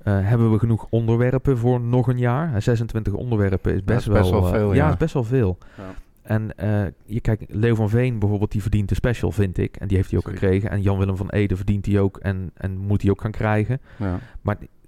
Eh, 0.03 0.19
hebben 0.21 0.51
we 0.51 0.59
genoeg 0.59 0.87
onderwerpen 0.89 1.57
voor 1.57 1.81
nog 1.81 2.07
een 2.07 2.17
jaar? 2.17 2.53
En 2.53 2.63
26 2.63 3.13
onderwerpen 3.13 3.73
is 3.73 3.83
best, 3.83 4.07
is 4.07 4.13
best 4.13 4.29
wel 4.29 4.45
eh, 4.45 4.51
veel, 4.51 4.73
ja. 4.73 4.85
ja. 4.85 4.89
is 4.89 4.97
best 4.97 5.13
wel 5.13 5.23
veel. 5.23 5.57
Ja. 5.77 5.83
En 6.29 6.55
eh, 6.57 6.85
je 7.05 7.19
kijkt, 7.21 7.43
Leo 7.47 7.75
van 7.75 7.89
Veen 7.89 8.19
bijvoorbeeld, 8.19 8.51
die 8.51 8.61
verdient 8.61 8.89
de 8.89 8.95
special, 8.95 9.31
vind 9.31 9.57
ik. 9.57 9.75
En 9.75 9.87
die 9.87 9.97
heeft 9.97 10.09
hij 10.09 10.19
ook 10.19 10.25
Zeker. 10.25 10.39
gekregen. 10.39 10.69
En 10.69 10.81
Jan-Willem 10.81 11.17
van 11.17 11.29
Ede 11.29 11.55
verdient 11.55 11.83
die 11.83 11.99
ook 11.99 12.17
en, 12.17 12.51
en 12.53 12.77
moet 12.77 13.01
hij 13.01 13.11
ook 13.11 13.21
gaan 13.21 13.31
krijgen 13.31 13.79
Ja. 13.97 14.19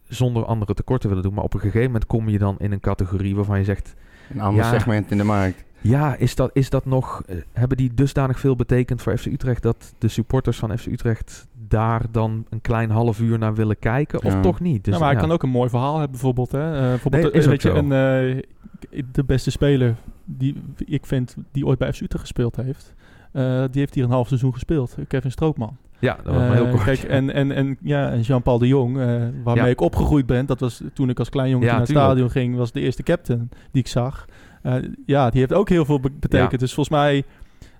zonder 0.07 0.45
andere 0.45 0.73
tekorten 0.73 1.09
willen 1.09 1.23
doen. 1.23 1.33
Maar 1.33 1.43
op 1.43 1.53
een 1.53 1.59
gegeven 1.59 1.85
moment 1.85 2.05
kom 2.05 2.29
je 2.29 2.37
dan 2.37 2.55
in 2.59 2.71
een 2.71 2.79
categorie 2.79 3.35
waarvan 3.35 3.57
je 3.57 3.63
zegt... 3.63 3.95
Een 4.33 4.39
ander 4.41 4.63
Ja. 4.63 4.69
segment 4.71 5.11
in 5.11 5.17
de 5.17 5.23
markt. 5.23 5.63
Ja, 5.81 6.15
is 6.15 6.35
dat, 6.35 6.49
is 6.53 6.69
dat 6.69 6.85
nog... 6.85 7.23
eh, 7.27 7.35
hebben 7.53 7.77
die 7.77 7.93
dusdanig 7.93 8.39
veel 8.39 8.55
betekend 8.55 9.01
voor 9.01 9.17
FC 9.17 9.25
Utrecht... 9.25 9.61
dat 9.63 9.93
de 9.97 10.07
supporters 10.07 10.57
van 10.57 10.77
FC 10.77 10.85
Utrecht 10.85 11.47
daar 11.67 12.01
dan 12.11 12.45
een 12.49 12.61
klein 12.61 12.89
half 12.89 13.19
uur 13.19 13.37
naar 13.37 13.55
willen 13.55 13.79
kijken? 13.79 14.23
Of 14.23 14.33
Ja. 14.33 14.41
toch 14.41 14.59
niet? 14.59 14.83
Dus, 14.83 14.93
ja, 14.93 14.99
maar 14.99 15.09
hij 15.09 15.17
ja. 15.17 15.23
kan 15.23 15.33
ook 15.35 15.43
een 15.43 15.49
mooi 15.49 15.69
verhaal 15.69 15.93
hebben, 15.93 16.11
bijvoorbeeld. 16.11 16.51
Hè? 16.51 16.75
Eh, 16.75 16.79
bijvoorbeeld 16.89 17.23
Nee, 17.23 17.31
eh, 17.31 17.37
is 17.39 17.43
ook 17.45 17.51
weet 17.51 17.61
je, 17.61 17.69
een, 17.69 17.91
eh, 17.91 19.01
de 19.11 19.23
beste 19.23 19.51
speler 19.51 19.95
die 20.25 20.61
ik 20.85 21.05
vind 21.05 21.35
die 21.51 21.65
ooit 21.65 21.77
bij 21.77 21.93
FC 21.93 22.01
Utrecht 22.01 22.21
gespeeld 22.23 22.55
heeft. 22.55 22.93
eh, 23.31 23.63
die 23.71 23.79
heeft 23.79 23.95
hier 23.95 24.03
een 24.03 24.09
half 24.09 24.27
seizoen 24.27 24.53
gespeeld. 24.53 24.95
Kevin 25.07 25.31
Stroopman. 25.31 25.77
Ja, 25.99 26.15
dat 26.23 26.33
was 26.33 26.35
maar 26.43 26.53
heel 26.53 26.65
Eh, 26.65 26.71
kort. 26.71 26.83
Kijk, 26.83 27.03
en, 27.03 27.33
en, 27.33 27.51
en, 27.51 27.77
ja, 27.81 28.09
en 28.11 28.21
Jean-Paul 28.21 28.57
de 28.57 28.67
Jong, 28.67 28.97
eh, 28.99 29.03
waarmee 29.43 29.63
Ja. 29.63 29.69
ik 29.69 29.81
opgegroeid 29.81 30.25
ben. 30.25 30.45
Dat 30.45 30.59
was 30.59 30.81
toen 30.93 31.09
ik 31.09 31.19
als 31.19 31.29
klein 31.29 31.49
jongetje 31.49 31.69
Ja, 31.71 31.77
naar 31.77 31.87
het 31.87 31.95
stadion 31.97 32.29
ging. 32.29 32.55
Was 32.55 32.71
de 32.71 32.79
eerste 32.79 33.03
captain 33.03 33.49
die 33.71 33.81
ik 33.81 33.87
zag. 33.87 34.25
Eh, 34.61 34.75
ja, 35.05 35.29
die 35.29 35.39
heeft 35.39 35.53
ook 35.53 35.69
heel 35.69 35.85
veel 35.85 35.99
be- 35.99 36.11
betekend. 36.19 36.51
Ja. 36.51 36.57
Dus 36.57 36.73
volgens 36.73 36.95
mij... 36.97 37.23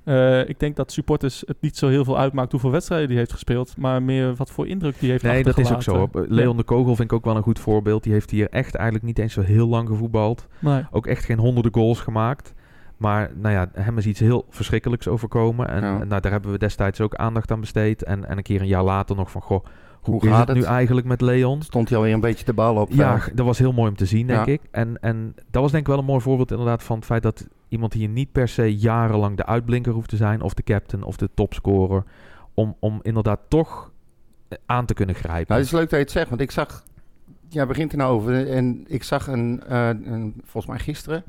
eh, 0.04 0.50
ik 0.50 0.60
denk 0.60 0.76
dat 0.76 0.92
supporters 0.92 1.44
het 1.48 1.58
niet 1.62 1.78
zo 1.78 1.88
heel 1.88 2.04
veel 2.04 2.18
uitmaakt 2.18 2.52
hoeveel 2.52 2.72
wedstrijden 2.72 3.08
die 3.08 3.18
heeft 3.18 3.32
gespeeld, 3.32 3.78
maar 3.78 4.04
meer 4.04 4.36
wat 4.36 4.52
voor 4.52 4.68
indruk 4.68 5.00
die 5.00 5.10
heeft 5.12 5.24
Nee, 5.24 5.44
dat 5.44 5.58
is 5.58 5.72
ook 5.74 5.82
zo. 5.84 6.10
Leon 6.12 6.58
de 6.58 6.64
Kogel 6.64 6.96
vind 6.96 7.12
ik 7.12 7.18
ook 7.18 7.26
wel 7.26 7.36
een 7.36 7.44
goed 7.44 7.60
voorbeeld. 7.60 8.04
Die 8.04 8.14
heeft 8.14 8.30
hier 8.32 8.50
echt 8.50 8.76
eigenlijk 8.76 9.06
niet 9.06 9.20
eens 9.20 9.34
zo 9.34 9.42
heel 9.42 9.68
lang 9.68 9.88
gevoetbald. 9.88 10.48
Nee. 10.60 10.84
Ook 10.92 11.08
echt 11.08 11.26
geen 11.26 11.38
honderden 11.40 11.74
goals 11.74 12.00
gemaakt. 12.00 12.54
Maar 12.98 13.32
nou 13.36 13.54
ja, 13.54 13.70
hem 13.74 13.98
is 13.98 14.06
iets 14.06 14.20
heel 14.20 14.46
verschrikkelijks 14.50 15.08
overkomen. 15.08 15.68
En, 15.70 15.82
Ja. 15.84 16.00
en 16.00 16.08
nou, 16.08 16.22
daar 16.22 16.32
hebben 16.32 16.52
we 16.52 16.58
destijds 16.58 17.02
ook 17.02 17.16
aandacht 17.16 17.52
aan 17.52 17.60
besteed. 17.60 18.04
En, 18.04 18.26
en 18.28 18.38
een 18.38 18.44
keer 18.44 18.62
een 18.62 18.68
jaar 18.68 18.84
later 18.84 19.16
nog 19.16 19.32
van, 19.32 19.42
goh, 19.42 19.66
hoe, 20.02 20.26
gaat 20.26 20.48
het, 20.48 20.58
nu 20.58 20.64
eigenlijk 20.64 21.08
met 21.08 21.22
Leon? 21.22 21.62
Stond 21.62 21.90
hij 21.90 21.98
alweer 21.98 22.14
een 22.14 22.20
beetje 22.20 22.46
de 22.46 22.54
bal 22.54 22.76
op. 22.76 22.92
Ja, 22.92 23.16
eh, 23.16 23.28
dat 23.34 23.46
was 23.46 23.60
heel 23.60 23.72
mooi 23.74 23.90
om 23.90 23.96
te 23.96 24.06
zien, 24.06 24.28
denk 24.28 24.46
Ja. 24.46 24.52
ik. 24.52 24.62
En, 24.72 24.98
en 25.02 25.36
dat 25.52 25.62
was 25.62 25.72
denk 25.72 25.84
ik 25.84 25.90
wel 25.90 26.00
een 26.00 26.06
mooi 26.06 26.22
voorbeeld 26.22 26.52
inderdaad 26.52 26.84
van 26.84 26.96
het 26.96 27.06
feit 27.06 27.24
dat 27.24 27.48
iemand 27.68 27.94
hier 27.94 28.08
niet 28.10 28.32
per 28.32 28.48
se 28.48 28.78
jarenlang 28.78 29.38
de 29.38 29.46
uitblinker 29.46 29.94
hoeft 29.94 30.10
te 30.10 30.16
zijn, 30.16 30.42
of 30.42 30.54
de 30.54 30.64
captain, 30.64 31.04
of 31.04 31.16
de 31.18 31.30
topscorer, 31.34 32.04
om, 32.54 32.76
om 32.80 33.00
inderdaad 33.02 33.40
toch 33.48 33.92
eh, 34.48 34.58
aan 34.66 34.86
te 34.86 34.94
kunnen 34.94 35.16
grijpen. 35.16 35.46
Nou, 35.48 35.60
het 35.60 35.70
is 35.72 35.78
leuk 35.80 35.90
dat 35.90 36.00
je 36.00 36.06
het 36.06 36.12
zegt, 36.12 36.30
want 36.30 36.42
ik 36.42 36.52
zag... 36.52 36.84
Ja, 37.50 37.66
begint 37.66 37.92
er 37.92 37.98
nou 37.98 38.14
over. 38.14 38.50
En 38.50 38.84
ik 38.88 39.04
zag 39.04 39.28
een, 39.28 39.64
eh, 39.68 39.88
een 39.88 40.34
volgens 40.44 40.66
mij 40.74 40.80
gisteren 40.80 41.24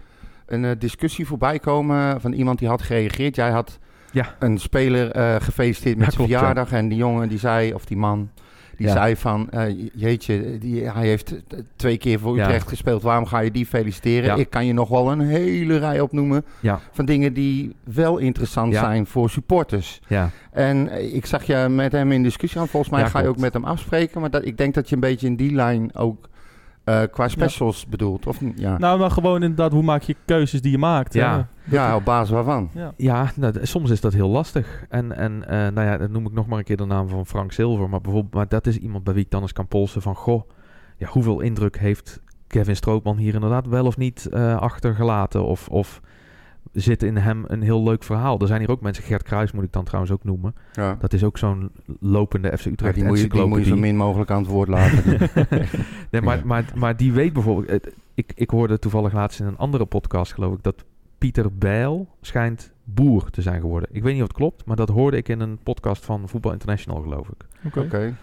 een 0.46 0.78
discussie 0.78 1.26
voorbij 1.26 1.58
komen 1.58 2.20
van 2.20 2.32
iemand 2.32 2.58
die 2.58 2.68
had 2.68 2.82
gereageerd. 2.82 3.34
Jij 3.36 3.50
had 3.50 3.78
Ja. 4.10 4.34
een 4.38 4.58
speler 4.58 5.10
eh, 5.10 5.36
gefeliciteerd 5.40 5.96
met 5.96 6.04
Ja, 6.06 6.12
zijn 6.12 6.16
klopt, 6.16 6.30
ja. 6.30 6.38
verjaardag. 6.38 6.72
En 6.78 6.88
die 6.88 6.98
jongen 6.98 7.28
die 7.28 7.38
zei, 7.38 7.74
of 7.74 7.84
die 7.84 7.96
man, 7.96 8.30
die 8.76 8.86
Ja. 8.86 8.92
zei 8.92 9.16
van... 9.16 9.50
eh, 9.50 9.88
jeetje, 9.94 10.58
die, 10.58 10.90
hij 10.90 11.06
heeft 11.06 11.34
twee 11.76 11.96
keer 11.98 12.18
voor 12.18 12.36
Ja. 12.36 12.44
Utrecht 12.44 12.68
gespeeld. 12.68 13.02
Waarom 13.02 13.26
ga 13.26 13.38
je 13.38 13.50
die 13.50 13.66
feliciteren? 13.66 14.24
Ja. 14.24 14.34
Ik 14.36 14.50
kan 14.50 14.66
je 14.66 14.72
nog 14.72 14.88
wel 14.88 15.12
een 15.12 15.20
hele 15.20 15.76
rij 15.78 16.00
opnoemen 16.00 16.44
van 16.92 17.04
dingen 17.04 17.32
die 17.32 17.74
wel 17.84 18.18
interessant 18.18 18.74
zijn 18.80 19.06
voor 19.06 19.30
supporters. 19.30 20.00
Ja, 20.06 20.30
En 20.50 20.88
eh, 20.88 21.14
ik 21.14 21.26
zag 21.26 21.42
je 21.44 21.66
met 21.70 21.92
hem 21.92 22.12
in 22.12 22.22
discussie 22.22 22.60
aan. 22.60 22.68
Volgens 22.68 22.92
mij 22.92 23.06
ga 23.10 23.20
je 23.20 23.28
ook 23.28 23.38
met 23.38 23.52
hem 23.52 23.64
afspreken. 23.64 24.20
Maar 24.20 24.30
dat, 24.30 24.44
ik 24.44 24.56
denk 24.58 24.74
dat 24.74 24.88
je 24.88 24.94
een 24.94 25.00
beetje 25.00 25.26
in 25.26 25.36
die 25.36 25.52
lijn 25.54 25.94
ook 25.94 26.28
eh, 26.84 27.02
qua 27.10 27.28
specials 27.28 27.86
bedoelt. 27.86 28.26
Of 28.26 28.40
niet? 28.40 28.60
Ja, 28.60 28.78
Nou, 28.78 28.98
maar 28.98 29.10
gewoon 29.10 29.42
inderdaad, 29.42 29.72
hoe 29.72 29.82
maak 29.82 30.02
je 30.02 30.16
keuzes 30.24 30.62
die 30.62 30.70
je 30.70 30.78
maakt? 30.78 31.14
Ja. 31.14 31.48
hè? 31.62 31.76
ja 31.76 31.96
op 31.96 32.04
basis 32.04 32.30
waarvan? 32.30 32.70
Ja. 32.74 32.92
ja 32.96 33.30
nou, 33.36 33.54
soms 33.62 33.90
is 33.90 34.00
dat 34.00 34.12
heel 34.12 34.28
lastig. 34.28 34.84
En, 34.88 35.16
en 35.16 35.48
eh, 35.48 35.58
nou 35.58 35.86
ja, 35.86 35.98
dan 35.98 36.10
noem 36.10 36.26
ik 36.26 36.32
nog 36.32 36.46
maar 36.46 36.58
een 36.58 36.64
keer 36.64 36.76
de 36.76 36.84
naam 36.84 37.08
van 37.08 37.26
Frank 37.26 37.52
Silver. 37.52 37.88
Maar 37.88 38.00
bijvoorbeeld, 38.00 38.34
maar 38.34 38.48
dat 38.48 38.66
is 38.66 38.76
iemand 38.76 39.04
bij 39.04 39.14
wie 39.14 39.24
ik 39.24 39.30
dan 39.30 39.42
eens 39.42 39.52
kan 39.52 39.68
polsen 39.68 40.02
van... 40.02 40.14
Goh, 40.14 40.50
ja, 40.96 41.06
hoeveel 41.06 41.40
indruk 41.40 41.78
heeft 41.78 42.20
Kevin 42.46 42.76
Strootman 42.76 43.16
hier 43.16 43.34
inderdaad 43.34 43.66
wel 43.66 43.86
of 43.86 43.96
niet 43.96 44.26
eh, 44.26 44.56
achtergelaten? 44.56 45.44
Of, 45.44 45.68
of 45.68 46.00
zit 46.72 47.02
in 47.02 47.16
hem 47.16 47.44
een 47.46 47.62
heel 47.62 47.82
leuk 47.82 48.02
verhaal? 48.02 48.40
Er 48.40 48.46
zijn 48.46 48.60
hier 48.60 48.70
ook 48.70 48.80
mensen, 48.80 49.04
Gert 49.04 49.22
Kruis 49.22 49.52
moet 49.52 49.64
ik 49.64 49.72
dan 49.72 49.84
trouwens 49.84 50.12
ook 50.12 50.24
noemen. 50.24 50.54
Ja. 50.72 50.96
Dat 51.00 51.12
is 51.12 51.24
ook 51.24 51.38
zo'n 51.38 51.70
lopende 52.00 52.58
FC 52.58 52.64
Ja, 52.64 52.70
Utrecht 52.70 52.94
die, 52.94 53.04
moet 53.04 53.20
je, 53.20 53.28
die 53.28 53.44
moet 53.46 53.58
je 53.58 53.64
zo 53.64 53.76
min 53.76 53.96
mogelijk 53.96 54.30
aan 54.30 54.42
het 54.42 54.50
woord 54.50 54.68
laten. 54.68 55.02
nee, 56.10 56.22
maar, 56.22 56.36
Ja. 56.36 56.44
maar, 56.44 56.64
maar 56.74 56.96
die 56.96 57.12
weet 57.12 57.32
bijvoorbeeld... 57.32 57.86
ik, 58.14 58.32
ik 58.34 58.50
hoorde 58.50 58.78
toevallig 58.78 59.12
laatst 59.12 59.40
in 59.40 59.46
een 59.46 59.56
andere 59.58 59.84
podcast, 59.84 60.32
geloof 60.32 60.54
ik... 60.54 60.62
dat 60.62 60.84
Pieter 61.18 61.52
Bijl 61.58 62.08
schijnt 62.20 62.72
boer 62.84 63.30
te 63.30 63.42
zijn 63.42 63.60
geworden. 63.60 63.88
Ik 63.92 64.02
weet 64.02 64.12
niet 64.12 64.22
of 64.22 64.28
het 64.28 64.36
klopt, 64.36 64.64
maar 64.64 64.76
dat 64.76 64.88
hoorde 64.88 65.16
ik 65.16 65.28
in 65.28 65.40
een 65.40 65.58
podcast 65.62 66.04
van 66.04 66.28
Voetbal 66.28 66.52
International, 66.52 67.02
geloof 67.02 67.28
ik. 67.28 67.44
Oké. 67.64 67.80
Oké, 67.80 68.14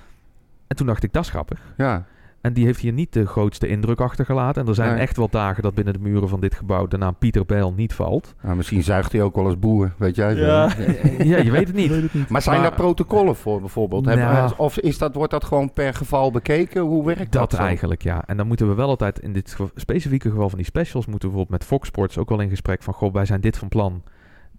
En 0.67 0.75
toen 0.75 0.87
dacht 0.87 1.03
ik, 1.03 1.13
dat 1.13 1.23
is 1.23 1.29
grappig. 1.29 1.73
ja. 1.77 2.05
En 2.41 2.53
die 2.53 2.65
heeft 2.65 2.79
hier 2.79 2.91
niet 2.93 3.13
de 3.13 3.25
grootste 3.25 3.67
indruk 3.67 3.99
achtergelaten. 4.01 4.61
En 4.61 4.67
er 4.67 4.75
zijn 4.75 4.91
Nee. 4.91 4.99
echt 5.01 5.17
wel 5.17 5.29
dagen 5.29 5.63
dat 5.63 5.73
binnen 5.73 5.93
de 5.93 5.99
muren 5.99 6.29
van 6.29 6.39
dit 6.39 6.55
gebouw 6.55 6.87
de 6.87 6.97
naam 6.97 7.15
Pieter 7.15 7.45
Bijl 7.45 7.73
niet 7.73 7.93
valt. 7.93 8.33
Nou, 8.41 8.55
misschien 8.55 8.83
zuigt 8.83 9.11
hij 9.11 9.21
ook 9.21 9.35
wel 9.35 9.45
als 9.45 9.59
boer, 9.59 9.93
weet 9.97 10.15
jij. 10.15 10.35
Ja. 10.35 10.69
ja, 11.17 11.37
je 11.37 11.51
weet 11.51 11.67
het 11.67 11.75
niet. 11.75 11.89
weet 11.89 12.01
het 12.01 12.13
niet. 12.13 12.29
Maar 12.29 12.41
zijn 12.41 12.59
Maar- 12.59 12.69
daar 12.69 12.77
protocollen 12.79 13.35
voor 13.35 13.59
bijvoorbeeld? 13.59 14.05
Hebben- 14.05 14.25
Nou. 14.25 14.51
of 14.57 14.77
is 14.79 14.97
dat, 14.97 15.15
wordt 15.15 15.31
dat 15.31 15.43
gewoon 15.43 15.73
per 15.73 15.93
geval 15.93 16.31
bekeken? 16.31 16.81
Hoe 16.81 17.05
werkt 17.05 17.31
dat? 17.31 17.51
Dat 17.51 17.59
eigenlijk, 17.59 18.01
ja. 18.03 18.23
En 18.25 18.37
dan 18.37 18.47
moeten 18.47 18.67
we 18.67 18.73
wel 18.75 18.87
altijd 18.89 19.19
in 19.19 19.33
dit 19.33 19.57
specifieke 19.75 20.29
geval 20.29 20.49
van 20.49 20.57
die 20.57 20.67
specials... 20.67 21.05
moeten 21.05 21.29
we 21.29 21.35
bijvoorbeeld 21.35 21.59
met 21.59 21.69
Fox 21.69 21.87
Sports 21.87 22.17
ook 22.17 22.29
wel 22.29 22.39
in 22.39 22.49
gesprek 22.49 22.83
van... 22.83 22.93
goh, 22.93 23.13
wij 23.13 23.25
zijn 23.25 23.41
dit 23.41 23.57
van 23.57 23.67
plan. 23.67 24.03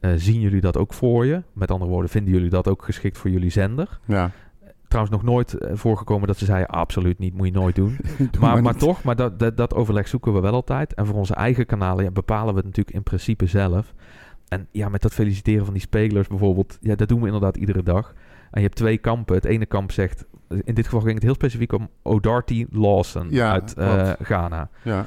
Eh, 0.00 0.10
zien 0.16 0.40
jullie 0.40 0.60
dat 0.60 0.76
ook 0.76 0.92
voor 0.92 1.26
je? 1.26 1.42
Met 1.52 1.70
andere 1.70 1.90
woorden, 1.90 2.10
vinden 2.10 2.32
jullie 2.34 2.50
dat 2.50 2.68
ook 2.68 2.82
geschikt 2.84 3.18
voor 3.18 3.30
jullie 3.30 3.50
zender? 3.50 3.98
Ja. 4.04 4.30
Trouwens 4.90 5.16
nog 5.16 5.24
nooit 5.32 5.54
eh, 5.54 5.70
voorgekomen 5.74 6.26
dat 6.26 6.38
ze 6.38 6.44
zeiden... 6.44 6.68
absoluut 6.68 7.18
niet, 7.18 7.34
moet 7.34 7.46
je 7.46 7.52
nooit 7.52 7.74
doen. 7.74 7.96
Doe 8.18 8.40
maar, 8.40 8.62
maar 8.62 8.76
toch, 8.76 9.02
maar 9.02 9.16
dat, 9.16 9.38
dat, 9.38 9.56
dat 9.56 9.74
overleg 9.74 10.08
zoeken 10.08 10.32
we 10.32 10.40
wel 10.40 10.52
altijd. 10.52 10.94
En 10.94 11.06
voor 11.06 11.14
onze 11.14 11.34
eigen 11.34 11.66
kanalen 11.66 12.04
ja, 12.04 12.10
bepalen 12.10 12.50
we 12.54 12.56
het 12.56 12.64
natuurlijk 12.66 12.96
in 12.96 13.02
principe 13.02 13.46
zelf. 13.46 13.94
En 14.48 14.66
ja, 14.70 14.88
met 14.88 15.02
dat 15.02 15.12
feliciteren 15.14 15.64
van 15.64 15.74
die 15.74 15.82
spelers 15.82 16.28
bijvoorbeeld... 16.28 16.78
ja, 16.80 16.94
dat 16.94 17.08
doen 17.08 17.20
we 17.20 17.26
inderdaad 17.26 17.56
iedere 17.56 17.82
dag. 17.82 18.14
En 18.50 18.60
je 18.60 18.66
hebt 18.66 18.76
twee 18.76 18.98
kampen. 18.98 19.34
Het 19.34 19.44
ene 19.44 19.66
kamp 19.66 19.92
zegt... 19.92 20.24
in 20.48 20.74
dit 20.74 20.84
geval 20.84 21.00
ging 21.00 21.14
het 21.14 21.22
heel 21.22 21.34
specifiek 21.34 21.72
om 21.72 21.88
O'Darty 22.02 22.66
Lawson 22.70 23.26
Ja, 23.30 23.52
uit 23.52 23.74
eh. 23.74 24.10
Ghana. 24.22 24.68
Ja. 24.82 24.98
En 24.98 25.06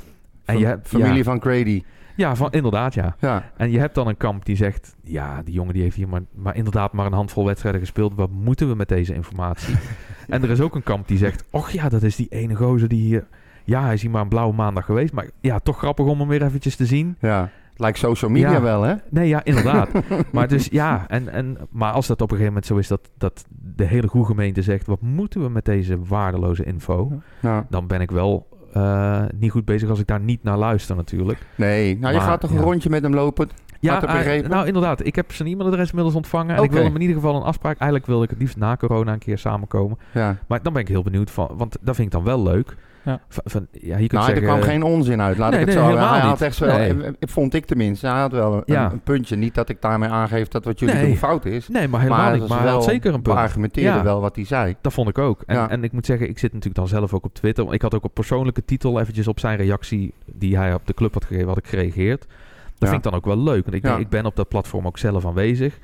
Fam- 0.54 0.58
je 0.58 0.66
hebt- 0.66 0.88
familie 0.88 1.18
ja. 1.18 1.24
van 1.24 1.42
Grady. 1.42 1.84
Ja, 2.16 2.36
van, 2.36 2.52
inderdaad, 2.52 2.94
ja. 2.94 3.16
Ja. 3.20 3.52
En 3.58 3.72
je 3.72 3.80
hebt 3.80 3.96
dan 3.96 4.08
een 4.08 4.18
kamp 4.18 4.46
die 4.46 4.56
zegt... 4.56 4.96
ja, 5.04 5.42
die 5.44 5.54
jongen 5.54 5.74
die 5.74 5.84
heeft 5.84 5.96
hier 5.96 6.08
maar, 6.08 6.22
maar 6.36 6.56
inderdaad 6.56 6.94
maar 6.94 7.06
een 7.06 7.14
handvol 7.14 7.46
wedstrijden 7.46 7.82
gespeeld. 7.82 8.14
Wat 8.16 8.30
moeten 8.32 8.68
we 8.70 8.76
met 8.76 8.88
deze 8.88 9.14
informatie? 9.14 9.76
en 10.30 10.44
er 10.44 10.50
is 10.50 10.62
ook 10.62 10.76
een 10.76 10.84
kamp 10.84 11.08
die 11.08 11.18
zegt... 11.18 11.44
och 11.50 11.70
ja, 11.70 11.90
dat 11.90 12.04
is 12.04 12.16
die 12.16 12.28
ene 12.30 12.56
gozer 12.56 12.88
die 12.88 13.02
hier... 13.02 13.28
ja, 13.64 13.84
hij 13.84 13.94
is 13.94 14.02
hier 14.02 14.12
maar 14.12 14.22
een 14.22 14.28
blauwe 14.28 14.54
maandag 14.54 14.86
geweest. 14.86 15.14
Maar 15.14 15.30
ja, 15.40 15.60
toch 15.60 15.78
grappig 15.78 16.06
om 16.06 16.20
hem 16.20 16.28
weer 16.28 16.44
eventjes 16.44 16.76
te 16.76 16.86
zien. 16.86 17.16
ja. 17.20 17.50
Lijkt 17.76 17.98
social 17.98 18.32
media 18.32 18.52
Ja. 18.52 18.62
wel, 18.62 18.82
hè? 18.82 18.96
Nee, 19.10 19.28
ja, 19.28 19.44
inderdaad. 19.44 19.90
maar 20.32 20.48
dus 20.48 20.68
ja, 20.72 21.06
en, 21.08 21.30
en, 21.30 21.58
maar 21.70 21.92
als 21.92 22.08
dat 22.08 22.22
op 22.22 22.32
een 22.32 22.38
gegeven 22.38 22.54
moment 22.54 22.66
zo 22.66 22.78
is... 22.78 22.88
dat, 22.88 23.10
dat 23.18 23.46
de 23.76 23.84
hele 23.86 24.08
goede 24.08 24.28
gemeente 24.28 24.62
zegt... 24.62 24.88
wat 24.88 25.02
moeten 25.02 25.42
we 25.42 25.50
met 25.50 25.66
deze 25.66 26.00
waardeloze 26.04 26.64
info? 26.64 27.22
Ja. 27.40 27.66
Dan 27.70 27.88
ben 27.88 28.02
ik 28.02 28.12
wel... 28.12 28.48
eh, 28.74 29.24
niet 29.36 29.52
goed 29.52 29.66
bezig 29.66 29.90
als 29.90 30.00
ik 30.00 30.08
daar 30.08 30.20
niet 30.20 30.44
naar 30.44 30.58
luister 30.58 30.96
natuurlijk. 30.96 31.40
Nee, 31.56 31.98
nou 31.98 32.14
je 32.14 32.20
gaat 32.20 32.42
toch 32.42 32.50
een 32.50 32.56
ja. 32.56 32.64
rondje 32.64 32.90
met 32.90 33.04
hem 33.04 33.14
lopen? 33.14 33.50
Ja, 33.80 34.00
nou 34.48 34.68
inderdaad. 34.68 35.06
Ik 35.06 35.16
heb 35.16 35.32
zijn 35.32 35.50
e-mailadres 35.50 35.90
inmiddels 35.90 36.16
ontvangen. 36.16 36.56
En 36.56 36.64
ik 36.64 36.72
wil 36.72 36.84
hem 36.84 36.96
in 36.96 37.02
ieder 37.02 37.16
geval 37.16 37.36
een 37.36 37.42
afspraak. 37.42 37.78
Eigenlijk 37.78 38.06
wilde 38.06 38.24
ik 38.24 38.30
het 38.30 38.40
liefst 38.40 38.58
na 38.58 38.76
corona 38.76 39.14
een 39.14 39.20
keer 39.20 39.38
samenkomen. 39.38 39.98
Ja. 40.14 40.38
Maar 40.48 40.62
dan 40.62 40.74
ben 40.74 40.82
ik 40.82 40.88
heel 40.88 41.04
benieuwd 41.04 41.32
van. 41.32 41.50
Want 41.58 41.78
dat 41.82 41.96
vind 41.96 42.08
ik 42.08 42.14
dan 42.14 42.24
wel 42.24 42.44
leuk. 42.44 42.76
Ja. 43.06 43.20
Van, 43.30 43.44
van- 43.46 43.68
ja, 43.72 43.80
je 43.98 44.08
kunt 44.08 44.12
Nou, 44.12 44.24
er 44.26 44.30
zeggen, 44.36 44.44
kwam 44.58 44.62
geen 44.70 44.84
onzin 44.84 45.22
uit, 45.22 45.38
laat 45.38 45.52
Nee, 45.52 45.60
ik 45.60 45.66
het 45.66 45.76
nee, 45.76 45.84
zo 45.86 45.90
helemaal 45.92 46.12
Hij 46.14 46.22
had 46.22 46.32
niet. 46.32 46.42
echt 46.42 46.58
wel, 46.60 46.78
Nee. 46.78 47.04
eh, 47.04 47.12
vond 47.20 47.54
ik 47.54 47.66
tenminste, 47.66 48.08
hij 48.08 48.20
had 48.20 48.32
wel 48.32 48.54
een, 48.54 48.64
Ja. 48.66 48.92
een 48.92 49.00
puntje. 49.02 49.36
Niet 49.36 49.56
dat 49.56 49.70
ik 49.70 49.82
daarmee 49.82 50.10
aangeef 50.10 50.48
dat 50.48 50.66
wat 50.66 50.80
jullie 50.80 50.96
Nee. 50.96 51.06
doen 51.06 51.16
fout 51.16 51.46
is. 51.46 51.68
Nee, 51.68 51.88
maar 51.88 52.02
helemaal 52.02 52.24
maar 52.24 52.40
niet. 52.40 52.48
Maar 52.48 52.60
hij 52.60 52.68
had 52.68 52.76
wel 52.86 52.94
zeker 52.94 53.14
een 53.14 53.22
punt. 53.22 53.36
beargumenteerde 53.36 53.98
Ja. 53.98 54.04
wel 54.04 54.22
wat 54.22 54.36
hij 54.36 54.46
zei. 54.46 54.76
Dat 54.82 54.94
vond 54.94 55.10
ik 55.10 55.18
ook. 55.18 55.42
En, 55.46 55.56
Ja. 55.56 55.70
en 55.70 55.84
ik 55.84 55.92
moet 55.92 56.06
zeggen, 56.06 56.30
ik 56.30 56.40
zit 56.40 56.50
natuurlijk 56.54 56.76
dan 56.80 56.88
zelf 56.88 57.14
ook 57.14 57.26
op 57.26 57.34
Twitter. 57.34 57.74
Ik 57.74 57.82
had 57.82 57.94
ook 57.96 58.04
op 58.04 58.14
persoonlijke 58.14 58.66
titel 58.66 59.00
eventjes 59.00 59.28
op 59.28 59.40
zijn 59.40 59.58
reactie 59.58 60.14
die 60.26 60.58
hij 60.58 60.74
op 60.74 60.88
de 60.88 60.94
club 60.94 61.14
had 61.14 61.26
gegeven, 61.26 61.48
had 61.48 61.58
ik 61.58 61.68
gereageerd. 61.68 62.20
Dat 62.20 62.30
Ja. 62.78 62.88
vind 62.88 62.98
ik 63.06 63.12
dan 63.12 63.14
ook 63.14 63.26
wel 63.26 63.44
leuk. 63.44 63.64
Want 63.64 63.76
ik, 63.76 63.84
denk, 63.84 63.98
ik 64.00 64.10
ben 64.10 64.26
op 64.26 64.36
dat 64.36 64.48
platform 64.48 64.88
ook 64.88 64.98
zelf 64.98 65.26
aanwezig. 65.26 65.80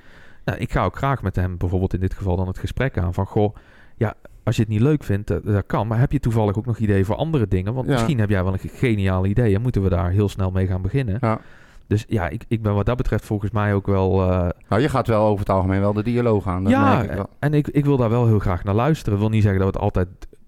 Nou, 0.46 0.58
ik 0.60 0.72
ga 0.72 0.84
ook 0.86 0.96
graag 0.98 1.22
met 1.22 1.36
hem 1.36 1.58
bijvoorbeeld 1.58 1.94
in 1.94 2.00
dit 2.00 2.14
geval 2.14 2.36
dan 2.36 2.48
het 2.48 2.58
gesprek 2.60 2.98
aan. 2.98 3.14
Van 3.14 3.26
goh, 3.26 3.56
ja, 3.96 4.14
als 4.50 4.58
je 4.58 4.64
het 4.64 4.72
niet 4.72 4.82
leuk 4.82 5.04
vindt, 5.04 5.28
dat, 5.28 5.44
dat 5.46 5.64
kan. 5.66 5.88
Maar 5.88 6.00
heb 6.00 6.12
je 6.12 6.20
toevallig 6.20 6.58
ook 6.58 6.66
nog 6.66 6.78
ideeën 6.78 7.06
voor 7.06 7.16
andere 7.16 7.48
dingen? 7.48 7.74
Want 7.74 7.88
Ja. 7.88 7.94
misschien 7.94 8.20
heb 8.20 8.30
jij 8.30 8.44
wel 8.44 8.54
een 8.54 8.60
geniaal 8.74 9.26
idee. 9.26 9.56
En 9.56 9.62
moeten 9.62 9.82
we 9.84 9.90
daar 9.90 10.10
heel 10.12 10.30
snel 10.30 10.52
mee 10.52 10.68
gaan 10.68 10.82
beginnen. 10.82 11.18
Ja. 11.22 11.40
Dus 11.88 12.06
ja, 12.08 12.30
ik, 12.30 12.44
ik 12.48 12.62
ben 12.62 12.74
wat 12.74 12.86
dat 12.86 12.98
betreft 12.98 13.26
volgens 13.26 13.52
mij 13.52 13.74
ook 13.74 13.88
wel... 13.88 14.22
eh, 14.32 14.50
Nou, 14.70 14.82
je 14.82 14.90
gaat 14.90 15.08
wel 15.08 15.24
over 15.26 15.40
het 15.40 15.50
algemeen 15.50 15.80
wel 15.80 15.94
de 15.94 16.04
dialoog 16.04 16.48
aan. 16.48 16.64
Dat 16.64 16.72
ja, 16.72 16.96
merk 16.96 17.10
ik 17.10 17.16
wel. 17.16 17.30
en 17.40 17.54
ik, 17.54 17.68
ik 17.68 17.86
wil 17.86 17.98
daar 17.98 18.10
wel 18.10 18.28
heel 18.28 18.40
graag 18.40 18.64
naar 18.64 18.76
luisteren. 18.76 19.14
Ik 19.14 19.20
wil 19.20 19.30
niet 19.30 19.44
zeggen 19.44 19.62
dat 19.62 19.70
we 19.70 19.74
het 19.80 19.84
altijd 19.84 20.08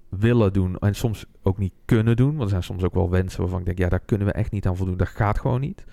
willen 0.09 0.53
doen 0.53 0.77
en 0.79 0.95
soms 0.95 1.25
ook 1.43 1.57
niet 1.57 1.73
kunnen 1.85 2.15
doen. 2.15 2.29
Want 2.31 2.41
er 2.43 2.49
zijn 2.49 2.63
soms 2.63 2.83
ook 2.83 2.93
wel 2.93 3.09
wensen 3.09 3.41
waarvan 3.41 3.59
ik 3.59 3.65
denk, 3.65 3.77
ja, 3.77 3.89
daar 3.89 3.99
kunnen 4.05 4.27
we 4.27 4.33
echt 4.33 4.51
niet 4.51 4.67
aan 4.67 4.77
voldoen. 4.77 4.97
Dat 4.97 5.07
gaat 5.07 5.39
gewoon 5.39 5.61
niet. 5.61 5.85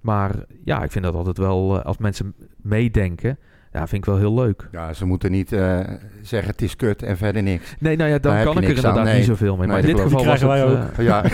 Maar 0.00 0.34
ja, 0.64 0.82
ik 0.82 0.90
vind 0.90 1.04
dat 1.04 1.14
altijd 1.14 1.38
wel, 1.38 1.78
eh, 1.78 1.84
als 1.84 1.98
mensen 1.98 2.34
meedenken, 2.56 3.38
ja, 3.72 3.86
vind 3.86 3.92
ik 3.92 4.04
wel 4.04 4.18
heel 4.18 4.34
leuk. 4.34 4.68
Ja, 4.72 4.92
ze 4.92 5.04
moeten 5.06 5.30
niet 5.30 5.52
eh, 5.52 5.78
zeggen 6.22 6.50
het 6.50 6.62
is 6.62 6.76
kut 6.76 7.02
en 7.02 7.16
verder 7.16 7.42
niks. 7.42 7.74
Nee, 7.78 7.96
nou 7.96 8.10
ja, 8.10 8.18
dan 8.18 8.32
Daar 8.32 8.44
kan 8.44 8.56
ik 8.56 8.62
er 8.62 8.68
aan, 8.68 8.74
inderdaad 8.76 9.04
nee. 9.04 9.16
niet 9.16 9.24
zoveel 9.24 9.56
mee. 9.56 9.66
Nee, 9.66 9.76
maar 9.76 9.88
in 9.88 9.94
dit 9.96 10.00
geval 10.04 10.24
was 10.24 10.40
het... 10.40 10.48
wij 10.48 10.62
eh, 10.64 10.82
Ja, 11.06 11.24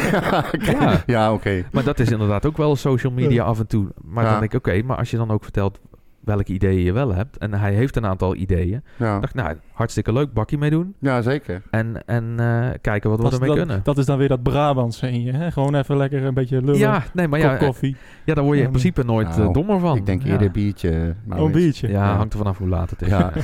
Ja. 0.58 1.02
ja 1.06 1.32
oké. 1.32 1.64
Maar 1.72 1.84
dat 1.84 1.98
is 1.98 2.10
inderdaad 2.10 2.46
ook 2.46 2.56
wel 2.56 2.76
social 2.76 3.12
media 3.12 3.44
af 3.44 3.58
en 3.58 3.66
toe. 3.66 3.86
Maar 4.04 4.24
Ja. 4.24 4.30
dan 4.30 4.40
denk 4.40 4.52
ik, 4.52 4.58
oké, 4.58 4.82
maar 4.82 4.96
als 4.96 5.10
je 5.10 5.16
dan 5.16 5.30
ook 5.30 5.42
vertelt 5.42 5.80
welke 6.26 6.52
ideeën 6.52 6.82
je 6.84 6.92
wel 6.92 7.14
hebt. 7.14 7.38
En 7.38 7.54
hij 7.54 7.72
heeft 7.74 7.96
een 7.96 8.06
aantal 8.06 8.34
ideeën. 8.34 8.82
Ja. 8.96 9.20
dacht 9.20 9.34
ik, 9.34 9.42
nou, 9.42 9.56
hartstikke 9.72 10.12
leuk, 10.12 10.32
bakje 10.32 10.58
mee 10.58 10.70
doen. 10.70 10.94
ja, 11.00 11.22
zeker. 11.22 11.62
En, 11.70 12.02
en 12.06 12.34
eh, 12.38 12.68
kijken 12.80 13.10
wat 13.10 13.18
we 13.18 13.24
Dat, 13.24 13.32
ermee 13.32 13.48
dat, 13.48 13.58
kunnen. 13.58 13.80
dat 13.84 13.98
is 13.98 14.06
dan 14.06 14.18
weer 14.18 14.28
dat 14.28 14.42
Brabantse 14.42 15.10
in 15.10 15.22
je. 15.22 15.32
Hè? 15.32 15.50
Gewoon 15.50 15.74
even 15.74 15.96
lekker 15.96 16.24
een 16.24 16.34
beetje 16.34 16.60
lullen. 16.60 16.78
Ja, 16.78 17.02
nee, 17.12 17.28
maar 17.28 17.38
ja, 17.38 17.56
koffie. 17.56 17.96
ja, 18.24 18.34
daar 18.34 18.44
word 18.44 18.56
je 18.58 18.62
in 18.64 18.68
principe 18.70 19.04
nooit 19.04 19.28
eh, 19.28 19.36
Nou, 19.36 19.52
dommer 19.52 19.80
van. 19.80 19.96
Ik 19.96 20.06
denk 20.06 20.22
ja. 20.22 20.28
eerder 20.32 20.50
biertje. 20.50 21.14
maar 21.26 21.38
Oh, 21.38 21.44
een 21.44 21.50
je. 21.50 21.56
biertje. 21.58 21.88
Ja, 21.88 22.04
Ja. 22.04 22.16
hangt 22.16 22.32
er 22.32 22.38
vanaf 22.38 22.58
hoe 22.58 22.68
laat 22.68 22.90
het 22.90 23.02
is. 23.02 23.08
Ja. 23.08 23.32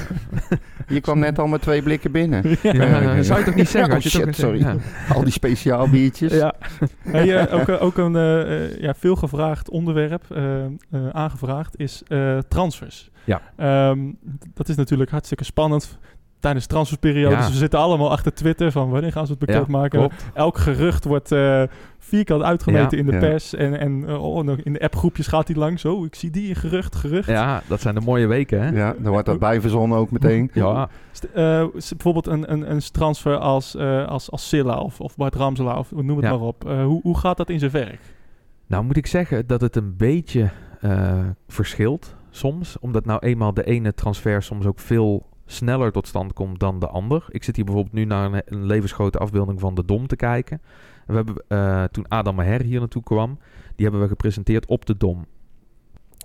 Je 0.89 1.01
kwam 1.01 1.19
net 1.19 1.39
al 1.39 1.47
met 1.47 1.63
twee 1.63 1.83
blikken 1.83 2.13
binnen. 2.13 2.43
Ja, 2.63 2.73
Ja. 2.73 3.23
zou 3.23 3.39
je 3.39 3.45
toch 3.45 3.55
niet 3.55 3.69
zeggen? 3.79 3.91
Oh, 3.91 3.95
Had 3.95 4.03
je 4.03 4.11
toch 4.11 4.19
shit, 4.19 4.27
niet 4.27 4.37
sorry. 4.37 4.61
zeggen? 4.61 4.81
Al 5.15 5.23
die 5.25 5.33
speciaal 5.33 5.89
biertjes. 5.89 6.33
Ja. 6.35 6.55
Hey, 7.03 7.37
eh, 7.47 7.55
ook, 7.61 7.69
eh, 7.69 7.83
ook 7.83 7.97
een 7.99 8.17
eh, 8.17 8.65
eh, 8.65 8.79
ja, 8.81 8.95
veel 8.95 9.17
gevraagd 9.17 9.71
onderwerp, 9.71 10.23
eh, 10.31 10.65
eh, 10.65 10.71
aangevraagd, 11.13 11.79
is 11.79 12.03
eh, 12.09 12.39
transfers. 12.73 13.11
Ja. 13.25 13.41
Ehm, 13.57 13.99
dat 14.55 14.69
is 14.69 14.77
natuurlijk 14.77 15.11
hartstikke 15.11 15.45
spannend 15.45 15.99
tijdens 16.41 16.67
de 16.67 16.71
transferperiode. 16.73 17.35
Ja. 17.35 17.41
Dus 17.41 17.51
we 17.51 17.57
zitten 17.57 17.79
allemaal 17.79 18.11
achter 18.11 18.35
Twitter 18.35 18.73
van 18.73 18.91
wanneer 18.91 19.13
gaan 19.13 19.27
ze 19.27 19.31
het 19.33 19.41
bekendmaken. 19.47 19.99
klopt. 19.99 20.25
Elk 20.35 20.59
gerucht 20.59 21.05
wordt 21.05 21.33
eh, 21.33 21.63
vierkant 21.99 22.43
uitgemeten 22.43 22.99
Ja. 22.99 23.05
in 23.05 23.07
de 23.07 23.13
Ja. 23.13 23.19
pers. 23.19 23.55
En, 23.55 23.79
en 23.79 24.05
eh, 24.09 24.23
oh, 24.25 24.49
in 24.63 24.73
de 24.73 24.81
appgroepjes 24.81 25.27
gaat 25.27 25.49
hij 25.49 25.57
langs. 25.57 25.85
Oh, 25.85 26.05
ik 26.07 26.15
zie 26.15 26.31
die 26.31 26.55
gerucht, 26.55 26.95
gerucht. 26.97 27.29
Ja, 27.29 27.63
dat 27.69 27.81
zijn 27.81 27.95
de 27.95 28.01
mooie 28.01 28.27
weken, 28.27 28.63
hè? 28.63 28.69
Ja, 28.69 28.95
dan 28.99 29.13
wordt 29.13 29.27
dat 29.27 29.39
bijverzonnen 29.39 29.99
ook 29.99 30.11
meteen. 30.11 30.51
Ja, 30.53 30.89
eh, 31.35 31.67
bijvoorbeeld 31.73 32.27
een, 32.27 32.53
een, 32.53 32.71
een 32.71 32.81
transfer 32.93 33.37
als, 33.39 33.75
eh 33.77 34.07
als, 34.09 34.31
als 34.31 34.49
Silla 34.49 34.79
of, 34.79 35.01
of 35.01 35.17
Bart 35.17 35.35
Ramselaar 35.35 35.79
of 35.79 35.91
noem 35.93 36.17
het 36.17 36.25
Ja. 36.25 36.31
maar 36.31 36.41
op. 36.41 36.65
Eh, 36.69 36.85
hoe, 36.85 37.01
hoe 37.03 37.19
gaat 37.19 37.37
dat 37.37 37.51
in 37.51 37.59
zijn 37.59 37.71
werk? 37.71 38.01
Nou 38.67 38.85
moet 38.85 38.97
ik 38.97 39.07
zeggen 39.07 39.47
dat 39.47 39.61
het 39.61 39.77
een 39.77 39.97
beetje 39.97 40.51
eh, 40.81 41.19
verschilt 41.49 42.15
soms. 42.33 42.79
Omdat 42.79 43.05
nou 43.05 43.21
eenmaal 43.21 43.55
de 43.55 43.65
ene 43.65 43.95
transfer 43.95 44.43
soms 44.43 44.67
ook 44.67 44.79
veel 44.79 45.27
sneller 45.47 45.93
tot 45.93 46.07
stand 46.07 46.33
komt 46.33 46.61
dan 46.61 46.79
de 46.79 46.87
ander. 46.87 47.25
Ik 47.29 47.45
zit 47.45 47.57
hier 47.57 47.65
bijvoorbeeld 47.65 47.95
nu 47.95 48.05
naar 48.05 48.43
een, 48.47 48.67
levensgrote 48.67 49.19
afbeelding 49.19 49.61
van 49.61 49.75
de 49.75 49.85
Dom 49.85 50.07
te 50.07 50.17
kijken. 50.17 50.61
En 51.07 51.15
we 51.15 51.15
hebben 51.15 51.45
eh, 51.49 51.85
toen 51.85 52.09
Adam 52.09 52.35
Maher 52.35 52.63
hier 52.63 52.79
naartoe 52.79 53.03
kwam, 53.03 53.39
die 53.75 53.85
hebben 53.85 54.03
we 54.03 54.09
gepresenteerd 54.09 54.67
op 54.67 54.87
de 54.87 54.97
Dom. 54.97 55.27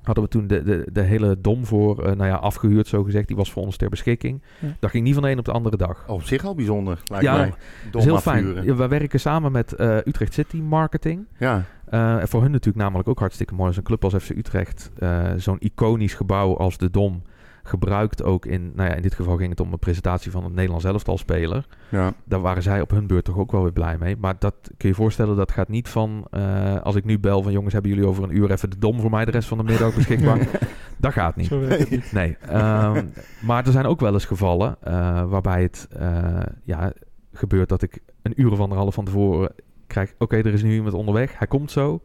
Hadden 0.08 0.24
we 0.24 0.30
toen 0.30 0.48
de, 0.48 0.64
de, 0.64 0.88
de 0.92 1.02
hele 1.02 1.42
Dom 1.42 1.66
voor, 1.66 2.04
eh, 2.04 2.16
nou 2.16 2.30
ja, 2.30 2.36
afgehuurd 2.36 2.88
zo 2.88 3.04
gezegd. 3.04 3.28
Die 3.28 3.36
was 3.38 3.52
voor 3.52 3.64
ons 3.64 3.78
ter 3.78 3.90
beschikking. 3.90 4.42
Ja. 4.60 4.68
Dat 4.80 4.90
ging 4.90 5.04
niet 5.04 5.14
van 5.14 5.24
de 5.24 5.30
een 5.30 5.40
op 5.40 5.46
de 5.46 5.52
andere 5.52 5.78
dag. 5.78 6.04
Op 6.08 6.24
zich 6.24 6.46
al 6.46 6.56
bijzonder, 6.56 7.02
lijkt 7.06 7.26
Ja, 7.26 7.36
mij. 7.38 7.54
Dom 7.92 8.00
is 8.00 8.06
heel 8.08 8.16
afvuren. 8.16 8.54
fijn. 8.54 8.66
Ja, 8.66 8.76
we 8.76 8.88
werken 8.88 9.20
samen 9.20 9.52
met 9.52 9.74
eh, 9.74 9.96
Utrecht 9.98 10.34
City 10.34 10.58
Marketing. 10.62 11.26
Ja, 11.38 11.64
Eh, 11.90 12.20
en 12.22 12.28
voor 12.28 12.42
hun 12.42 12.52
natuurlijk 12.52 12.84
namelijk 12.84 13.10
ook 13.10 13.20
hartstikke 13.20 13.54
mooi. 13.54 13.68
Als 13.68 13.78
een 13.78 13.84
club 13.84 14.04
als 14.04 14.14
FC 14.16 14.30
Utrecht 14.30 14.92
eh, 15.00 15.24
zo'n 15.38 15.58
iconisch 15.60 16.14
gebouw 16.14 16.58
als 16.58 16.78
de 16.78 16.90
Dom 16.92 17.22
gebruikt 17.68 18.24
ook 18.24 18.46
in... 18.46 18.72
Nou 18.76 18.90
ja, 18.90 18.96
in 18.96 19.02
dit 19.02 19.16
geval 19.16 19.38
ging 19.38 19.50
het 19.50 19.60
om 19.60 19.72
een 19.74 19.80
presentatie 19.80 20.32
van 20.32 20.44
een 20.44 20.54
Nederlands 20.54 20.86
elftalspeler. 20.86 21.66
ja. 21.90 22.14
Daar 22.26 22.42
waren 22.42 22.64
zij 22.64 22.82
op 22.82 22.92
hun 22.92 23.08
beurt 23.08 23.26
toch 23.26 23.38
ook 23.38 23.52
wel 23.52 23.64
weer 23.64 23.72
blij 23.72 23.98
mee. 23.98 24.16
Maar 24.18 24.36
dat 24.40 24.56
kun 24.64 24.76
je 24.78 24.88
je 24.88 24.94
voorstellen, 24.94 25.36
dat 25.36 25.52
gaat 25.52 25.68
niet 25.68 25.90
van... 25.90 26.28
eh, 26.32 26.82
als 26.82 26.96
ik 26.96 27.06
nu 27.06 27.20
bel 27.20 27.44
van 27.44 27.52
jongens, 27.52 27.74
hebben 27.74 27.92
jullie 27.92 28.08
over 28.08 28.24
een 28.24 28.38
uur 28.38 28.52
even 28.52 28.70
de 28.70 28.78
Dom 28.78 29.00
voor 29.00 29.10
mij 29.10 29.26
de 29.26 29.32
rest 29.32 29.48
van 29.48 29.58
de 29.58 29.64
middag 29.64 29.96
beschikbaar? 29.96 30.48
dat 30.98 31.14
gaat 31.14 31.36
niet. 31.36 31.48
Zo 31.48 31.60
werkt 31.60 31.80
het 31.80 31.90
niet. 31.90 32.12
Nee, 32.12 32.38
ehm, 32.42 33.06
maar 33.42 33.66
er 33.66 33.72
zijn 33.72 33.86
ook 33.86 34.00
wel 34.00 34.14
eens 34.14 34.26
gevallen 34.26 34.78
eh, 34.82 35.24
waarbij 35.24 35.62
het 35.62 35.88
eh, 35.98 36.40
ja, 36.64 36.94
gebeurt 37.34 37.70
dat 37.70 37.82
ik 37.82 38.00
een 38.22 38.42
uur 38.42 38.52
of 38.52 38.60
anderhalf 38.60 38.94
van 38.94 39.06
tevoren 39.06 39.52
krijg... 39.88 40.14
Oké, 40.18 40.38
er 40.38 40.54
is 40.54 40.64
nu 40.64 40.74
iemand 40.74 40.94
onderweg, 40.94 41.38
hij 41.38 41.48
komt 41.48 41.72
zo. 41.72 42.02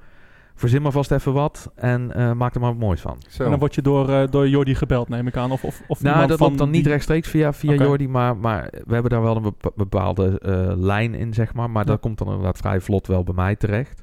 Verzin 0.62 0.83
maar 0.83 0.92
vast 0.92 1.11
even 1.11 1.33
wat 1.33 1.70
en 1.75 2.12
eh, 2.14 2.33
maak 2.33 2.55
er 2.55 2.61
maar 2.61 2.70
wat 2.70 2.79
moois 2.81 3.01
van. 3.01 3.16
Zo. 3.29 3.44
En 3.44 3.51
dan 3.51 3.59
word 3.59 3.75
je 3.75 3.83
door, 3.83 4.09
eh, 4.09 4.22
door 4.31 4.48
Jordi 4.48 4.75
gebeld, 4.75 5.09
neem 5.09 5.27
ik 5.27 5.37
aan. 5.37 5.51
Of, 5.51 5.64
of, 5.64 5.83
of 5.87 6.01
nou, 6.01 6.11
iemand 6.12 6.29
dat 6.29 6.38
van 6.38 6.46
loopt 6.46 6.59
dan 6.59 6.70
niet 6.70 6.83
die- 6.83 6.92
rechtstreeks 6.92 7.29
via, 7.29 7.53
via. 7.53 7.72
Jordi, 7.75 8.09
maar, 8.09 8.37
maar 8.37 8.68
we 8.87 8.92
hebben 8.92 9.11
daar 9.11 9.22
wel 9.22 9.37
een 9.37 9.42
bepa- 9.42 9.70
bepaalde 9.77 10.38
eh, 10.38 10.72
lijn 10.77 11.14
in, 11.14 11.35
zeg 11.35 11.55
maar. 11.55 11.70
Maar 11.70 11.85
Ja. 11.85 11.90
dat 11.90 12.01
komt 12.01 12.18
dan 12.18 12.27
inderdaad 12.27 12.59
vrij 12.59 12.81
vlot 12.81 13.07
wel 13.07 13.22
bij 13.25 13.35
mij 13.35 13.57
terecht. 13.57 14.02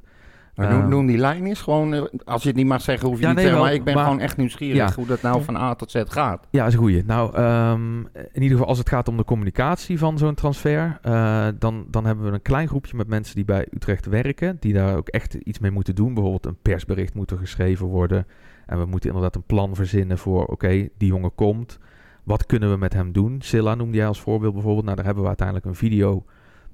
Maar 0.59 0.69
noem, 0.71 0.81
Ehm, 0.81 0.89
noem 0.89 1.05
die 1.05 1.17
lijn 1.17 1.45
eens 1.45 1.61
gewoon, 1.61 1.93
eh, 1.93 2.01
als 2.25 2.41
je 2.41 2.47
het 2.47 2.57
niet 2.57 2.65
mag 2.67 2.81
zeggen, 2.81 3.07
hoef 3.07 3.17
je 3.17 3.21
Ja, 3.23 3.27
niet 3.27 3.37
nee, 3.37 3.45
te 3.45 3.51
zeggen, 3.51 3.65
wel, 3.67 3.67
maar 3.67 3.73
ik 3.79 3.83
ben 3.83 3.93
maar- 3.93 4.03
gewoon 4.03 4.19
echt 4.19 4.37
nieuwsgierig 4.37 4.75
Ja. 4.77 4.91
hoe 4.95 5.05
dat 5.05 5.21
nou 5.21 5.43
van 5.43 5.55
A 5.55 5.75
tot 5.75 5.91
Z 5.91 6.01
gaat. 6.07 6.47
Ja, 6.49 6.65
is 6.65 6.73
een 6.73 6.79
goeie. 6.79 7.03
Nou, 7.05 7.35
ehm, 7.35 7.99
in 8.13 8.41
ieder 8.41 8.49
geval 8.51 8.65
als 8.67 8.77
het 8.77 8.89
gaat 8.89 9.07
om 9.07 9.17
de 9.17 9.23
communicatie 9.23 9.97
van 9.99 10.17
zo'n 10.17 10.33
transfer, 10.35 10.97
eh, 11.01 11.47
dan, 11.59 11.85
dan 11.89 12.05
hebben 12.05 12.25
we 12.25 12.31
een 12.31 12.41
klein 12.41 12.67
groepje 12.67 12.97
met 12.97 13.07
mensen 13.07 13.35
die 13.35 13.45
bij 13.45 13.67
Utrecht 13.71 14.05
werken, 14.05 14.57
die 14.59 14.73
daar 14.73 14.97
ook 14.97 15.07
echt 15.07 15.33
iets 15.33 15.59
mee 15.59 15.71
moeten 15.71 15.95
doen. 15.95 16.13
Bijvoorbeeld 16.13 16.45
een 16.45 16.57
persbericht 16.61 17.13
moet 17.13 17.31
er 17.31 17.37
geschreven 17.37 17.85
worden 17.85 18.25
en 18.65 18.79
we 18.79 18.85
moeten 18.85 19.09
inderdaad 19.09 19.35
een 19.35 19.43
plan 19.45 19.75
verzinnen 19.75 20.17
voor, 20.17 20.45
oké, 20.45 20.87
die 20.97 21.07
jongen 21.07 21.35
komt. 21.35 21.77
Wat 22.23 22.45
kunnen 22.45 22.71
we 22.71 22.77
met 22.77 22.93
hem 22.93 23.11
doen? 23.11 23.35
Silla 23.41 23.75
noemde 23.75 23.97
jij 23.97 24.07
als 24.07 24.21
voorbeeld 24.21 24.53
bijvoorbeeld. 24.53 24.83
Nou, 24.85 24.95
daar 24.95 25.05
hebben 25.05 25.23
we 25.23 25.29
uiteindelijk 25.29 25.67
een 25.67 25.75
video 25.75 26.23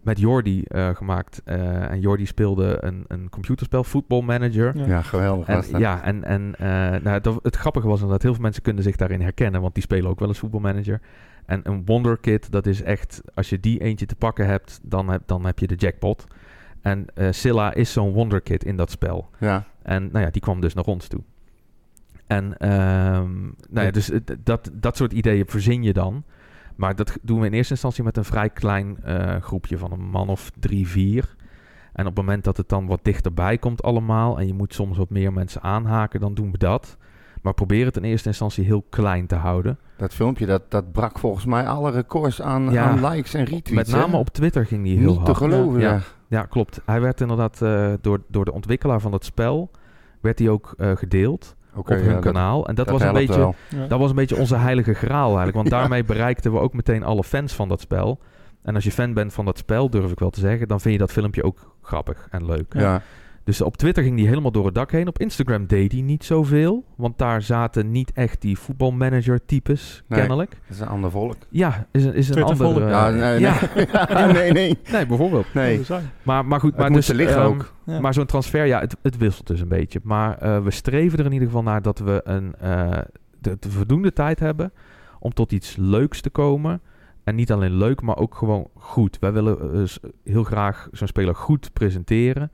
met 0.05 0.19
Jordi 0.19 0.61
eh, 0.63 0.95
gemaakt. 0.95 1.41
Eh, 1.45 1.91
en 1.91 1.99
Jordi 1.99 2.25
speelde 2.25 2.77
een, 2.79 3.05
een 3.07 3.29
computerspel, 3.29 3.83
Football 3.83 4.21
Manager. 4.21 4.77
Ja. 4.77 4.85
Ja, 4.85 5.01
geweldig 5.01 5.47
was 5.47 5.65
En, 5.65 5.71
dat. 5.71 5.81
ja, 5.81 6.03
en, 6.03 6.23
en 6.23 6.55
eh, 6.57 7.01
nou, 7.01 7.21
dat, 7.21 7.39
het 7.43 7.55
grappige 7.55 7.87
was 7.87 7.99
dat 7.99 8.21
heel 8.21 8.33
veel 8.33 8.41
mensen 8.41 8.61
kunnen 8.63 8.83
zich 8.83 8.95
daarin 8.95 9.21
herkennen, 9.21 9.61
want 9.61 9.73
die 9.73 9.83
spelen 9.83 10.09
ook 10.09 10.19
wel 10.19 10.27
eens 10.27 10.39
voetbalmanager. 10.39 11.01
En 11.45 11.59
een 11.63 11.85
wonderkid, 11.85 12.51
dat 12.51 12.65
is 12.67 12.81
echt, 12.81 13.21
als 13.33 13.49
je 13.49 13.59
die 13.59 13.79
eentje 13.81 14.05
te 14.05 14.15
pakken 14.15 14.47
hebt, 14.47 14.79
dan 14.83 15.09
heb, 15.09 15.21
dan 15.25 15.45
heb 15.45 15.59
je 15.59 15.67
de 15.67 15.75
jackpot. 15.75 16.27
En 16.81 17.05
eh 17.13 17.27
Silla 17.31 17.73
is 17.73 17.91
zo'n 17.93 18.11
wonderkid 18.13 18.63
in 18.63 18.75
dat 18.75 18.91
spel. 18.91 19.29
Ja. 19.39 19.63
En 19.83 20.09
nou 20.11 20.25
ja, 20.25 20.31
die 20.31 20.41
kwam 20.41 20.61
dus 20.61 20.73
naar 20.73 20.83
ons 20.83 21.07
toe. 21.07 21.21
En 22.27 22.57
ehm, 22.57 23.33
nou 23.41 23.53
ja, 23.73 23.81
Ja. 23.81 23.91
dus 23.91 24.07
het- 24.07 24.35
dat, 24.43 24.71
dat 24.73 24.97
soort 24.97 25.13
ideeën 25.13 25.45
verzin 25.47 25.83
je 25.83 25.93
dan. 25.93 26.23
Maar 26.75 26.95
dat 26.95 27.17
doen 27.21 27.39
we 27.39 27.45
in 27.45 27.53
eerste 27.53 27.73
instantie 27.73 28.03
met 28.03 28.17
een 28.17 28.23
vrij 28.25 28.49
klein 28.49 28.97
eh, 29.03 29.35
groepje 29.41 29.77
van 29.77 29.91
een 29.91 30.05
man 30.09 30.29
of 30.29 30.51
drie, 30.59 30.87
vier. 30.87 31.35
En 31.93 32.07
op 32.07 32.15
het 32.15 32.25
moment 32.25 32.43
dat 32.43 32.57
het 32.57 32.69
dan 32.69 32.85
wat 32.87 32.99
dichterbij 33.03 33.57
komt 33.57 33.83
allemaal... 33.83 34.39
en 34.39 34.47
je 34.47 34.53
moet 34.53 34.73
soms 34.73 34.97
wat 34.97 35.09
meer 35.09 35.33
mensen 35.33 35.61
aanhaken, 35.61 36.19
dan 36.19 36.33
doen 36.33 36.51
we 36.51 36.57
dat. 36.57 36.97
Maar 37.41 37.53
probeer 37.53 37.85
het 37.85 37.97
in 37.97 38.03
eerste 38.03 38.27
instantie 38.27 38.65
heel 38.65 38.85
klein 38.89 39.27
te 39.27 39.35
houden. 39.35 39.79
Dat 39.97 40.13
filmpje, 40.13 40.45
dat, 40.45 40.71
dat 40.71 40.91
brak 40.91 41.19
volgens 41.19 41.45
mij 41.45 41.67
alle 41.67 41.91
records 41.91 42.41
aan, 42.41 42.71
Ja. 42.71 42.83
aan 42.83 43.05
likes 43.09 43.33
en 43.33 43.43
retweets. 43.43 43.71
Met 43.91 43.99
name 43.99 44.11
hè? 44.13 44.17
op 44.17 44.29
Twitter 44.29 44.65
ging 44.65 44.83
die 44.83 44.97
heel 44.97 45.07
Niet 45.15 45.25
te 45.25 45.31
hard. 45.31 45.37
geloven, 45.37 45.79
Ja. 45.79 45.91
ja. 45.93 46.01
Ja, 46.27 46.41
klopt. 46.43 46.81
Hij 46.85 47.01
werd 47.01 47.21
inderdaad 47.21 47.61
eh, 47.61 47.93
door, 48.01 48.21
door 48.27 48.45
de 48.45 48.53
ontwikkelaar 48.53 49.01
van 49.01 49.11
dat 49.11 49.25
spel... 49.25 49.71
werd 50.21 50.39
hij 50.39 50.49
ook 50.49 50.73
eh, 50.77 50.91
gedeeld 50.95 51.55
Op 51.75 51.87
hun 51.87 52.03
ja, 52.03 52.13
dat- 52.13 52.23
kanaal. 52.23 52.67
En 52.67 52.75
dat, 52.75 52.89
was 52.89 53.01
een 53.01 53.13
beetje... 53.13 53.37
wel. 53.37 53.55
Dat 53.87 53.99
was 53.99 54.09
een 54.09 54.15
beetje 54.15 54.35
onze 54.35 54.55
heilige 54.55 54.93
graal 54.93 55.25
eigenlijk. 55.25 55.55
Want 55.55 55.69
daarmee 55.79 56.03
bereikten 56.03 56.51
we 56.51 56.59
ook 56.59 56.73
meteen 56.73 57.03
alle 57.03 57.23
fans 57.23 57.53
van 57.53 57.69
dat 57.69 57.81
spel. 57.81 58.19
En 58.63 58.75
als 58.75 58.83
je 58.83 58.91
fan 58.91 59.13
bent 59.13 59.33
van 59.33 59.45
dat 59.45 59.57
spel, 59.57 59.89
durf 59.89 60.11
ik 60.11 60.19
wel 60.19 60.29
te 60.29 60.39
zeggen, 60.39 60.67
dan 60.67 60.81
vind 60.81 60.93
je 60.93 60.99
dat 60.99 61.11
filmpje 61.11 61.43
ook 61.43 61.75
grappig 61.81 62.27
en 62.31 62.45
leuk. 62.45 62.73
Ja. 62.73 63.01
Dus 63.45 63.61
op 63.61 63.77
Twitter 63.77 64.03
ging 64.03 64.15
die 64.17 64.27
helemaal 64.27 64.51
door 64.51 64.65
het 64.65 64.75
dak 64.75 64.91
heen. 64.91 65.07
Op 65.07 65.19
Instagram 65.19 65.65
deed 65.67 65.91
hij 65.91 66.01
niet 66.01 66.23
zoveel. 66.23 66.83
Want 66.95 67.17
daar 67.17 67.41
zaten 67.41 67.91
niet 67.91 68.11
echt 68.13 68.41
die 68.41 68.57
voetbalmanager 68.57 69.45
types, 69.45 70.03
Nee. 70.07 70.19
kennelijk. 70.19 70.49
Dat 70.49 70.75
is 70.75 70.79
een 70.79 70.87
ander 70.87 71.11
volk. 71.11 71.35
Ja, 71.49 71.87
is 71.91 72.05
een, 72.05 72.13
is 72.13 72.29
een 72.29 72.43
andere... 72.43 72.73
volk. 72.73 72.89
ja, 72.89 73.09
nee, 73.09 73.39
ja. 73.39 73.55
nee. 73.75 74.33
nee, 74.33 74.51
nee. 74.51 74.77
nee, 74.91 75.05
bijvoorbeeld. 75.05 75.53
nee. 75.53 75.81
Maar, 76.23 76.45
maar 76.45 76.59
goed, 76.59 76.71
Het 76.71 76.79
maar 76.79 76.91
dus, 76.91 77.07
liggen 77.07 77.41
ehm, 77.41 77.45
ook. 77.45 77.73
Ja. 77.85 77.99
Maar 77.99 78.13
zo'n 78.13 78.25
transfer, 78.25 78.65
ja, 78.65 78.79
het, 78.79 78.95
het 79.01 79.17
wisselt 79.17 79.47
dus 79.47 79.59
een 79.59 79.67
beetje. 79.67 79.99
Maar 80.03 80.37
eh, 80.37 80.63
we 80.63 80.71
streven 80.71 81.19
er 81.19 81.25
in 81.25 81.31
ieder 81.31 81.47
geval 81.47 81.63
naar 81.63 81.81
dat 81.81 81.99
we 81.99 82.21
een, 82.23 82.55
eh, 82.59 82.97
de, 83.39 83.57
de 83.59 83.69
voldoende 83.69 84.13
tijd 84.13 84.39
hebben 84.39 84.73
om 85.19 85.33
tot 85.33 85.51
iets 85.51 85.75
leuks 85.75 86.21
te 86.21 86.29
komen. 86.29 86.81
En 87.23 87.35
niet 87.35 87.51
alleen 87.51 87.77
leuk, 87.77 88.01
maar 88.01 88.17
ook 88.17 88.35
gewoon 88.35 88.67
goed. 88.73 89.17
Wij 89.19 89.31
willen 89.31 89.73
eh, 89.73 90.09
heel 90.23 90.43
graag 90.43 90.87
zo'n 90.91 91.07
speler 91.07 91.35
goed 91.35 91.73
presenteren. 91.73 92.51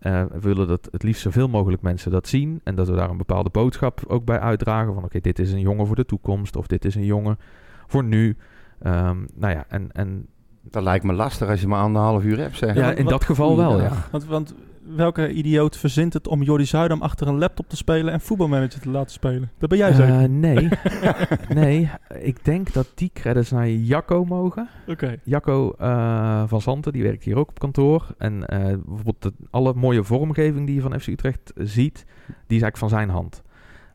Eh, 0.00 0.22
we 0.32 0.40
willen 0.40 0.66
dat 0.68 0.88
het 0.92 1.02
liefst 1.02 1.22
zoveel 1.22 1.48
mogelijk 1.48 1.82
mensen 1.82 2.10
dat 2.10 2.28
zien. 2.28 2.60
En 2.64 2.74
dat 2.74 2.88
we 2.88 2.96
daar 2.96 3.10
een 3.10 3.16
bepaalde 3.16 3.50
boodschap 3.50 4.00
ook 4.08 4.24
bij 4.24 4.38
uitdragen. 4.40 4.94
Van 4.94 5.04
oké, 5.04 5.20
dit 5.20 5.38
is 5.38 5.52
een 5.52 5.60
jongen 5.60 5.86
voor 5.86 5.96
de 5.96 6.04
toekomst. 6.04 6.56
Of 6.56 6.66
dit 6.66 6.84
is 6.84 6.94
een 6.94 7.04
jongen 7.04 7.38
voor 7.86 8.04
nu. 8.04 8.36
Ehm, 8.82 9.16
nou 9.34 9.52
ja, 9.54 9.64
en, 9.68 9.92
en 9.92 10.26
Dat 10.62 10.82
lijkt 10.82 11.04
me 11.04 11.12
lastig 11.12 11.48
als 11.48 11.60
je 11.60 11.66
maar 11.68 11.82
anderhalf 11.82 12.24
uur 12.24 12.38
hebt, 12.38 12.56
zeg. 12.56 12.74
ja, 12.74 12.90
in 12.92 13.02
wat- 13.02 13.12
dat 13.12 13.24
geval 13.24 13.56
wel, 13.56 13.70
ja. 13.70 13.76
Goeiedag. 13.76 14.08
Want, 14.10 14.24
want 14.24 14.54
welke 14.96 15.32
idioot 15.32 15.76
verzint 15.76 16.12
het 16.12 16.28
om 16.28 16.42
Jordi 16.42 16.64
Zuidam 16.64 17.02
achter 17.02 17.28
een 17.28 17.38
laptop 17.38 17.68
te 17.68 17.76
spelen 17.76 18.12
en 18.12 18.20
voetbalmanager 18.20 18.80
te 18.80 18.90
laten 18.90 19.12
spelen? 19.12 19.50
Dat 19.58 19.68
ben 19.68 19.78
jij 19.78 19.92
zeker? 19.92 20.14
Eh, 20.22 20.28
nee, 20.28 20.68
nee. 21.62 21.90
Ik 22.20 22.44
denk 22.44 22.72
dat 22.72 22.92
die 22.94 23.10
credits 23.14 23.50
naar 23.50 23.68
Jacco 23.68 24.24
mogen. 24.24 24.68
Oké. 24.86 25.16
Jacco 25.24 25.72
eh, 25.78 26.42
van 26.46 26.60
Zanten, 26.60 26.92
die 26.92 27.02
werkt 27.02 27.24
hier 27.24 27.36
ook 27.36 27.48
op 27.48 27.58
kantoor. 27.58 28.06
En 28.18 28.46
eh, 28.46 28.58
bijvoorbeeld 28.86 29.22
de- 29.22 29.32
alle 29.50 29.74
mooie 29.74 30.04
vormgeving 30.04 30.66
die 30.66 30.74
je 30.74 30.80
van 30.80 31.00
FC 31.00 31.06
Utrecht 31.06 31.52
ziet, 31.56 32.04
die 32.26 32.56
is 32.56 32.62
eigenlijk 32.62 32.76
van 32.76 32.88
zijn 32.88 33.08
hand. 33.08 33.42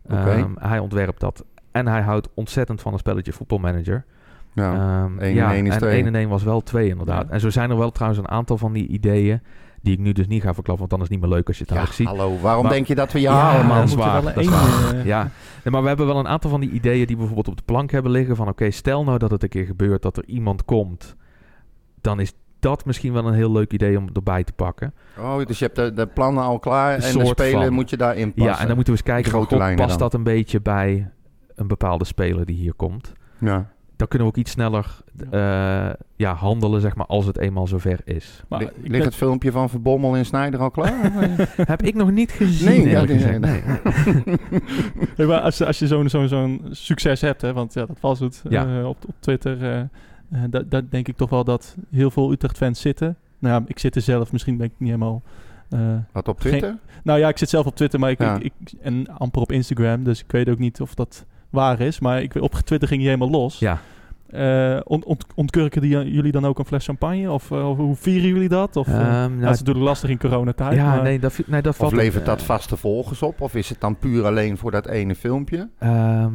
Oké. 0.06 0.16
Ehm, 0.32 0.52
hij 0.60 0.80
ontwerpt 0.80 1.20
dat. 1.20 1.46
En 1.72 1.88
hij 1.88 2.02
houdt 2.02 2.30
ontzettend 2.34 2.82
van 2.82 2.94
een 2.94 3.00
spelletje 3.00 3.34
voetbalmanager. 3.34 4.06
Ja. 4.54 4.74
Ehm, 4.74 5.20
en 5.20 5.34
ja, 5.34 5.54
één 5.54 5.66
is 5.66 5.74
en 5.74 5.80
twee. 5.80 5.98
1 5.98 6.06
en 6.06 6.16
1 6.16 6.30
was 6.30 6.44
wel 6.44 6.62
2 6.62 6.90
inderdaad. 6.90 7.26
Ja. 7.28 7.34
En 7.34 7.40
zo 7.40 7.50
zijn 7.50 7.70
er 7.70 7.78
wel 7.78 7.92
trouwens 7.92 8.22
een 8.22 8.30
aantal 8.30 8.58
van 8.58 8.74
die 8.74 8.88
ideeën 8.88 9.42
die 9.86 9.94
ik 9.94 10.00
nu 10.00 10.12
dus 10.12 10.28
niet 10.28 10.42
ga 10.42 10.54
verklappen, 10.54 10.78
want 10.78 10.90
dan 10.90 11.00
is 11.00 11.06
het 11.10 11.14
niet 11.20 11.26
meer 11.26 11.36
leuk 11.38 11.48
als 11.48 11.58
je 11.58 11.64
het 11.64 11.72
Ja, 11.72 11.78
eigenlijk 11.78 12.10
ziet. 12.10 12.20
hallo. 12.20 12.40
Waarom 12.42 12.64
Maar- 12.64 12.72
denk 12.74 12.88
je 12.88 12.96
dat 12.96 13.12
we 13.12 13.20
je 13.20 13.26
Ja, 13.28 13.34
halen, 13.34 13.68
dat 13.68 13.76
man? 13.76 13.84
is 13.84 13.96
moet 13.96 14.04
waar, 14.04 14.24
wel 14.24 14.34
dat 14.34 14.44
is 14.44 14.50
één, 14.50 14.52
waar. 14.60 14.94
eh, 15.00 15.06
Ja, 15.06 15.22
nee, 15.64 15.72
maar 15.74 15.82
we 15.82 15.88
hebben 15.88 16.06
wel 16.06 16.18
een 16.20 16.28
aantal 16.28 16.50
van 16.50 16.60
die 16.60 16.70
ideeën 16.72 16.98
die 17.06 17.16
we 17.16 17.16
bijvoorbeeld 17.26 17.48
op 17.48 17.58
de 17.58 17.64
plank 17.66 17.92
hebben 17.92 18.12
liggen. 18.12 18.36
Van 18.36 18.48
oké, 18.48 18.72
stel 18.72 19.04
nou 19.04 19.18
dat 19.18 19.32
het 19.32 19.44
een 19.44 19.50
keer 19.50 19.66
gebeurt 19.66 20.02
dat 20.02 20.18
er 20.18 20.26
iemand 20.26 20.66
komt. 20.66 21.16
Dan 22.02 22.20
is 22.20 22.34
dat 22.60 22.86
misschien 22.86 23.14
wel 23.14 23.28
een 23.28 23.34
heel 23.34 23.52
leuk 23.52 23.74
idee 23.74 23.98
om 23.98 24.10
erbij 24.14 24.44
te 24.44 24.54
pakken. 24.54 24.94
Oh, 25.20 25.46
dus 25.46 25.60
je 25.60 25.66
hebt 25.66 25.78
de, 25.78 25.94
de 25.94 26.08
plannen 26.08 26.44
al 26.44 26.60
klaar 26.60 26.92
en 26.98 27.18
de 27.18 27.26
spelen 27.26 27.64
van. 27.66 27.74
moet 27.74 27.90
je 27.90 27.98
daarin 27.98 28.34
passen. 28.34 28.54
Ja, 28.54 28.60
en 28.60 28.66
dan 28.68 28.76
moeten 28.76 28.94
we 28.94 29.00
eens 29.00 29.10
kijken, 29.10 29.32
grote 29.32 29.56
god, 29.62 29.76
past 29.76 29.90
dan. 29.90 29.98
dat 29.98 30.14
een 30.14 30.24
beetje 30.24 30.62
bij 30.62 31.12
een 31.56 31.68
bepaalde 31.68 32.06
speler 32.06 32.46
die 32.46 32.56
hier 32.56 32.74
komt? 32.74 33.14
Ja. 33.40 33.74
Dan 33.98 34.08
kunnen 34.08 34.28
we 34.28 34.34
ook 34.34 34.40
iets 34.40 34.52
sneller 34.52 35.02
eh, 35.32 35.90
ja, 36.16 36.34
handelen, 36.34 36.82
zeg 36.82 36.96
maar, 36.96 37.06
als 37.06 37.26
het 37.26 37.38
eenmaal 37.38 37.68
zover 37.68 38.00
is. 38.04 38.44
Maar 38.48 38.72
Ligt 38.84 39.06
het 39.06 39.16
filmpje 39.16 39.52
van 39.52 39.70
Verbommel 39.70 40.16
en 40.16 40.26
Snijder 40.26 40.60
al 40.60 40.72
klaar? 40.72 41.12
Heb 41.74 41.82
ik 41.82 41.96
nog 41.96 42.12
niet 42.12 42.32
gezien, 42.32 42.84
Nee, 42.84 42.90
ja, 42.90 43.04
nee, 43.04 43.20
nee. 43.20 43.40
Nee. 43.40 43.62
Nee, 45.18 45.28
maar 45.28 45.40
als, 45.40 45.62
als 45.62 45.80
je 45.80 45.88
zo'n 45.88 46.10
zo'n 46.10 46.28
zo'n 46.28 46.62
succes 46.72 47.22
hebt, 47.22 47.42
hè, 47.42 47.54
want 47.54 47.74
ja, 47.74 47.86
dat 47.86 47.98
was 48.00 48.20
het 48.20 48.44
Ja. 48.50 48.80
eh, 48.80 48.88
op, 48.88 48.98
op 49.08 49.16
Twitter, 49.20 49.64
eh 49.64 49.80
eh, 49.80 49.88
dat, 50.50 50.72
dat 50.72 50.92
denk 50.92 51.08
ik 51.08 51.18
toch 51.18 51.30
wel 51.30 51.44
dat 51.44 51.76
heel 51.92 52.12
veel 52.12 52.32
Utrecht-fans 52.32 52.82
zitten. 52.82 53.18
Nou 53.40 53.60
ja, 53.62 53.68
ik 53.68 53.80
zit 53.80 53.96
er 53.96 54.02
zelf, 54.02 54.32
misschien 54.32 54.58
ben 54.58 54.66
ik 54.66 54.72
niet 54.78 54.90
helemaal... 54.90 55.22
eh, 55.70 55.80
Wat 56.12 56.28
op 56.28 56.40
Geen- 56.40 56.50
Twitter? 56.52 56.78
nou 57.04 57.20
ja, 57.20 57.28
ik 57.30 57.38
zit 57.38 57.50
zelf 57.50 57.66
op 57.66 57.76
Twitter, 57.76 58.00
maar 58.00 58.10
ik, 58.12 58.20
Ja. 58.20 58.36
ik, 58.40 58.44
ik- 58.60 58.74
en 58.82 59.08
amper 59.18 59.42
op 59.42 59.52
Instagram, 59.52 60.04
dus 60.04 60.20
ik 60.20 60.32
weet 60.32 60.50
ook 60.50 60.60
niet 60.60 60.82
of 60.82 60.94
dat 60.94 61.26
waar 61.56 61.80
is. 61.80 62.00
Maar 62.00 62.22
ik, 62.22 62.36
op 62.36 62.54
Twitter 62.54 62.88
ging 62.88 63.02
hij 63.02 63.12
helemaal 63.12 63.40
los. 63.40 63.60
Ja. 63.60 63.80
Eh, 64.26 64.80
ont, 64.84 65.06
ont, 65.06 65.26
ontkurken 65.36 65.82
die, 65.82 66.12
jullie 66.12 66.32
dan 66.32 66.46
ook 66.46 66.60
een 66.60 66.66
fles 66.66 66.86
champagne? 66.86 67.32
Of, 67.32 67.52
eh, 67.52 67.70
of 67.70 67.78
hoe 67.78 67.96
vieren 67.96 68.30
jullie 68.30 68.50
dat? 68.50 68.76
Of, 68.76 68.88
ja, 68.88 69.28
nou, 69.28 69.32
het 69.32 69.54
is 69.54 69.60
natuurlijk 69.60 69.86
lastig 69.86 70.10
in 70.10 70.18
coronatijd. 70.18 70.76
ja, 70.76 70.86
maar- 70.96 71.04
nee, 71.04 71.20
dat, 71.20 71.40
nee, 71.46 71.62
dat 71.62 71.76
valt 71.76 71.92
Of 71.92 71.98
levert 71.98 72.24
eh, 72.24 72.30
dat 72.30 72.42
vaste 72.42 72.78
volgers 72.78 73.22
op? 73.22 73.42
Of 73.42 73.56
is 73.56 73.70
het 73.70 73.80
dan 73.80 73.98
puur 73.98 74.26
alleen 74.26 74.58
voor 74.58 74.72
dat 74.72 74.88
ene 74.88 75.16
filmpje? 75.16 75.70
ehm, 75.80 76.32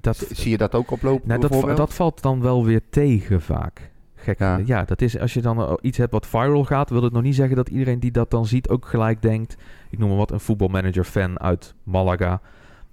dat, 0.00 0.26
Zie 0.30 0.50
je 0.50 0.56
dat 0.56 0.74
ook 0.74 0.90
oplopen 0.90 1.28
Nou, 1.28 1.40
dat, 1.40 1.76
dat 1.76 1.94
valt 1.94 2.22
dan 2.22 2.40
wel 2.40 2.64
weer 2.64 2.80
tegen 2.90 3.42
vaak. 3.42 3.90
Gek. 4.14 4.38
Ja. 4.38 4.60
Ja. 4.64 4.84
dat 4.84 5.02
is 5.02 5.18
als 5.18 5.34
je 5.34 5.40
dan 5.40 5.78
iets 5.80 5.98
hebt 5.98 6.12
wat 6.12 6.26
viral 6.26 6.64
gaat, 6.64 6.90
wil 6.90 7.02
het 7.02 7.12
nog 7.12 7.22
niet 7.22 7.34
zeggen 7.34 7.56
dat 7.56 7.68
iedereen 7.68 8.00
die 8.00 8.10
dat 8.10 8.30
dan 8.30 8.46
ziet 8.46 8.68
ook 8.68 8.86
gelijk 8.86 9.22
denkt. 9.22 9.56
Ik 9.90 9.98
noem 9.98 10.08
maar 10.08 10.18
wat, 10.18 10.30
een 10.30 10.40
voetbalmanager-fan 10.40 11.40
uit 11.40 11.74
Malaga. 11.82 12.40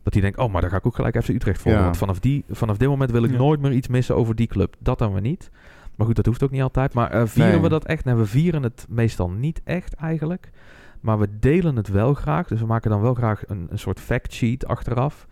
Dat 0.03 0.13
die 0.13 0.21
denkt, 0.21 0.37
oh, 0.37 0.51
maar 0.51 0.61
daar 0.61 0.69
ga 0.69 0.77
ik 0.77 0.85
ook 0.85 0.95
gelijk 0.95 1.23
FC 1.23 1.27
Utrecht 1.29 1.61
voor. 1.61 1.71
Ja. 1.71 1.83
Want 1.83 1.97
vanaf, 1.97 2.19
die, 2.19 2.43
vanaf 2.49 2.77
dit 2.77 2.87
moment 2.87 3.11
wil 3.11 3.23
ik 3.23 3.31
Ja. 3.31 3.37
nooit 3.37 3.61
meer 3.61 3.71
iets 3.71 3.87
missen 3.87 4.15
over 4.15 4.35
die 4.35 4.47
club. 4.47 4.75
Dat 4.79 4.97
dan 4.99 5.11
weer 5.13 5.21
niet. 5.21 5.49
Maar 5.95 6.07
goed, 6.07 6.15
dat 6.15 6.25
hoeft 6.25 6.43
ook 6.43 6.51
niet 6.51 6.61
altijd. 6.61 6.93
Maar 6.93 7.11
eh, 7.11 7.21
vieren 7.25 7.51
Nee. 7.51 7.61
we 7.61 7.69
dat 7.69 7.85
echt? 7.85 8.05
Nee, 8.05 8.15
we 8.15 8.25
vieren 8.25 8.63
het 8.63 8.85
meestal 8.89 9.29
niet 9.29 9.61
echt 9.63 9.93
eigenlijk. 9.93 10.51
Maar 10.99 11.19
we 11.19 11.27
delen 11.39 11.75
het 11.75 11.87
wel 11.87 12.13
graag. 12.13 12.47
Dus 12.47 12.59
we 12.59 12.65
maken 12.65 12.89
dan 12.89 13.01
wel 13.01 13.13
graag 13.13 13.43
een, 13.47 13.67
een 13.69 13.79
soort 13.79 13.99
fact 13.99 14.33
sheet 14.33 14.65
achteraf. 14.67 15.27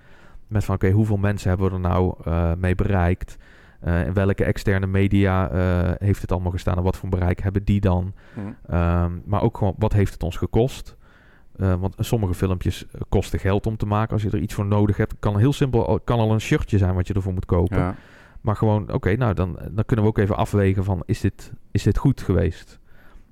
Met 0.47 0.63
van, 0.65 0.75
oké, 0.75 0.89
hoeveel 0.89 1.17
mensen 1.17 1.49
hebben 1.49 1.67
we 1.67 1.73
er 1.73 1.79
nou 1.79 2.13
eh, 2.23 2.51
mee 2.57 2.75
bereikt? 2.75 3.37
Eh, 3.79 4.05
in 4.05 4.13
welke 4.13 4.43
externe 4.43 4.87
media 4.87 5.49
eh, 5.49 5.91
heeft 5.97 6.21
het 6.21 6.31
allemaal 6.31 6.51
gestaan? 6.51 6.77
En 6.77 6.83
wat 6.83 6.97
voor 6.97 7.09
bereik 7.09 7.39
hebben 7.41 7.63
die 7.63 7.79
dan? 7.79 8.13
Hm. 8.33 8.39
Ehm, 8.73 9.11
maar 9.25 9.41
ook 9.41 9.57
gewoon, 9.57 9.75
wat 9.77 9.93
heeft 9.93 10.13
het 10.13 10.23
ons 10.23 10.37
gekost? 10.37 10.95
Eh, 11.57 11.73
want 11.75 11.95
sommige 11.99 12.33
filmpjes 12.33 12.85
eh, 12.85 13.01
kosten 13.09 13.39
geld 13.39 13.67
om 13.67 13.77
te 13.77 13.85
maken. 13.85 14.13
Als 14.13 14.21
je 14.21 14.29
er 14.29 14.39
iets 14.39 14.53
voor 14.53 14.65
nodig 14.65 14.97
hebt, 14.97 15.13
kan 15.19 15.37
heel 15.37 15.53
simpel 15.53 15.99
kan 16.03 16.19
al 16.19 16.31
een 16.31 16.41
shirtje 16.41 16.77
zijn 16.77 16.95
wat 16.95 17.07
je 17.07 17.13
ervoor 17.13 17.33
moet 17.33 17.45
kopen. 17.45 17.77
Ja. 17.77 17.95
Maar 18.41 18.55
gewoon, 18.55 18.93
oké, 18.93 19.15
nou 19.15 19.33
dan, 19.33 19.57
dan 19.71 19.85
kunnen 19.85 20.05
we 20.05 20.11
ook 20.11 20.17
even 20.17 20.35
afwegen 20.37 20.83
van, 20.83 21.03
is 21.05 21.19
dit, 21.21 21.51
is 21.71 21.83
dit 21.83 21.97
goed 21.97 22.21
geweest? 22.21 22.79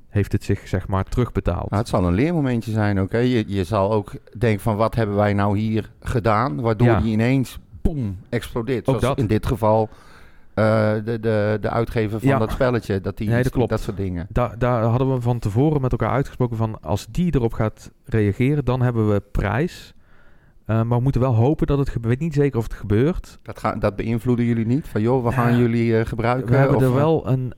Heeft 0.09 0.31
het 0.31 0.43
zich, 0.43 0.67
zeg 0.67 0.87
maar, 0.87 1.03
terugbetaald? 1.03 1.69
Nou, 1.69 1.81
het 1.81 1.87
zal 1.89 2.07
een 2.07 2.13
leermomentje 2.13 2.71
zijn. 2.71 2.97
Hè. 2.97 3.17
Je, 3.17 3.43
je 3.47 3.63
zal 3.63 3.91
ook 3.91 4.11
denken 4.37 4.61
van 4.61 4.75
wat 4.75 4.95
hebben 4.95 5.15
wij 5.15 5.33
nou 5.33 5.57
hier 5.57 5.91
gedaan? 6.01 6.61
Waardoor 6.61 6.87
Ja. 6.87 6.99
die 6.99 7.11
ineens 7.11 7.59
boem 7.81 8.19
explodeert. 8.29 8.79
Ook 8.87 8.99
Zoals 8.99 9.15
dat. 9.15 9.17
in 9.17 9.27
dit 9.27 9.45
geval 9.45 9.89
eh, 10.53 10.93
de, 11.05 11.19
de, 11.19 11.57
de 11.61 11.69
uitgever 11.69 12.19
van 12.19 12.29
Ja. 12.29 12.37
dat 12.37 12.51
spelletje. 12.51 13.01
Dat, 13.01 13.17
die 13.17 13.29
Nee, 13.29 13.43
dat 13.43 13.51
klopt. 13.51 13.69
dat 13.69 13.79
soort 13.79 13.97
dingen. 13.97 14.27
Da- 14.29 14.55
daar 14.57 14.83
hadden 14.83 15.13
we 15.13 15.21
van 15.21 15.39
tevoren 15.39 15.81
met 15.81 15.91
elkaar 15.91 16.09
uitgesproken 16.11 16.57
van 16.57 16.81
als 16.81 17.07
die 17.11 17.35
erop 17.35 17.53
gaat 17.53 17.91
reageren, 18.05 18.65
dan 18.65 18.81
hebben 18.81 19.09
we 19.11 19.21
prijs. 19.31 19.93
Eh, 20.65 20.81
maar 20.83 20.97
we 20.97 21.03
moeten 21.03 21.21
wel 21.21 21.35
hopen 21.35 21.67
dat 21.67 21.77
het 21.77 21.89
gebeurt. 21.89 22.13
Ik 22.13 22.19
weet 22.19 22.27
niet 22.29 22.37
zeker 22.37 22.57
of 22.57 22.63
het 22.63 22.73
gebeurt. 22.73 23.39
Dat, 23.41 23.59
ga, 23.59 23.75
dat 23.75 23.95
beïnvloeden 23.95 24.45
jullie 24.45 24.65
niet? 24.65 24.87
Van 24.87 25.01
joh, 25.01 25.25
we 25.25 25.31
gaan 25.31 25.51
Ja. 25.51 25.57
jullie 25.57 25.97
eh, 25.99 26.05
gebruiken? 26.05 26.51
We 26.51 26.55
hebben 26.57 26.75
of, 26.77 26.81
er 26.83 26.93
wel 26.93 27.27
een, 27.27 27.53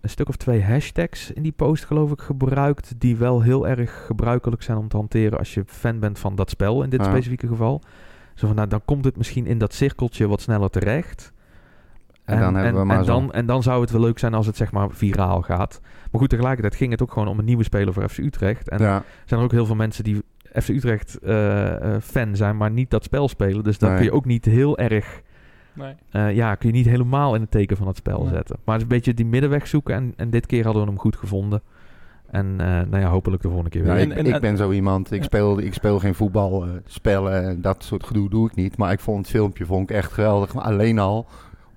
een 0.00 0.10
stuk 0.10 0.28
of 0.28 0.36
twee 0.36 0.62
hashtags 0.62 1.32
in 1.32 1.42
die 1.42 1.52
post 1.52 1.84
geloof 1.84 2.10
ik 2.12 2.20
gebruikt. 2.20 2.94
Die 3.00 3.16
wel 3.16 3.40
heel 3.42 3.68
erg 3.68 4.04
gebruikelijk 4.06 4.62
zijn 4.62 4.78
om 4.78 4.88
te 4.88 4.96
hanteren 4.96 5.38
als 5.38 5.54
je 5.54 5.62
fan 5.66 5.98
bent 5.98 6.18
van 6.18 6.34
dat 6.34 6.50
spel 6.50 6.82
in 6.82 6.90
dit 6.90 7.04
specifieke 7.04 7.46
geval. 7.46 7.82
Zo 8.34 8.46
van, 8.46 8.56
nou, 8.56 8.68
dan 8.68 8.82
komt 8.84 9.04
het 9.04 9.16
misschien 9.16 9.46
in 9.46 9.58
dat 9.58 9.74
cirkeltje 9.74 10.26
wat 10.28 10.40
sneller 10.40 10.70
terecht. 10.70 11.32
En 12.24 12.40
dan 12.40 12.54
hebben 12.54 12.80
we 12.80 12.86
maar 12.86 12.98
en 12.98 13.04
zo. 13.04 13.12
dan, 13.12 13.32
en 13.32 13.46
dan 13.46 13.62
zou 13.62 13.80
het 13.80 13.90
wel 13.90 14.00
leuk 14.00 14.18
zijn 14.18 14.34
als 14.34 14.46
het 14.46 14.56
zeg 14.56 14.72
maar 14.72 14.90
viraal 14.90 15.42
gaat. 15.42 15.80
Maar 16.10 16.20
goed, 16.20 16.30
tegelijkertijd 16.30 16.74
ging 16.74 16.90
het 16.90 17.02
ook 17.02 17.12
gewoon 17.12 17.28
om 17.28 17.38
een 17.38 17.44
nieuwe 17.44 17.64
speler 17.64 17.92
voor 17.92 18.08
FC 18.08 18.18
Utrecht. 18.18 18.68
En 18.68 18.78
ja. 18.82 19.02
zijn 19.24 19.40
er 19.40 19.46
ook 19.46 19.52
heel 19.52 19.66
veel 19.66 19.74
mensen 19.74 20.04
die 20.04 20.22
FC 20.52 20.68
Utrecht 20.68 21.18
eh, 21.18 21.94
eh, 21.94 22.00
fan 22.02 22.36
zijn, 22.36 22.56
maar 22.56 22.70
niet 22.70 22.90
dat 22.90 23.04
spel 23.04 23.28
spelen. 23.28 23.64
Dus 23.64 23.78
dan 23.78 23.88
Nee. 23.88 23.98
kun 23.98 24.06
je 24.06 24.12
ook 24.14 24.24
niet 24.24 24.44
heel 24.44 24.78
erg, 24.78 25.22
Nee. 25.72 25.94
eh, 26.10 26.34
ja, 26.34 26.54
kun 26.54 26.68
je 26.68 26.74
niet 26.74 26.86
helemaal 26.86 27.34
in 27.34 27.40
het 27.40 27.50
teken 27.50 27.76
van 27.76 27.86
het 27.86 27.96
spel 27.96 28.20
Nee. 28.22 28.32
zetten. 28.34 28.56
Maar 28.64 28.74
het 28.74 28.84
is 28.84 28.90
een 28.90 28.96
beetje 28.96 29.14
die 29.14 29.26
middenweg 29.26 29.66
zoeken 29.66 29.94
en, 29.94 30.12
en 30.16 30.30
dit 30.30 30.46
keer 30.46 30.64
hadden 30.64 30.82
we 30.82 30.88
hem 30.88 30.98
goed 30.98 31.16
gevonden. 31.16 31.62
En 32.30 32.54
eh, 32.58 32.66
nou 32.66 32.98
ja, 32.98 33.08
hopelijk 33.08 33.42
de 33.42 33.48
volgende 33.48 33.70
keer 33.70 33.86
Ja, 33.86 33.92
weer. 33.92 34.02
en- 34.02 34.10
ik, 34.10 34.16
en- 34.26 34.34
ik 34.34 34.40
ben 34.40 34.56
zo 34.56 34.70
iemand. 34.70 35.10
Ik, 35.12 35.18
Ja. 35.18 35.24
speel, 35.24 35.58
ik 35.60 35.74
speel 35.74 35.98
geen 35.98 36.14
voetbalspellen 36.14 37.44
en 37.48 37.60
dat 37.60 37.84
soort 37.84 38.04
gedoe 38.06 38.30
doe 38.30 38.46
ik 38.48 38.54
niet. 38.54 38.76
Maar 38.76 38.92
ik 38.92 39.00
vond 39.00 39.18
het 39.18 39.28
filmpje 39.30 39.66
vond 39.66 39.90
ik 39.90 39.96
echt 39.96 40.12
geweldig. 40.12 40.54
Maar 40.54 40.64
alleen 40.64 40.98
al 40.98 41.26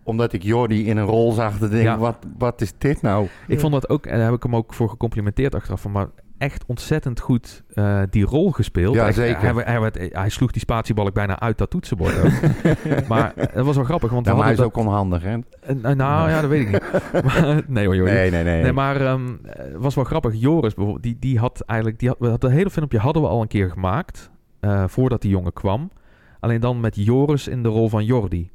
omdat 0.07 0.33
ik 0.33 0.43
Jordi 0.43 0.87
in 0.87 0.97
een 0.97 1.05
rol 1.05 1.31
zag 1.31 1.53
te 1.57 1.59
denken, 1.69 1.79
Ja. 1.91 1.97
wat, 1.97 2.17
wat 2.37 2.61
is 2.61 2.73
dit 2.77 3.01
nou? 3.01 3.27
Ik 3.47 3.59
vond 3.59 3.73
dat 3.73 3.89
ook, 3.89 4.05
en 4.05 4.17
daar 4.17 4.25
heb 4.25 4.35
ik 4.35 4.43
hem 4.43 4.55
ook 4.55 4.73
voor 4.73 4.89
gecomplimenteerd 4.89 5.55
achteraf, 5.55 5.81
van, 5.81 5.91
maar 5.91 6.07
echt 6.37 6.63
ontzettend 6.67 7.19
goed 7.19 7.63
eh, 7.73 8.01
die 8.09 8.25
rol 8.25 8.51
gespeeld. 8.51 8.95
Ja, 8.95 9.05
Echt, 9.07 9.15
zeker. 9.15 9.53
Hij, 9.55 9.63
hij, 9.65 9.79
werd- 9.81 10.13
hij 10.13 10.29
sloeg 10.29 10.51
die 10.51 10.61
spatiebalk 10.61 11.13
bijna 11.13 11.39
uit 11.39 11.57
dat 11.57 11.69
toetsenbord 11.69 12.23
ook. 12.23 12.31
maar 13.07 13.33
eh, 13.35 13.55
dat 13.55 13.65
was 13.65 13.75
wel 13.75 13.85
grappig, 13.85 14.11
want 14.11 14.25
Nou, 14.25 14.37
maar 14.37 14.45
hij 14.45 14.55
is 14.55 14.61
ook 14.61 14.77
onhandig, 14.77 15.23
hè? 15.23 15.31
dat... 15.37 15.81
Eh, 15.81 15.95
nou 15.95 16.29
ja, 16.29 16.41
dat 16.41 16.49
weet 16.49 16.61
ik 16.61 16.71
niet. 16.71 16.83
Maar, 17.25 17.61
nee 17.67 17.85
hoor, 17.85 17.95
joh. 17.95 18.05
Nee, 18.05 18.31
nee, 18.31 18.43
nee. 18.43 18.61
Nee, 18.63 18.73
maar 18.73 19.01
ehm, 19.01 19.27
het 19.47 19.75
was 19.77 19.95
wel 19.95 20.03
grappig. 20.03 20.33
Joris 20.35 20.73
bijvoorbeeld, 20.73 21.03
die, 21.03 21.17
die 21.19 21.39
had 21.39 21.61
eigenlijk... 21.61 21.99
Die 21.99 22.09
had, 22.09 22.17
we 22.19 22.27
hadden 22.27 22.49
het 22.49 22.57
hele 22.59 22.69
filmpje 22.71 22.97
hadden 22.99 23.21
we 23.21 23.27
al 23.27 23.41
een 23.41 23.47
keer 23.47 23.69
gemaakt. 23.69 24.31
eh, 24.59 24.83
voordat 24.87 25.21
die 25.21 25.31
jongen 25.31 25.53
kwam. 25.53 25.91
Alleen 26.39 26.59
dan 26.59 26.79
met 26.79 26.95
Joris 26.95 27.47
in 27.47 27.63
de 27.63 27.69
rol 27.69 27.89
van 27.89 28.05
Jordi. 28.05 28.51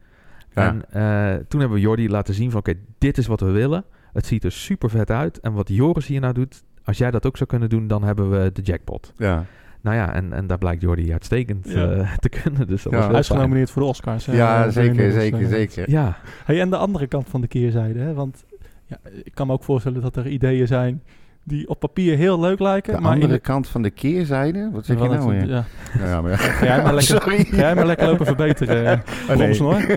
Ja. 0.55 0.67
En 0.69 0.85
eh, 0.91 1.45
toen 1.49 1.61
hebben 1.61 1.79
we 1.79 1.85
Jordi 1.85 2.09
laten 2.09 2.35
zien 2.35 2.51
van... 2.51 2.61
Oké, 2.61 2.75
dit 2.99 3.19
is 3.19 3.27
wat 3.27 3.41
we 3.41 3.51
willen. 3.51 3.85
Het 4.13 4.27
ziet 4.27 4.45
er 4.45 4.53
super 4.53 4.91
vet 4.91 5.11
uit. 5.11 5.41
En 5.41 5.53
wat 5.53 5.69
Joris 5.69 6.07
hier 6.07 6.21
nou 6.21 6.33
doet... 6.35 6.63
Als 6.85 6.99
jij 6.99 7.11
dat 7.11 7.27
ook 7.27 7.37
zou 7.37 7.49
kunnen 7.49 7.69
doen, 7.69 7.87
dan 7.87 8.03
hebben 8.05 8.31
we 8.31 8.51
de 8.53 8.63
jackpot. 8.63 9.13
ja. 9.17 9.45
Nou 9.81 9.97
ja, 9.97 10.15
en, 10.15 10.33
en 10.33 10.47
daar 10.47 10.59
blijkt 10.59 10.83
Jordi 10.83 11.13
uitstekend 11.13 11.71
Ja. 11.71 11.91
eh, 11.93 12.13
te 12.17 12.29
kunnen. 12.29 12.67
Dus 12.67 12.83
dat 12.83 12.93
Ja. 12.93 12.99
was 12.99 13.09
Hij 13.11 13.19
is 13.19 13.27
genomineerd 13.29 13.71
voor 13.71 13.83
de 13.83 13.89
Oscars. 13.89 14.27
hè, 14.27 14.33
ja, 14.37 14.65
eh, 14.65 14.71
zeker, 14.71 14.97
dus, 14.97 15.15
zeker, 15.15 15.47
zeker. 15.49 15.91
Ja, 15.91 16.17
Hey, 16.45 16.61
en 16.61 16.71
de 16.71 16.77
andere 16.77 17.07
kant 17.07 17.29
van 17.29 17.41
de 17.41 17.47
keerzijde, 17.47 17.99
hè? 17.99 18.15
want 18.15 18.45
ja, 18.87 18.99
ik 19.25 19.35
kan 19.35 19.47
me 19.47 19.53
ook 19.53 19.65
voorstellen 19.65 20.01
dat 20.03 20.17
er 20.17 20.27
ideeën 20.29 20.67
zijn 20.67 21.03
die 21.45 21.69
op 21.69 21.81
papier 21.81 22.17
heel 22.17 22.41
leuk 22.41 22.59
lijken. 22.61 22.95
De 22.95 23.01
maar 23.01 23.13
andere 23.13 23.33
in 23.33 23.41
kant 23.41 23.69
van 23.69 23.83
de 23.83 23.91
keerzijde? 23.91 24.71
Wat 24.73 24.85
zeg 24.85 24.99
je 25.03 25.09
nou 25.09 25.29
weer? 25.31 25.49
ja. 25.49 25.65
Ja, 25.99 26.21
maar 26.21 26.31
ja. 26.31 26.67
Jij 26.67 26.83
maar 26.83 26.95
lekker, 27.01 27.57
jij 27.57 27.75
maar 27.75 27.87
lekker 27.87 28.07
lopen 28.07 28.27
verbeteren, 28.27 28.87
eh, 28.87 28.99
Oh, 29.31 29.37
nee. 29.37 29.37
Bromsnor. 29.37 29.77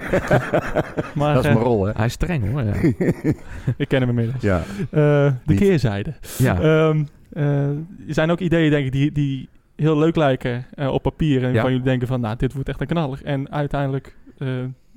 Maar 1.16 1.34
Dat 1.34 1.44
is 1.44 1.50
eh, 1.50 1.56
mijn 1.56 1.66
rol, 1.66 1.86
hè? 1.86 1.92
hij 1.96 2.06
is 2.06 2.14
streng 2.14 2.52
hoor. 2.52 2.64
Ja. 2.64 2.74
ik 3.78 3.88
ken 3.88 4.00
hem 4.00 4.10
inmiddels. 4.10 4.42
Ja. 4.42 4.58
Eh, 4.60 4.66
de 4.92 5.34
Niet. 5.46 5.60
keerzijde. 5.60 6.14
ja. 6.38 6.60
Ehm, 6.62 7.04
eh, 7.34 7.68
er 7.68 7.76
zijn 8.08 8.32
ook 8.32 8.40
ideeën, 8.40 8.70
denk 8.72 8.86
ik, 8.86 8.92
die, 8.92 9.12
die 9.12 9.50
heel 9.76 9.98
leuk 9.98 10.16
lijken 10.16 10.66
eh, 10.74 10.88
op 10.94 11.02
papier. 11.02 11.42
En 11.42 11.48
Ja. 11.48 11.52
waarvan 11.54 11.72
jullie 11.72 11.86
denken 11.86 12.08
van, 12.08 12.22
nou, 12.22 12.36
dit 12.38 12.54
wordt 12.54 12.70
echt 12.70 12.82
een 12.82 12.88
knaller. 12.88 13.20
En 13.24 13.52
uiteindelijk 13.52 14.16
eh, 14.38 14.48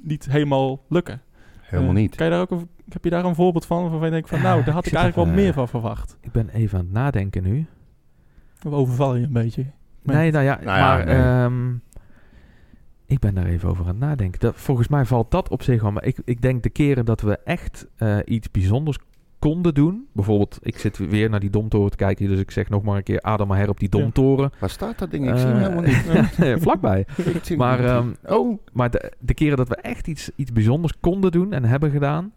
niet 0.03 0.27
helemaal 0.31 0.81
lukken. 0.89 1.21
Helemaal 1.69 1.95
Eh, 1.95 2.01
niet. 2.01 2.15
Kan 2.17 2.27
je 2.27 2.33
daar 2.33 2.41
ook 2.41 2.51
een, 2.51 2.69
heb 2.89 3.05
je 3.05 3.11
daar 3.11 3.25
een 3.25 3.35
voorbeeld 3.35 3.67
van? 3.67 3.83
Waarvan 3.83 4.05
je 4.05 4.11
denkt 4.11 4.29
van, 4.29 4.39
Ja, 4.39 4.45
nou, 4.45 4.65
daar 4.65 4.75
had 4.75 4.87
ik 4.87 4.93
eigenlijk 4.93 5.27
wel 5.29 5.37
meer 5.37 5.49
eh, 5.49 5.55
van 5.55 5.69
verwacht. 5.69 6.17
Ik 6.21 6.33
ben 6.33 6.49
even 6.49 6.79
aan 6.79 6.85
het 6.85 6.95
nadenken 6.95 7.43
nu. 7.43 7.67
Of 8.67 8.73
overval 8.73 9.15
je 9.15 9.25
een 9.25 9.33
beetje? 9.33 9.65
Nee. 10.03 10.31
Nou 10.31 10.45
ja, 10.45 10.59
Nou 10.65 10.79
ja, 10.79 10.87
maar 10.97 11.05
nee. 11.05 11.15
ehm, 11.17 11.75
ik 13.07 13.19
ben 13.19 13.35
daar 13.35 13.47
even 13.47 13.69
over 13.69 13.83
aan 13.85 13.91
het 13.91 13.99
nadenken. 13.99 14.41
Dat, 14.41 14.57
volgens 14.57 14.89
mij 14.89 15.05
valt 15.05 15.31
dat 15.31 15.49
op 15.49 15.63
zich 15.63 15.83
wel. 15.83 15.93
Maar 15.93 16.05
ik, 16.05 16.19
ik 16.25 16.43
denk 16.43 16.63
de 16.63 16.71
keren 16.71 17.05
dat 17.05 17.21
we 17.21 17.39
echt 17.45 17.87
eh, 17.97 18.17
iets 18.25 18.51
bijzonders 18.51 18.99
konden 19.39 19.75
doen. 19.75 20.07
Bijvoorbeeld, 20.13 20.59
ik 20.63 20.79
zit 20.79 20.99
weer 20.99 21.31
naar 21.31 21.41
die 21.41 21.51
domtoren 21.51 21.91
te 21.91 21.97
kijken. 21.97 22.29
Dus 22.29 22.41
ik 22.41 22.51
zeg 22.51 22.69
nog 22.69 22.83
maar 22.83 22.97
een 22.97 23.03
keer 23.03 23.21
Adam 23.21 23.51
Her 23.51 23.69
op 23.69 23.79
die 23.81 23.89
Ja. 23.93 23.99
domtoren. 23.99 24.51
Waar 24.59 24.71
staat 24.71 24.99
dat 24.99 25.11
ding? 25.11 25.31
Ik 25.31 25.37
zie 25.37 25.47
hem 25.47 25.57
Eh, 25.57 25.63
helemaal 25.63 25.83
niet. 26.55 26.63
vlakbij. 26.67 27.07
Maar, 27.57 27.85
ehm, 27.85 28.09
oh, 28.27 28.59
Maar 28.73 28.91
de, 28.91 29.13
de 29.19 29.35
keren 29.35 29.57
dat 29.57 29.69
we 29.69 29.77
echt 29.77 30.07
iets, 30.09 30.31
iets 30.37 30.53
bijzonders 30.53 30.93
konden 31.01 31.31
doen 31.33 31.53
en 31.53 31.65
hebben 31.65 31.91
gedaan, 31.91 32.33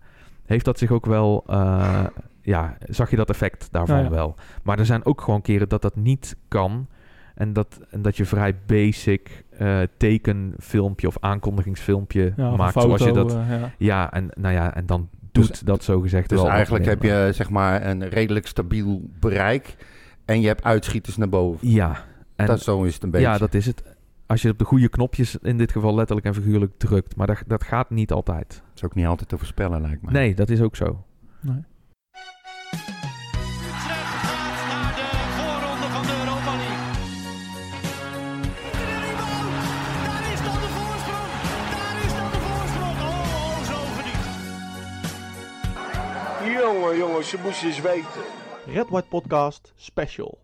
heeft 0.45 0.65
dat 0.65 0.77
zich 0.79 0.91
ook 0.91 1.05
wel, 1.05 1.43
eh, 1.47 2.03
ja, 2.41 2.77
zag 2.89 3.09
je 3.09 3.15
dat 3.15 3.29
effect 3.29 3.67
daarvan 3.71 4.03
ja. 4.03 4.09
wel. 4.09 4.35
Maar 4.63 4.79
er 4.79 4.85
zijn 4.85 5.05
ook 5.05 5.21
gewoon 5.21 5.41
keren 5.41 5.69
dat 5.69 5.81
dat 5.81 5.95
niet 5.95 6.35
kan. 6.47 6.87
En 7.35 7.53
dat, 7.53 7.79
en 7.89 8.01
dat 8.01 8.17
je 8.17 8.25
vrij 8.25 8.55
basic 8.65 9.43
eh, 9.57 9.79
tekenfilmpje 9.97 11.07
of 11.07 11.17
aankondigingsfilmpje 11.19 12.33
Ja, 12.35 12.45
of 12.45 12.51
een 12.51 12.57
maakt. 12.57 12.71
foto, 12.71 12.87
zoals 12.97 13.03
je 13.03 13.11
dat. 13.11 13.31
ja. 13.31 13.71
ja, 13.77 14.13
en, 14.13 14.29
nou 14.37 14.53
ja, 14.53 14.75
en 14.75 14.85
dan 14.85 15.09
doet 15.31 15.47
Dus- 15.47 15.59
dat 15.59 15.83
zo 15.83 15.99
gezegd 15.99 16.29
dus 16.29 16.37
wel. 16.37 16.47
wat 16.47 16.55
eigenlijk 16.55 16.85
heb 16.85 17.03
je 17.03 17.29
zeg 17.33 17.49
maar 17.49 17.85
een 17.85 18.09
redelijk 18.09 18.47
stabiel 18.47 19.09
bereik 19.19 19.75
en 20.25 20.41
je 20.41 20.47
hebt 20.47 20.63
uitschieters 20.63 21.17
naar 21.17 21.29
boven. 21.29 21.69
Ja, 21.69 22.03
en, 22.35 22.45
dat 22.45 22.61
zo 22.61 22.83
is 22.83 22.93
het 22.93 23.03
een 23.03 23.11
beetje. 23.11 23.27
ja, 23.27 23.37
dat 23.37 23.53
is 23.53 23.65
het. 23.65 23.83
Als 24.25 24.41
je 24.41 24.49
op 24.49 24.57
de 24.59 24.65
goede 24.65 24.89
knopjes, 24.89 25.37
in 25.41 25.57
dit 25.57 25.71
geval 25.71 25.95
letterlijk 25.95 26.27
en 26.27 26.33
figuurlijk, 26.33 26.71
drukt. 26.77 27.15
Maar 27.15 27.27
dat, 27.27 27.43
dat 27.47 27.63
gaat 27.63 27.89
niet 27.89 28.11
altijd. 28.11 28.63
is 28.75 28.83
ook 28.83 28.95
niet 28.95 29.05
altijd 29.05 29.29
te 29.29 29.37
voorspellen, 29.37 29.81
lijkt 29.81 30.01
me. 30.01 30.11
Nee, 30.11 30.35
dat 30.35 30.49
is 30.49 30.61
ook 30.61 30.75
zo. 30.75 31.03
Nee. 31.39 31.63
Jongen, 46.71 46.97
jongens, 46.97 47.31
je 47.31 47.37
moest 47.43 47.63
eens 47.63 47.81
weten. 47.81 48.21
Red 48.65 48.89
White 48.89 49.07
Podcast 49.07 49.73
Special. 49.75 50.37